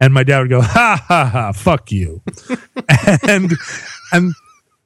[0.01, 2.21] And my dad would go, "Ha ha ha, fuck you,"
[3.27, 3.51] and
[4.13, 4.33] and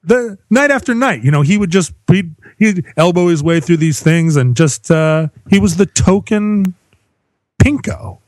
[0.03, 3.77] the night after night, you know, he would just he'd, he'd elbow his way through
[3.77, 6.73] these things and just uh, he was the token
[7.61, 8.19] pinko.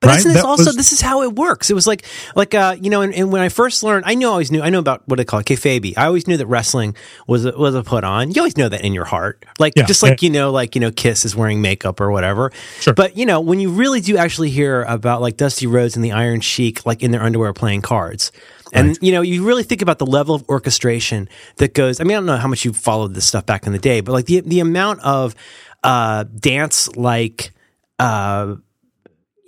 [0.00, 0.18] But right?
[0.18, 1.68] isn't this That also was- this is how it works?
[1.70, 2.04] It was like
[2.34, 4.62] like uh you know, and, and when I first learned, I knew I always knew
[4.62, 5.92] I know about what they call it, kayfabe.
[5.98, 6.96] I always knew that wrestling
[7.26, 8.30] was a, was a put on.
[8.30, 10.80] You always know that in your heart, like Yeah, just like you know, like you
[10.80, 12.50] know, Kiss is wearing makeup or whatever.
[12.80, 12.94] Sure.
[12.94, 16.12] But you know, when you really do actually hear about like Dusty Rhodes and the
[16.12, 18.32] Iron Sheik, like in their underwear playing cards.
[18.72, 22.00] And you know, you really think about the level of orchestration that goes.
[22.00, 24.00] I mean, I don't know how much you followed this stuff back in the day,
[24.00, 25.34] but like the the amount of
[25.82, 27.50] uh, dance like
[27.98, 28.54] uh,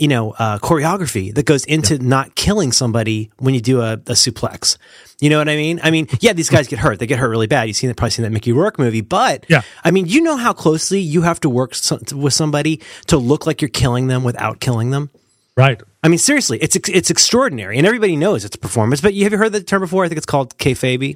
[0.02, 4.16] you know, uh, choreography that goes into not killing somebody when you do a, a
[4.24, 4.76] suplex.
[5.20, 5.78] You know what I mean?
[5.80, 6.98] I mean, yeah, these guys get hurt.
[6.98, 7.68] They get hurt really bad.
[7.68, 9.62] You've seen, probably seen that Mickey Rourke movie, but Yeah.
[9.84, 13.46] I mean, you know how closely you have to work so, with somebody to look
[13.46, 15.10] like you're killing them without killing them.
[15.56, 15.80] right.
[16.02, 19.00] I mean, seriously, it's it's extraordinary, and everybody knows it's performance.
[19.00, 20.04] But you have you heard the term before?
[20.04, 21.14] I think it's called kayfabe.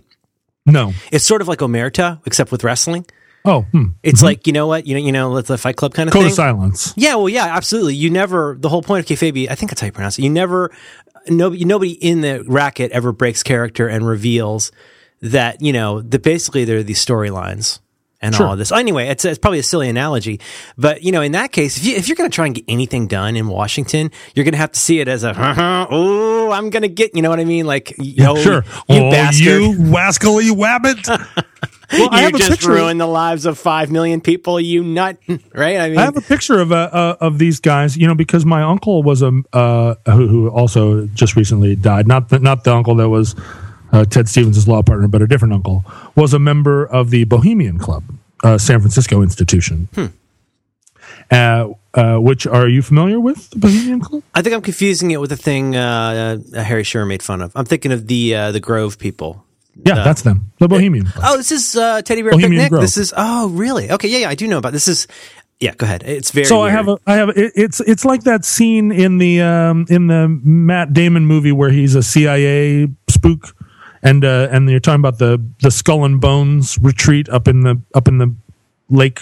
[0.65, 0.93] No.
[1.11, 3.05] It's sort of like omerta, except with wrestling.
[3.47, 3.87] Oh, hmm.
[4.03, 6.13] It's like you know what you know you know let's the Fight Club kind of
[6.13, 6.31] code thing.
[6.31, 6.93] of silence.
[6.97, 7.95] Yeah, well, yeah, absolutely.
[7.95, 8.57] You never.
[8.59, 10.23] The whole point of kayfabe, I think that's how you pronounce it.
[10.23, 10.73] You never.
[11.29, 14.71] Nobody, nobody in the racket ever breaks character and reveals
[15.23, 17.81] that you know that basically there are these storylines
[18.27, 18.47] and Sure.
[18.47, 18.73] all of this.
[18.73, 20.41] Anyway, it's, it's probably a silly analogy,
[20.77, 22.65] but you know, in that case, if you if you're going to try and get
[22.69, 25.33] anything done in Washington, you're going to have to see it as a
[25.91, 27.15] oh, I'm going to get.
[27.15, 27.67] You know what I mean?
[27.67, 28.65] Like, yo, sure.
[28.89, 29.45] you oh, bastard.
[29.47, 31.07] you wascally wabbit.
[31.93, 32.71] well, I you have a just picture.
[32.71, 34.61] ruined the lives of five million people.
[34.61, 35.19] You nut,
[35.55, 35.79] right?
[35.79, 38.45] I mean, I have a picture of uh, uh, of these guys, you know, because
[38.45, 42.07] my uncle was a uh, who, who also just recently died.
[42.07, 43.35] Not the, not the uncle that was
[43.93, 45.85] uh, Ted Stevens' law partner, but a different uncle
[46.15, 48.05] was a member of the Bohemian Club,
[48.45, 49.89] uh, San Francisco institution.
[51.31, 54.23] Uh, uh, which are you familiar with the Bohemian Club?
[54.35, 57.53] I think I'm confusing it with the thing uh, uh, Harry Shearer made fun of.
[57.57, 59.45] I'm thinking of the uh, the Grove people.
[59.85, 60.53] Yeah, that's them.
[60.59, 61.25] The Bohemian Club.
[61.27, 62.71] Oh, this is uh, Teddy Bear Bohemian Picnic.
[62.71, 62.83] Grove.
[62.83, 63.91] This is oh, really?
[63.91, 64.89] Okay, yeah, yeah, I do know about this.
[64.89, 65.07] Is
[65.59, 66.03] yeah, go ahead.
[66.05, 68.93] It's very so I have a I have a, it, it's it's like that scene
[68.93, 73.56] in the um in the Matt Damon movie where he's a CIA spook
[74.07, 77.81] and uh and you're talking about the the skull and bones retreat up in the
[77.95, 78.35] up in the
[78.89, 79.21] lake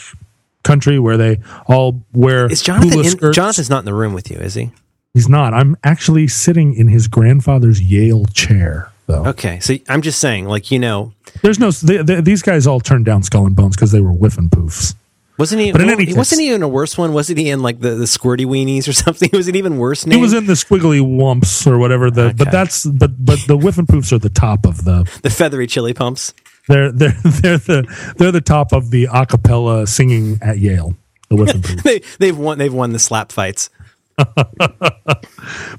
[0.63, 3.33] country where they all wear is Jonathan in.
[3.33, 4.71] Jonathan's not in the room with you, is he?
[5.15, 10.19] he's not I'm actually sitting in his grandfather's Yale chair though Okay, so I'm just
[10.19, 11.13] saying, like you know,
[11.43, 14.13] there's no they, they, these guys all turned down skull and bones because they were
[14.13, 14.95] Whiffenpoofs
[15.39, 15.73] wasn't he?
[15.73, 17.13] But in well, any case- wasn't he in a worse one?
[17.13, 19.31] Wasn't he in like the, the squirty weenies or something?
[19.33, 20.05] Was it even worse?
[20.05, 22.35] He was in the squiggly wumps or whatever the Okay.
[22.35, 26.33] but that's but but the Whiffenpoofs are the top of the the feathery chili pumps.
[26.69, 30.97] They're they're they're the they're the top of the acapella singing at Yale.
[31.31, 31.83] The Whiffin Booth.
[31.83, 33.71] They they've won they've won the slap fights.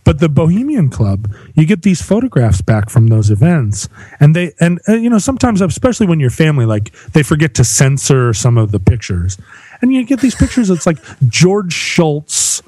[0.04, 3.90] But the Bohemian Club, you get these photographs back from those events,
[4.20, 7.64] and they and uh, you know sometimes, especially when your family like they forget to
[7.64, 9.38] censor some of the pictures,
[9.82, 10.70] and you get these pictures.
[10.70, 12.62] It's like George Shultz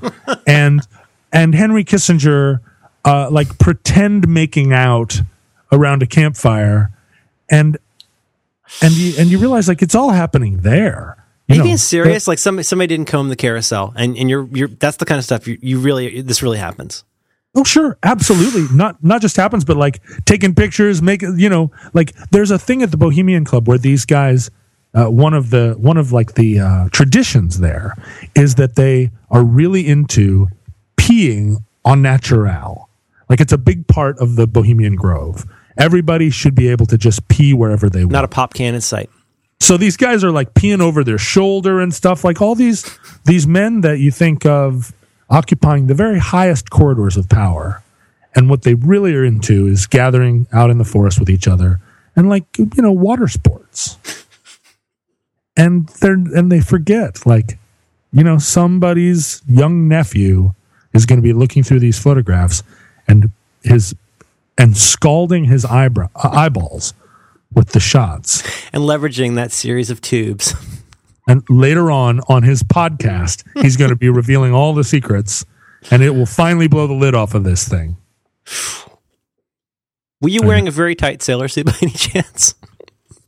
[0.48, 0.81] and
[1.31, 2.61] and Henry Kissinger,
[3.06, 5.22] uh, like pretend making out
[5.72, 6.91] around a campfire,
[7.49, 7.77] and
[8.81, 11.16] and you and you realize like it's all happening there.
[11.49, 12.28] Are You you know, being serious?
[12.28, 15.24] Like somebody somebody didn't comb the carousel, and and you're you're that's the kind of
[15.24, 17.03] stuff you, you really this really happens.
[17.56, 18.68] Oh, sure, absolutely.
[18.76, 22.84] Not not just happens, but like taking pictures, make you know, like there's a thing
[22.84, 24.52] at the Bohemian Club where these guys,
[24.94, 27.95] uh, one of the one of like the uh, traditions there
[28.36, 30.48] is that they are really into
[30.98, 32.90] peeing on natural.
[33.30, 35.45] Like it's a big part of the Bohemian Grove.
[35.78, 38.11] Everybody should be able to just pee wherever they want.
[38.11, 39.10] Not a pop can in sight.
[39.60, 42.24] So these guys are like peeing over their shoulder and stuff.
[42.24, 42.86] Like all these
[43.26, 44.94] these men that you think of
[45.30, 47.84] occupying the very highest corridors of power,
[48.36, 51.82] and what they really are into is gathering out in the forest with each other
[52.18, 53.98] and like you know water sports.
[55.56, 57.58] And they're and they forget like
[58.12, 60.54] you know somebody's young nephew
[60.94, 62.64] is going to be looking through these photographs
[63.08, 63.32] and
[63.64, 63.96] his
[64.58, 66.94] and scalding his eyebrow uh, eyeballs
[67.53, 68.41] with the shots.
[68.74, 70.53] And leveraging that series of tubes.
[71.30, 75.44] And later on on his podcast, he's going to be revealing all the secrets
[75.91, 77.98] and it will finally blow the lid off of this thing.
[80.22, 82.56] Were you wearing a very tight sailor suit by any chance?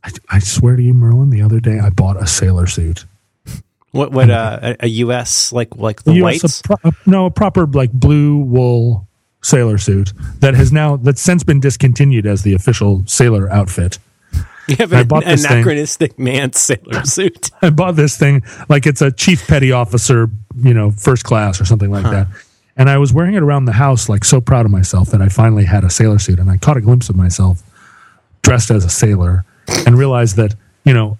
[0.02, 3.04] I, I swear to you, Merlin, the other day I bought a sailor suit.
[3.92, 5.52] What what uh, a, a U.S.
[5.52, 6.60] like like the US whites?
[6.60, 9.08] a pro- a- no, a proper like blue wool
[9.42, 13.98] sailor suit that has now that's since been discontinued as the official sailor outfit.
[14.76, 15.52] You have I an bought this thing.
[15.52, 17.50] anachronistic man sailor suit.
[17.62, 21.64] I bought this thing like it's a chief petty officer, you know, first class or
[21.64, 22.28] something like that.
[22.76, 25.28] And I was wearing it around the house, like so proud of myself that I
[25.28, 26.38] finally had a sailor suit.
[26.38, 27.62] And I caught a glimpse of myself
[28.42, 29.44] dressed as a sailor
[29.86, 31.18] and realized that, you know,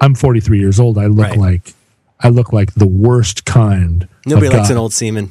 [0.00, 0.98] I'm 43 years old.
[0.98, 1.38] I look Right.
[1.38, 1.74] like,
[2.20, 4.08] I look like the worst kind.
[4.26, 4.72] Nobody of likes guy.
[4.72, 5.30] an old seaman.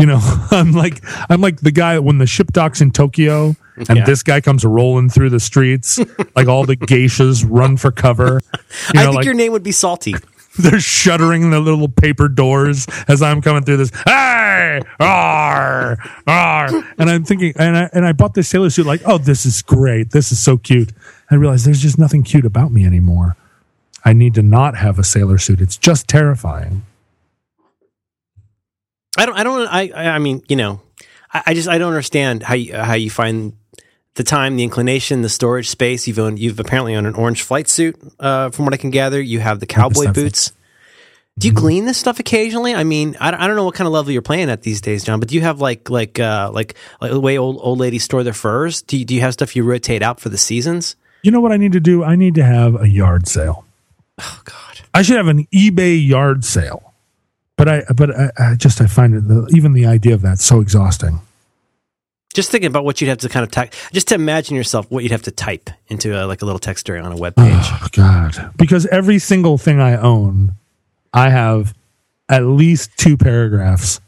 [0.00, 0.18] You know,
[0.50, 4.04] I'm like, I'm like the guy when the ship docks in Tokyo and Yeah.
[4.04, 6.00] this guy comes rolling through the streets,
[6.34, 8.40] like all the geishas run for cover.
[8.94, 10.14] You I think like, your name would be Salty.
[10.58, 13.90] they're shuttering the little paper doors as I'm coming through this.
[14.04, 15.96] Hey, ar,
[16.26, 16.66] ar.
[16.98, 18.86] and I'm thinking, and I and I bought this sailor suit.
[18.86, 20.10] Like, oh, this is great.
[20.10, 20.92] This is so cute.
[21.30, 23.36] I realized there's just nothing cute about me anymore.
[24.04, 25.60] I need to not have a sailor suit.
[25.60, 26.82] It's just terrifying.
[29.20, 29.36] I don't.
[29.36, 29.66] I don't.
[29.68, 30.14] I.
[30.14, 30.80] I mean, you know,
[31.32, 33.54] I, I just I don't understand how you how you find
[34.14, 36.06] the time, the inclination, the storage space.
[36.08, 36.38] You've owned.
[36.38, 37.96] You've apparently owned an orange flight suit.
[38.18, 40.52] Uh, from what I can gather, you have the cowboy boots.
[41.38, 42.74] Do you clean this stuff occasionally?
[42.74, 44.82] I mean, I, don't- I don't know what kind of level you're playing at these
[44.82, 45.20] days, John.
[45.20, 48.22] But do you have like like uh, like like the way old old ladies store
[48.24, 48.82] their furs?
[48.82, 50.96] Do you, do you have stuff you rotate out for the seasons?
[51.22, 52.04] You know what I need to do?
[52.04, 53.64] I need to have a yard sale.
[54.18, 54.80] Oh God.
[54.92, 56.89] I should have an eBay yard sale.
[57.60, 60.38] But I but I, I just I find it the, even the idea of that
[60.38, 61.20] so exhausting.
[62.32, 65.02] Just thinking about what you'd have to kind of type, just to imagine yourself what
[65.02, 67.52] you'd have to type into a, like a little text area on a web page.
[67.52, 68.50] Oh God!
[68.56, 70.54] Because every single thing I own,
[71.12, 71.74] I have
[72.30, 74.00] at least two paragraphs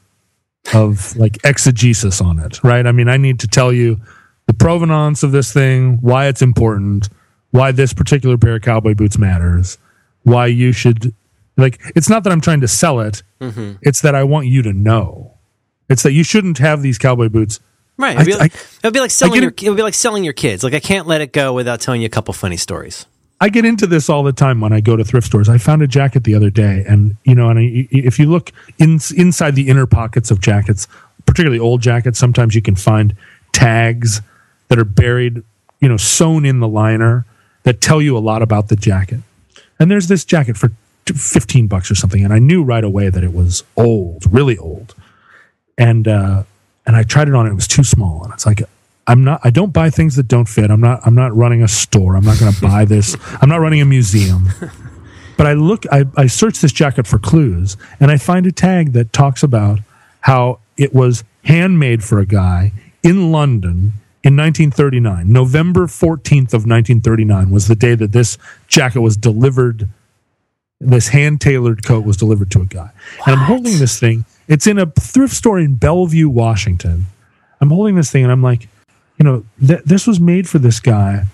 [0.73, 2.65] of like exegesis on it.
[2.65, 2.87] Right?
[2.87, 4.01] I mean, I need to tell you
[4.47, 7.11] the provenance of this thing, why it's important,
[7.51, 9.77] why this particular pair of cowboy boots matters,
[10.23, 11.15] why you should
[11.57, 11.81] like.
[11.97, 13.73] It's not that I'm trying to sell it; Mm-hmm.
[13.83, 15.35] it's that I want you to know.
[15.89, 17.61] It's that you shouldn't have these cowboy boots.
[17.99, 18.15] Right.
[18.17, 19.51] It'd be, I- like, it'd be like selling your.
[19.57, 20.63] it- would be like selling your kids.
[20.65, 23.07] Like I can't let it go without telling you a couple funny stories.
[23.41, 25.49] I get into this all the time when I go to thrift stores.
[25.49, 28.53] I found a jacket the other day, and you know, and I, if you look
[28.79, 30.87] in, inside the inner pockets of jackets,
[31.27, 33.17] particularly old jackets, sometimes you can find
[33.53, 34.21] tags
[34.69, 35.43] that are buried,
[35.81, 37.27] you know, sewn in the liner
[37.65, 39.21] that tell you a lot about the jacket.
[39.79, 40.71] And there's this jacket for
[41.07, 44.95] 15 bucks or something, and I knew right away that it was old, really old.
[45.79, 46.45] And uh,
[46.87, 48.63] and I tried it on; it was too small, and it's like
[49.07, 49.41] I'm not.
[49.43, 50.71] I don't buy things that don't fit.
[50.71, 51.01] I'm not.
[51.05, 52.17] I'm not running a store.
[52.17, 53.17] I'm not going to buy this.
[53.41, 54.49] I'm not running a museum.
[55.37, 55.85] But I look.
[55.91, 59.81] I, I search this jacket for clues, and I find a tag that talks about
[60.21, 62.73] how it was handmade for a guy
[63.03, 65.33] in London in 1939.
[65.33, 68.39] November 14th of 1939 was the day that this
[68.69, 69.89] jacket was delivered.
[70.85, 72.91] This hand tailored coat was delivered to a guy,
[73.27, 74.25] and I'm holding this thing.
[74.49, 77.07] It's in a thrift store in Bellevue, Washington.
[77.61, 78.69] I'm holding this thing, and I'm like,
[79.19, 81.25] you know, th- this was made for this guy,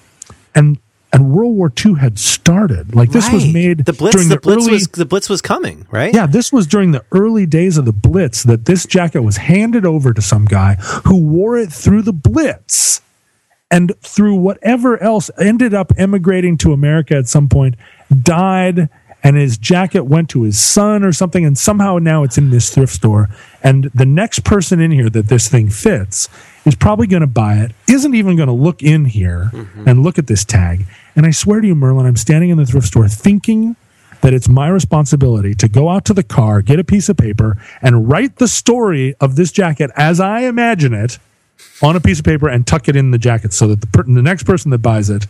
[0.54, 0.78] and
[1.10, 2.94] and World War II had started.
[2.94, 4.14] Like this was made The blitz.
[4.14, 4.72] during The, the, blitz early.
[4.74, 5.86] was the blitz was coming.
[5.90, 6.12] Right.
[6.14, 9.86] yeah, this was during the early days of the Blitz that this jacket was handed
[9.86, 10.74] over to some guy
[11.06, 13.00] who wore it through the Blitz
[13.70, 17.74] and through whatever else ended up emigrating to America at some point,
[18.22, 18.90] died,
[19.23, 22.73] and his jacket went to his son or something, and somehow now it's in this
[22.73, 23.28] thrift store.
[23.62, 26.28] And the next person in here that this thing fits
[26.65, 29.89] is probably going to buy it, isn't even going to look in here mm-hmm.
[29.89, 30.86] and look at this tag.
[31.16, 33.77] And I swear to you, Merlin, I'm standing in the thrift store thinking
[34.20, 37.57] that it's my responsibility to go out to the car, get a piece of paper,
[37.82, 41.19] and write the story of this jacket as I imagine it
[41.82, 44.03] on a piece of paper and tuck it in the jacket so that the, per-
[44.05, 45.27] the next person that buys it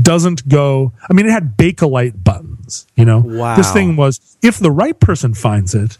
[0.00, 0.92] doesn't go.
[1.08, 3.20] I mean, it had Bakelite buttons, you know?
[3.20, 3.56] Wow.
[3.56, 5.98] This thing was, if the right person finds it,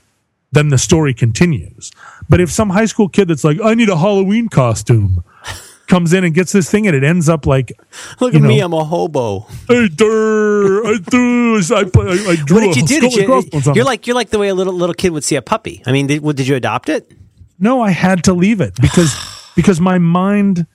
[0.52, 1.90] then the story continues.
[2.28, 5.24] But if some high school kid that's like, I need a Halloween costume,
[5.86, 7.73] comes in and gets this thing and it ends up like,
[8.20, 8.60] Look at me.
[8.60, 9.40] I'm a hobo.
[9.68, 13.01] hey, durr, I, do, I, I, I drew What did you do?
[13.01, 15.36] Did you, on you're like you're like the way a little little kid would see
[15.36, 15.82] a puppy.
[15.86, 17.10] I mean, did, did you adopt it?
[17.59, 19.14] No, I had to leave it because
[19.56, 20.66] because my mind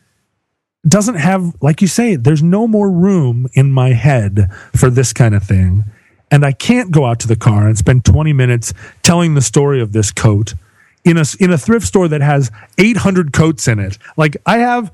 [0.87, 5.35] doesn't have like you say there's no more room in my head for this kind
[5.35, 5.83] of thing
[6.31, 9.81] and I can't go out to the car and spend 20 minutes telling the story
[9.81, 10.55] of this coat
[11.03, 13.97] in a in a thrift store that has 800 coats in it.
[14.17, 14.91] Like I have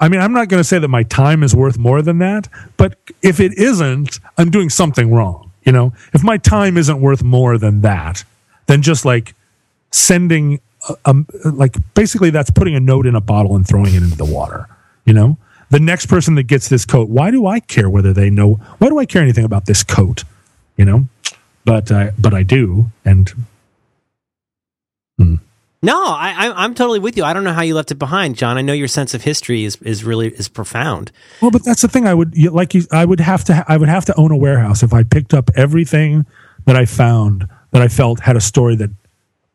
[0.00, 2.48] I mean, I'm not going to say that my time is worth more than that,
[2.78, 5.52] but if it isn't, I'm doing something wrong.
[5.64, 8.24] You know, if my time isn't worth more than that,
[8.66, 9.34] then just like
[9.90, 14.02] sending, a, a, like basically that's putting a note in a bottle and throwing it
[14.02, 14.68] into the water.
[15.04, 15.38] You know,
[15.70, 18.54] the next person that gets this coat, why do I care whether they know?
[18.78, 20.24] Why do I care anything about this coat?
[20.76, 21.08] You know,
[21.64, 23.32] but I, but I do, and
[25.18, 25.36] hmm.
[25.82, 27.24] No, I, I, I'm totally with you.
[27.24, 28.56] I don't know how you left it behind, John.
[28.56, 31.12] I know your sense of history is, is really is profound.
[31.42, 32.06] Well, but that's the thing.
[32.06, 32.84] I would you- like you.
[32.90, 33.64] I would have to.
[33.68, 36.24] I would have to own a warehouse if I picked up everything
[36.64, 38.90] that I found that I felt had a story that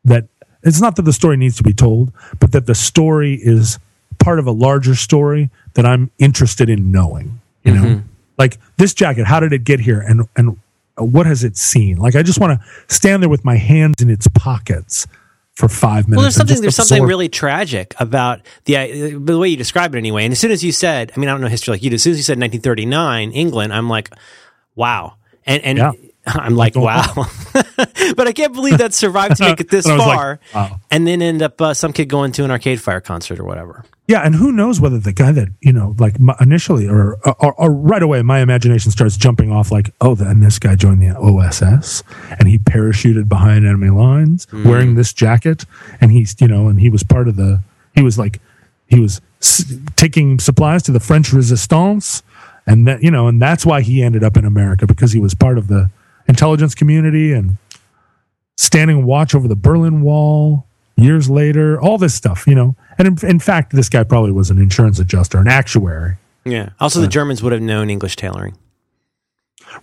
[0.04, 0.28] that
[0.62, 3.80] it's not that the story needs to be told, but that the story is
[4.20, 7.40] part of a larger story that I'm interested in knowing.
[7.64, 8.02] You know,
[8.38, 9.26] like this jacket.
[9.26, 10.00] How did it get here?
[10.00, 10.56] And and
[10.96, 11.96] what has it seen?
[11.98, 15.06] Like I just want to stand there with my hands in its pockets
[15.54, 16.16] for five minutes.
[16.16, 19.98] Well, there's something there's something really tragic about the uh, the way you describe it
[19.98, 20.24] anyway.
[20.24, 21.96] And as soon as you said, I mean, I don't know history like you do.
[21.96, 24.10] As soon as you said 1939 England, I'm like,
[24.74, 25.14] wow,
[25.44, 25.92] and and Yeah.
[26.26, 27.12] I'm like, wow,
[27.52, 30.80] but I can't believe that survived to make it this And I like, far, wow.
[30.90, 33.84] and then end up uh, some kid going to an Arcade Fire concert or whatever.
[34.06, 37.72] Yeah, and who knows whether the guy that you know, like initially or, or or
[37.72, 42.02] right away, my imagination starts jumping off like, oh, then this guy joined the OSS
[42.38, 45.64] and he parachuted behind enemy lines wearing this jacket,
[46.00, 47.62] and he's you know, and he was part of the,
[47.94, 48.40] he was like,
[48.88, 52.22] he was s- taking supplies to the French Resistance,
[52.66, 55.34] and that you know, and that's why he ended up in America because he was
[55.34, 55.88] part of the
[56.30, 57.58] intelligence community and
[58.56, 60.66] standing watch over the Berlin Wall
[60.96, 62.74] years later, all this stuff, you know.
[62.98, 66.16] And in, in fact, this guy probably was an insurance adjuster, an actuary.
[66.44, 66.70] Yeah.
[66.80, 68.56] Also, the uh, Germans would have known English tailoring,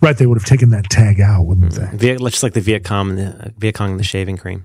[0.00, 1.96] Right, they would have taken that tag out, wouldn't mm-hmm.
[1.96, 2.14] they?
[2.14, 4.64] Viet, just like the Viet Cong and the uh, Viet Cong and the shaving cream.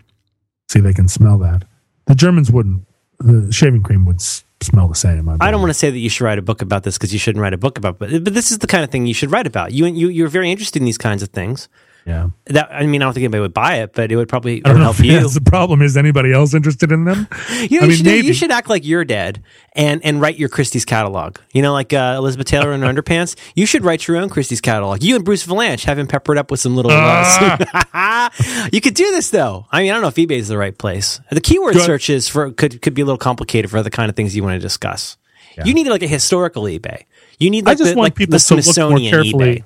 [0.69, 1.63] See, they can smell that.
[2.07, 2.85] The Germans wouldn't.
[3.19, 5.29] The shaving cream would s- smell the same.
[5.39, 7.19] I don't want to say that you should write a book about this because you
[7.19, 9.31] shouldn't write a book about, but but this is the kind of thing you should
[9.31, 9.71] write about.
[9.71, 11.69] You you you're very interested in these kinds of things.
[12.05, 14.57] Yeah, That I mean, I don't think anybody would buy it, but it would probably
[14.57, 15.13] it would help you.
[15.21, 15.81] that's the problem.
[15.81, 17.27] Is anybody else interested in them?
[17.69, 19.41] You know, you, mean, should, you should act like you're dead
[19.73, 21.37] and and write your Christie's catalog.
[21.53, 23.35] You know, like uh, Elizabeth Taylor in her underpants.
[23.55, 25.01] You should write your own Christie's catalog.
[25.01, 26.91] You and Bruce Vilanch have him peppered up with some little.
[26.93, 28.29] Uh,
[28.73, 29.65] you could do this though.
[29.71, 31.21] I mean, I don't know if eBay is the right place.
[31.31, 31.85] The keyword Good.
[31.85, 34.55] searches for could could be a little complicated for the kind of things you want
[34.55, 35.17] to discuss.
[35.63, 37.03] You need like a historical eBay.
[37.39, 39.55] You need like I just the, want like people the to look more Smithsonian carefully.
[39.61, 39.63] eBay.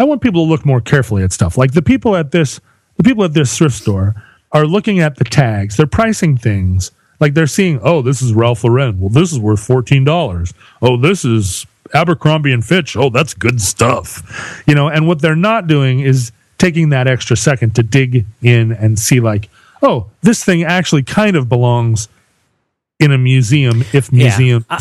[0.00, 1.58] I want people to look more carefully at stuff.
[1.58, 2.58] Like the people at this,
[2.96, 4.14] the people at this thrift store
[4.50, 5.76] are looking at the tags.
[5.76, 6.90] They're pricing things.
[7.20, 8.98] Like they're seeing, oh, this is Ralph Lauren.
[8.98, 10.54] Well, this is worth fourteen dollars.
[10.80, 12.96] Oh, this is Abercrombie and Fitch.
[12.96, 14.62] Oh, that's good stuff.
[14.66, 18.72] You know, and what they're not doing is taking that extra second to dig in
[18.72, 19.50] and see, like,
[19.82, 22.08] oh, this thing actually kind of belongs
[23.00, 24.66] in a museum if museums.
[24.68, 24.76] I,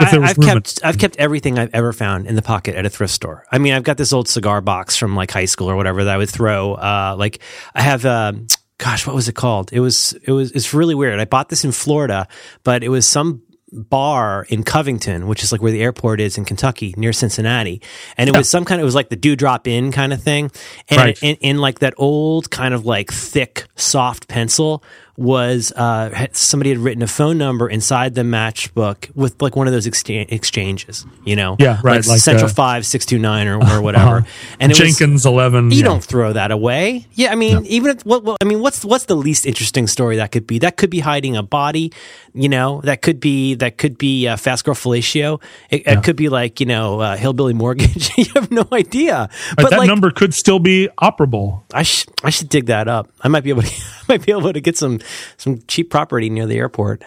[0.00, 2.74] if there was have room kept I've kept everything I've ever found in the pocket
[2.74, 3.46] at a thrift store.
[3.50, 6.14] I mean, I've got this old cigar box from like high school or whatever that
[6.14, 6.74] I would throw.
[6.74, 7.38] Uh, like
[7.74, 8.46] I have, um
[8.78, 9.72] gosh, what was it called?
[9.72, 11.18] It was it was it's really weird.
[11.18, 12.26] I bought this in Florida,
[12.64, 16.44] but it was some bar in Covington, which is like where the airport is in
[16.44, 17.82] Kentucky, near Cincinnati,
[18.16, 18.80] and it was some kind.
[18.80, 20.50] Of, it was like the Dew Drop in kind of thing,
[20.88, 21.22] and Right.
[21.22, 24.82] in, in like that old kind of like thick, soft pencil
[25.16, 29.72] was uh, somebody had written a phone number inside the matchbook with like one of
[29.72, 33.58] those exchange, exchanges, you know, Yeah, right, like, Central uh, Five Six Two Nine or,
[33.62, 34.56] or whatever, Uh-huh.
[34.60, 35.70] and it was Jenkins eleven.
[35.70, 35.84] you yeah.
[35.84, 37.06] don't throw that away.
[37.12, 40.16] Yeah, I mean, even if, what, what, I mean, what's what's the least interesting story
[40.16, 40.58] that could be?
[40.58, 41.92] That could be hiding a body,
[42.32, 42.80] you know.
[42.82, 45.40] That could be that could be uh, Fast Girl Fellatio.
[45.70, 48.10] It, it could be like you know uh, Hillbilly Mortgage.
[48.18, 49.28] you have no idea.
[49.30, 51.62] Right, But that like, number could still be operable.
[51.72, 53.10] I sh- I should dig that up.
[53.22, 53.68] I might be able to
[54.00, 54.98] I might be able to get some
[55.36, 57.02] some cheap property near the airport,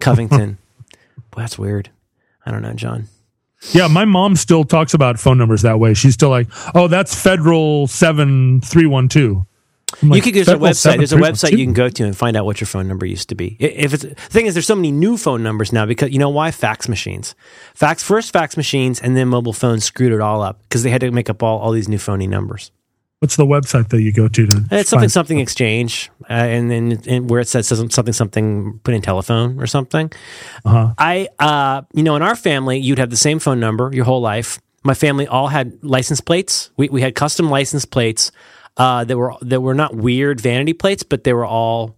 [0.00, 0.58] Covington.
[1.30, 1.90] Boy, that's weird.
[2.44, 3.08] I don't know, John.
[3.70, 5.94] Yeah, my mom still talks about phone numbers that way.
[5.94, 9.46] She's still like, "Oh, that's Federal seven three one two.
[10.02, 10.96] you could there's a website.
[10.96, 13.28] There's a website you can go to and find out what your phone number used
[13.28, 13.56] to be.
[13.60, 16.28] If it's the thing is, there's so many new phone numbers now because you know
[16.28, 16.50] why?
[16.50, 17.36] Fax machines,
[17.74, 21.00] fax first fax machines, and then mobile phones screwed it all up because they had
[21.02, 22.72] to make up all, all these new phony numbers.
[23.22, 24.64] What's the website that you go to to?
[24.72, 29.00] It's something something exchange, uh, and then where it says something something something put in
[29.00, 30.10] telephone or something.
[30.64, 30.92] Uh-huh.
[30.98, 34.20] I uh, you know in our family you'd have the same phone number your whole
[34.20, 34.60] life.
[34.82, 36.72] My family all had license plates.
[36.76, 38.32] We we had custom license plates
[38.76, 41.96] uh, that were that were not weird vanity plates, but they were all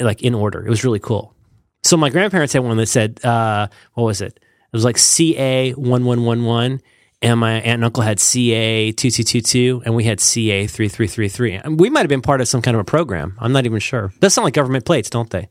[0.00, 0.66] like in order.
[0.66, 1.36] It was really cool.
[1.84, 4.32] So my grandparents had one that said uh, what was it?
[4.40, 6.80] It was like CA one one one one.
[7.22, 10.66] And my aunt and uncle had CA two two two two, and we had CA
[10.66, 11.60] three three three three.
[11.66, 13.36] We might have been part of some kind of a program.
[13.40, 14.12] I'm not even sure.
[14.20, 15.48] Those sound like government plates, don't they?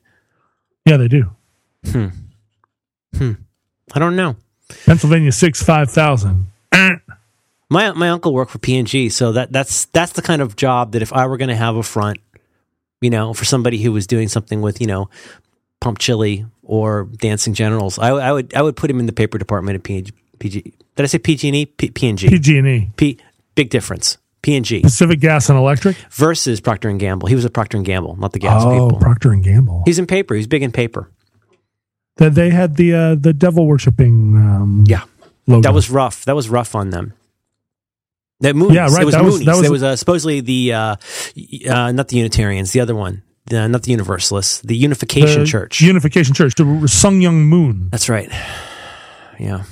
[0.85, 1.31] Yeah, they do.
[1.87, 2.07] Hmm.
[3.17, 3.31] Hmm.
[3.93, 4.35] I don't know.
[4.85, 6.47] Pennsylvania six five thousand.
[7.69, 10.55] My my uncle worked for P and G, so that that's that's the kind of
[10.55, 12.19] job that if I were going to have a front,
[13.01, 15.09] you know, for somebody who was doing something with you know,
[15.81, 19.39] pump chili or dancing generals, I, I would I would put him in the paper
[19.39, 20.05] department at P,
[20.37, 20.73] PG.
[20.95, 21.65] Did I say PG and E?
[21.65, 22.29] P and G.
[22.29, 22.91] PG and E.
[22.95, 23.17] P.
[23.55, 24.17] Big difference.
[24.45, 25.95] P&G Pacific Gas and Electric.
[26.11, 27.27] versus Procter and Gamble.
[27.27, 28.99] He was a Procter and Gamble, not the gas oh, people.
[28.99, 29.81] Procter and Gamble.
[29.85, 30.35] He's in paper.
[30.35, 31.09] He's big in paper.
[32.17, 34.35] That they had the uh, the devil worshipping.
[34.37, 35.01] Um, Yeah.
[35.47, 35.63] logo.
[35.63, 36.25] That was rough.
[36.25, 37.13] That was rough on them.
[38.41, 38.73] That Moonies.
[38.75, 39.01] Yeah, right.
[39.01, 39.45] It was That was- Moonies.
[39.45, 40.95] that was- There was uh, supposedly the uh,
[41.67, 45.81] uh, not the Unitarians, the other one, the, not the Universalists, the Unification the Church.
[45.81, 46.53] Unification Church.
[46.53, 47.89] The Sun Myung Moon.
[47.89, 48.29] That's right.
[49.39, 49.63] Yeah.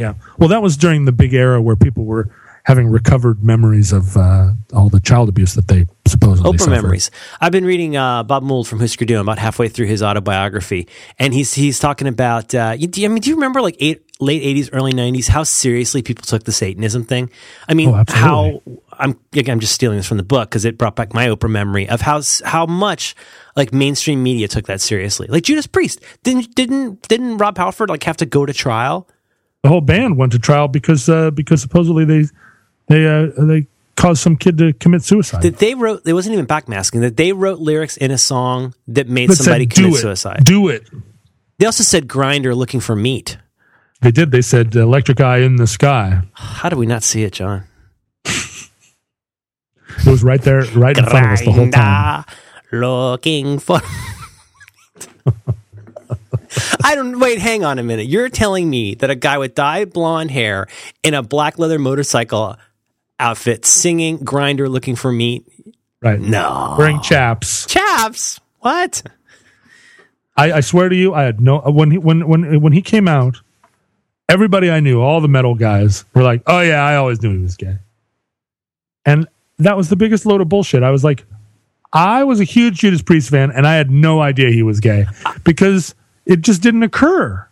[0.00, 0.14] Yeah.
[0.38, 2.30] Well, that was during the big era where people were
[2.64, 6.70] having recovered memories of uh, all the child abuse that they supposedly Oprah suffered.
[6.70, 7.10] memories.
[7.40, 9.14] I've been reading uh, Bob Mould from Hüsker Dü.
[9.16, 12.54] I'm about halfway through his autobiography, and he's he's talking about.
[12.54, 15.28] Uh, you, do I mean, do you remember like eight, late '80s, early '90s?
[15.28, 17.30] How seriously people took the Satanism thing?
[17.68, 18.62] I mean, Oh, how
[18.92, 21.50] I'm again, I'm just stealing this from the book because it brought back my Oprah
[21.50, 23.14] memory of how how much
[23.56, 25.26] like mainstream media took that seriously.
[25.28, 29.08] Like Judas Priest didn't didn't didn't Rob Halford like have to go to trial?
[29.62, 32.24] The whole band went to trial because uh, because supposedly they
[32.88, 33.66] they uh, they
[33.96, 35.42] caused some kid to commit suicide.
[35.42, 37.00] That they wrote, it wasn't even backmasking.
[37.00, 40.44] That they wrote lyrics in a song that made That somebody said, commit it, suicide.
[40.44, 40.88] Do it.
[41.58, 43.36] They also said grinder looking for meat.
[44.00, 44.30] They did.
[44.30, 46.22] They said electric eye in the sky.
[46.32, 47.64] How do we not see it, John?
[48.24, 52.24] It was right there, right in front of us the whole time.
[52.72, 53.80] Looking for.
[56.84, 57.38] I don't wait.
[57.38, 58.06] Hang on a minute.
[58.06, 60.66] You're telling me that a guy with dyed blonde hair
[61.02, 62.56] in a black leather motorcycle
[63.18, 65.44] outfit singing "Grinder Looking for Meat"?
[66.02, 66.18] Right.
[66.20, 67.66] No, Wearing chaps.
[67.66, 68.40] chaps.
[68.60, 69.02] What?
[70.36, 73.06] I, I swear to you, I had no when he when when when he came
[73.06, 73.36] out,
[74.28, 77.42] everybody I knew, all the metal guys, were like, "Oh yeah, I always knew he
[77.42, 77.76] was gay,"
[79.04, 79.28] and
[79.58, 80.82] that was the biggest load of bullshit.
[80.82, 81.24] I was like,
[81.92, 85.06] I was a huge Judas Priest fan, and I had no idea he was gay
[85.44, 85.94] because
[86.30, 87.46] it just didn't occur.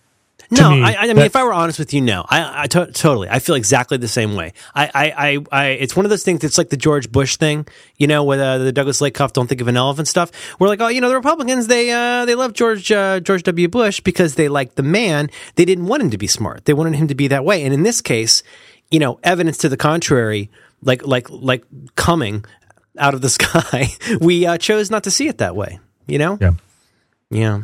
[0.50, 2.66] No, me I, I mean, that- if I were honest with you, no, I, I
[2.68, 4.54] to- totally, I feel exactly the same way.
[4.74, 7.66] I, I, I, I, it's one of those things It's like the George Bush thing,
[7.98, 10.30] you know, with uh, the Douglas Lakoff, don't think of an elephant stuff.
[10.58, 13.68] We're like, oh, you know, the Republicans, they, uh, they love George, uh, George W.
[13.68, 15.28] Bush because they liked the man.
[15.56, 16.64] They didn't want him to be smart.
[16.64, 17.62] They wanted him to be that way.
[17.64, 18.42] And in this case,
[18.90, 20.50] you know, evidence to the contrary,
[20.80, 21.62] like, like, like
[21.94, 22.46] coming
[22.96, 23.88] out of the sky,
[24.18, 25.78] we uh, chose not to see it that way.
[26.06, 26.38] You know?
[26.40, 26.52] Yeah.
[27.28, 27.62] Yeah.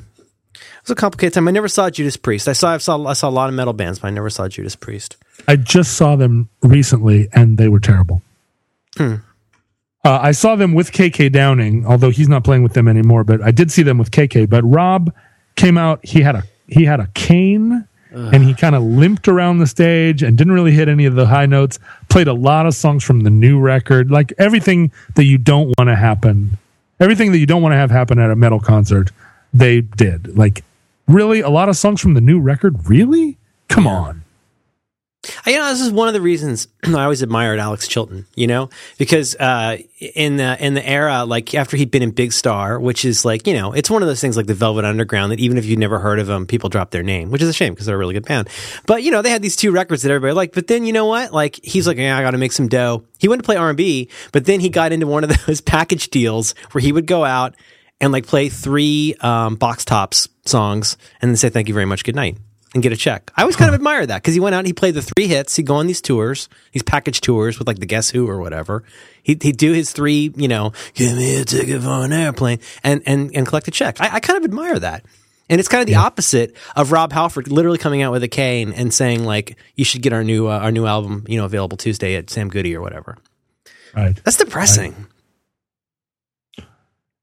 [0.79, 1.49] It was a complicated time.
[1.49, 2.49] I never saw Judas Priest.
[2.49, 4.49] I saw I saw I saw a lot of metal bands, but I never saw
[4.49, 5.17] Judas Priest.
[5.49, 8.23] I just saw them recently, and they were terrible.
[8.97, 9.17] Hmm.
[10.05, 13.25] Uh, I saw them with KK Downing, although he's not playing with them anymore.
[13.25, 14.49] But I did see them with KK.
[14.49, 15.13] But Rob
[15.57, 16.05] came out.
[16.05, 20.23] He had a he had a cane, and he kind of limped around the stage
[20.23, 21.79] and didn't really hit any of the high notes.
[22.09, 25.89] Played a lot of songs from the new record, like everything that you don't want
[25.89, 26.59] to happen,
[27.01, 29.11] everything that you don't want to have happen at a metal concert.
[29.55, 30.65] They did like
[31.07, 32.89] really a lot of songs from the new record.
[32.89, 34.25] Really, come on.
[35.47, 38.27] Uh, You know, this is one of the reasons I always admired Alex Chilton.
[38.35, 38.69] You know,
[38.99, 43.05] because uh, in the in the era like after he'd been in Big Star, which
[43.05, 45.57] is like you know, it's one of those things like the Velvet Underground that even
[45.57, 47.87] if you'd never heard of them, people drop their name, which is a shame because
[47.87, 48.49] they're a really good band.
[48.87, 50.55] But you know, they had these two records that everybody liked.
[50.55, 51.33] But then you know what?
[51.33, 53.05] Like he's like, yeah, I got to make some dough.
[53.19, 55.61] He went to play R and B, but then he got into one of those
[55.61, 57.55] package deals where he would go out
[58.01, 62.05] and like play three um, box tops songs and then say thank you very much,
[62.05, 62.37] good night,
[62.75, 63.31] and get a check.
[63.37, 65.27] I always kind of admire that because he went out and he played the three
[65.27, 65.57] hits.
[65.57, 68.85] He'd go on these tours, these package tours with like the Guess Who or whatever.
[69.23, 73.03] He'd, he'd do his three, you know, give me a ticket for an airplane and,
[73.07, 74.01] and, and collect a check.
[74.01, 75.05] I, I kind of admire that.
[75.49, 78.73] And it's kind of the opposite of Rob Halford literally coming out with a cane
[78.73, 81.77] and saying like, you should get our new, uh, our new album, you know, available
[81.77, 83.19] Tuesday at Sam Goody or whatever.
[83.95, 84.17] Right.
[84.25, 85.07] That's depressing.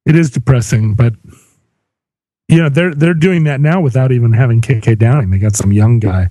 [0.06, 1.14] It is depressing, but
[2.48, 5.30] you know they're they're doing that now without even having KK Downing.
[5.30, 6.30] They got some young guy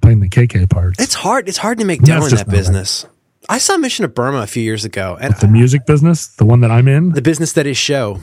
[0.00, 1.02] playing the KK parts.
[1.02, 1.48] It's hard.
[1.48, 2.48] It's hard to make dough in that right.
[2.48, 3.06] business.
[3.48, 6.60] I saw Mission of Burma a few years ago, and the music business, the one
[6.60, 7.10] that I'm in.
[7.10, 8.20] the business that is show.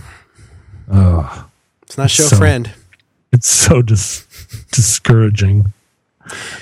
[0.91, 1.45] Ugh,
[1.84, 2.72] It's not show So- friend.
[3.31, 4.26] it's so dis-
[4.72, 5.73] discouraging.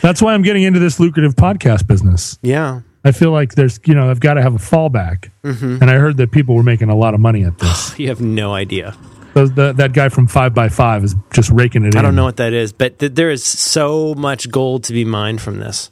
[0.01, 2.38] That's why I'm getting into this lucrative podcast business.
[2.41, 2.81] Yeah.
[3.03, 5.30] I feel like there's, you know, I've got to have a fallback.
[5.43, 5.77] Mm-hmm.
[5.81, 7.97] And I heard that people were making a lot of money at this.
[7.99, 8.95] You have no idea.
[9.34, 11.97] Those- the, that guy from Five by Five is just raking it in.
[11.99, 15.03] I don't know what that is, but th- there is so much gold to be
[15.05, 15.91] mined from this.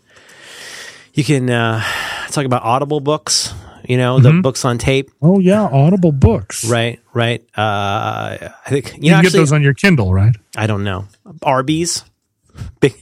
[1.14, 1.84] You can uh,
[2.30, 3.54] talk about Audible books,
[3.88, 4.42] you know, the Mm-hmm.
[4.42, 5.12] books on tape.
[5.22, 6.64] Oh yeah, Audible books.
[6.70, 7.42] Right, right.
[7.58, 10.34] Uh, I think, you, You know, can get those on your Kindle, right?
[10.56, 11.08] I don't know.
[11.44, 12.06] Arby's.
[12.82, 12.94] Big,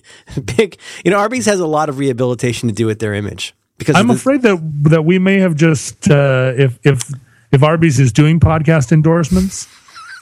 [0.57, 3.55] big, you know, Arby's has a lot of rehabilitation to do with their image.
[3.79, 7.09] Because I'm afraid that that we may have just uh, if if
[7.51, 9.67] if Arby's is doing podcast endorsements,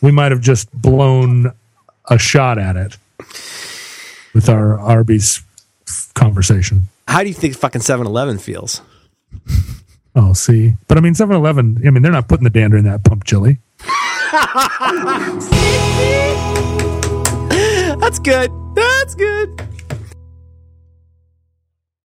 [0.02, 1.52] we might have just blown
[2.10, 2.98] a shot at it
[4.34, 5.42] with our Arby's
[6.14, 6.84] conversation.
[7.08, 8.82] how do you think fucking 7 Eleven feels?
[10.16, 11.82] Oh, see, but I mean, 7-Eleven.
[11.86, 13.60] I mean, they're not putting the dander in that pump chili.
[18.00, 18.52] That's good.
[18.76, 19.62] That's good.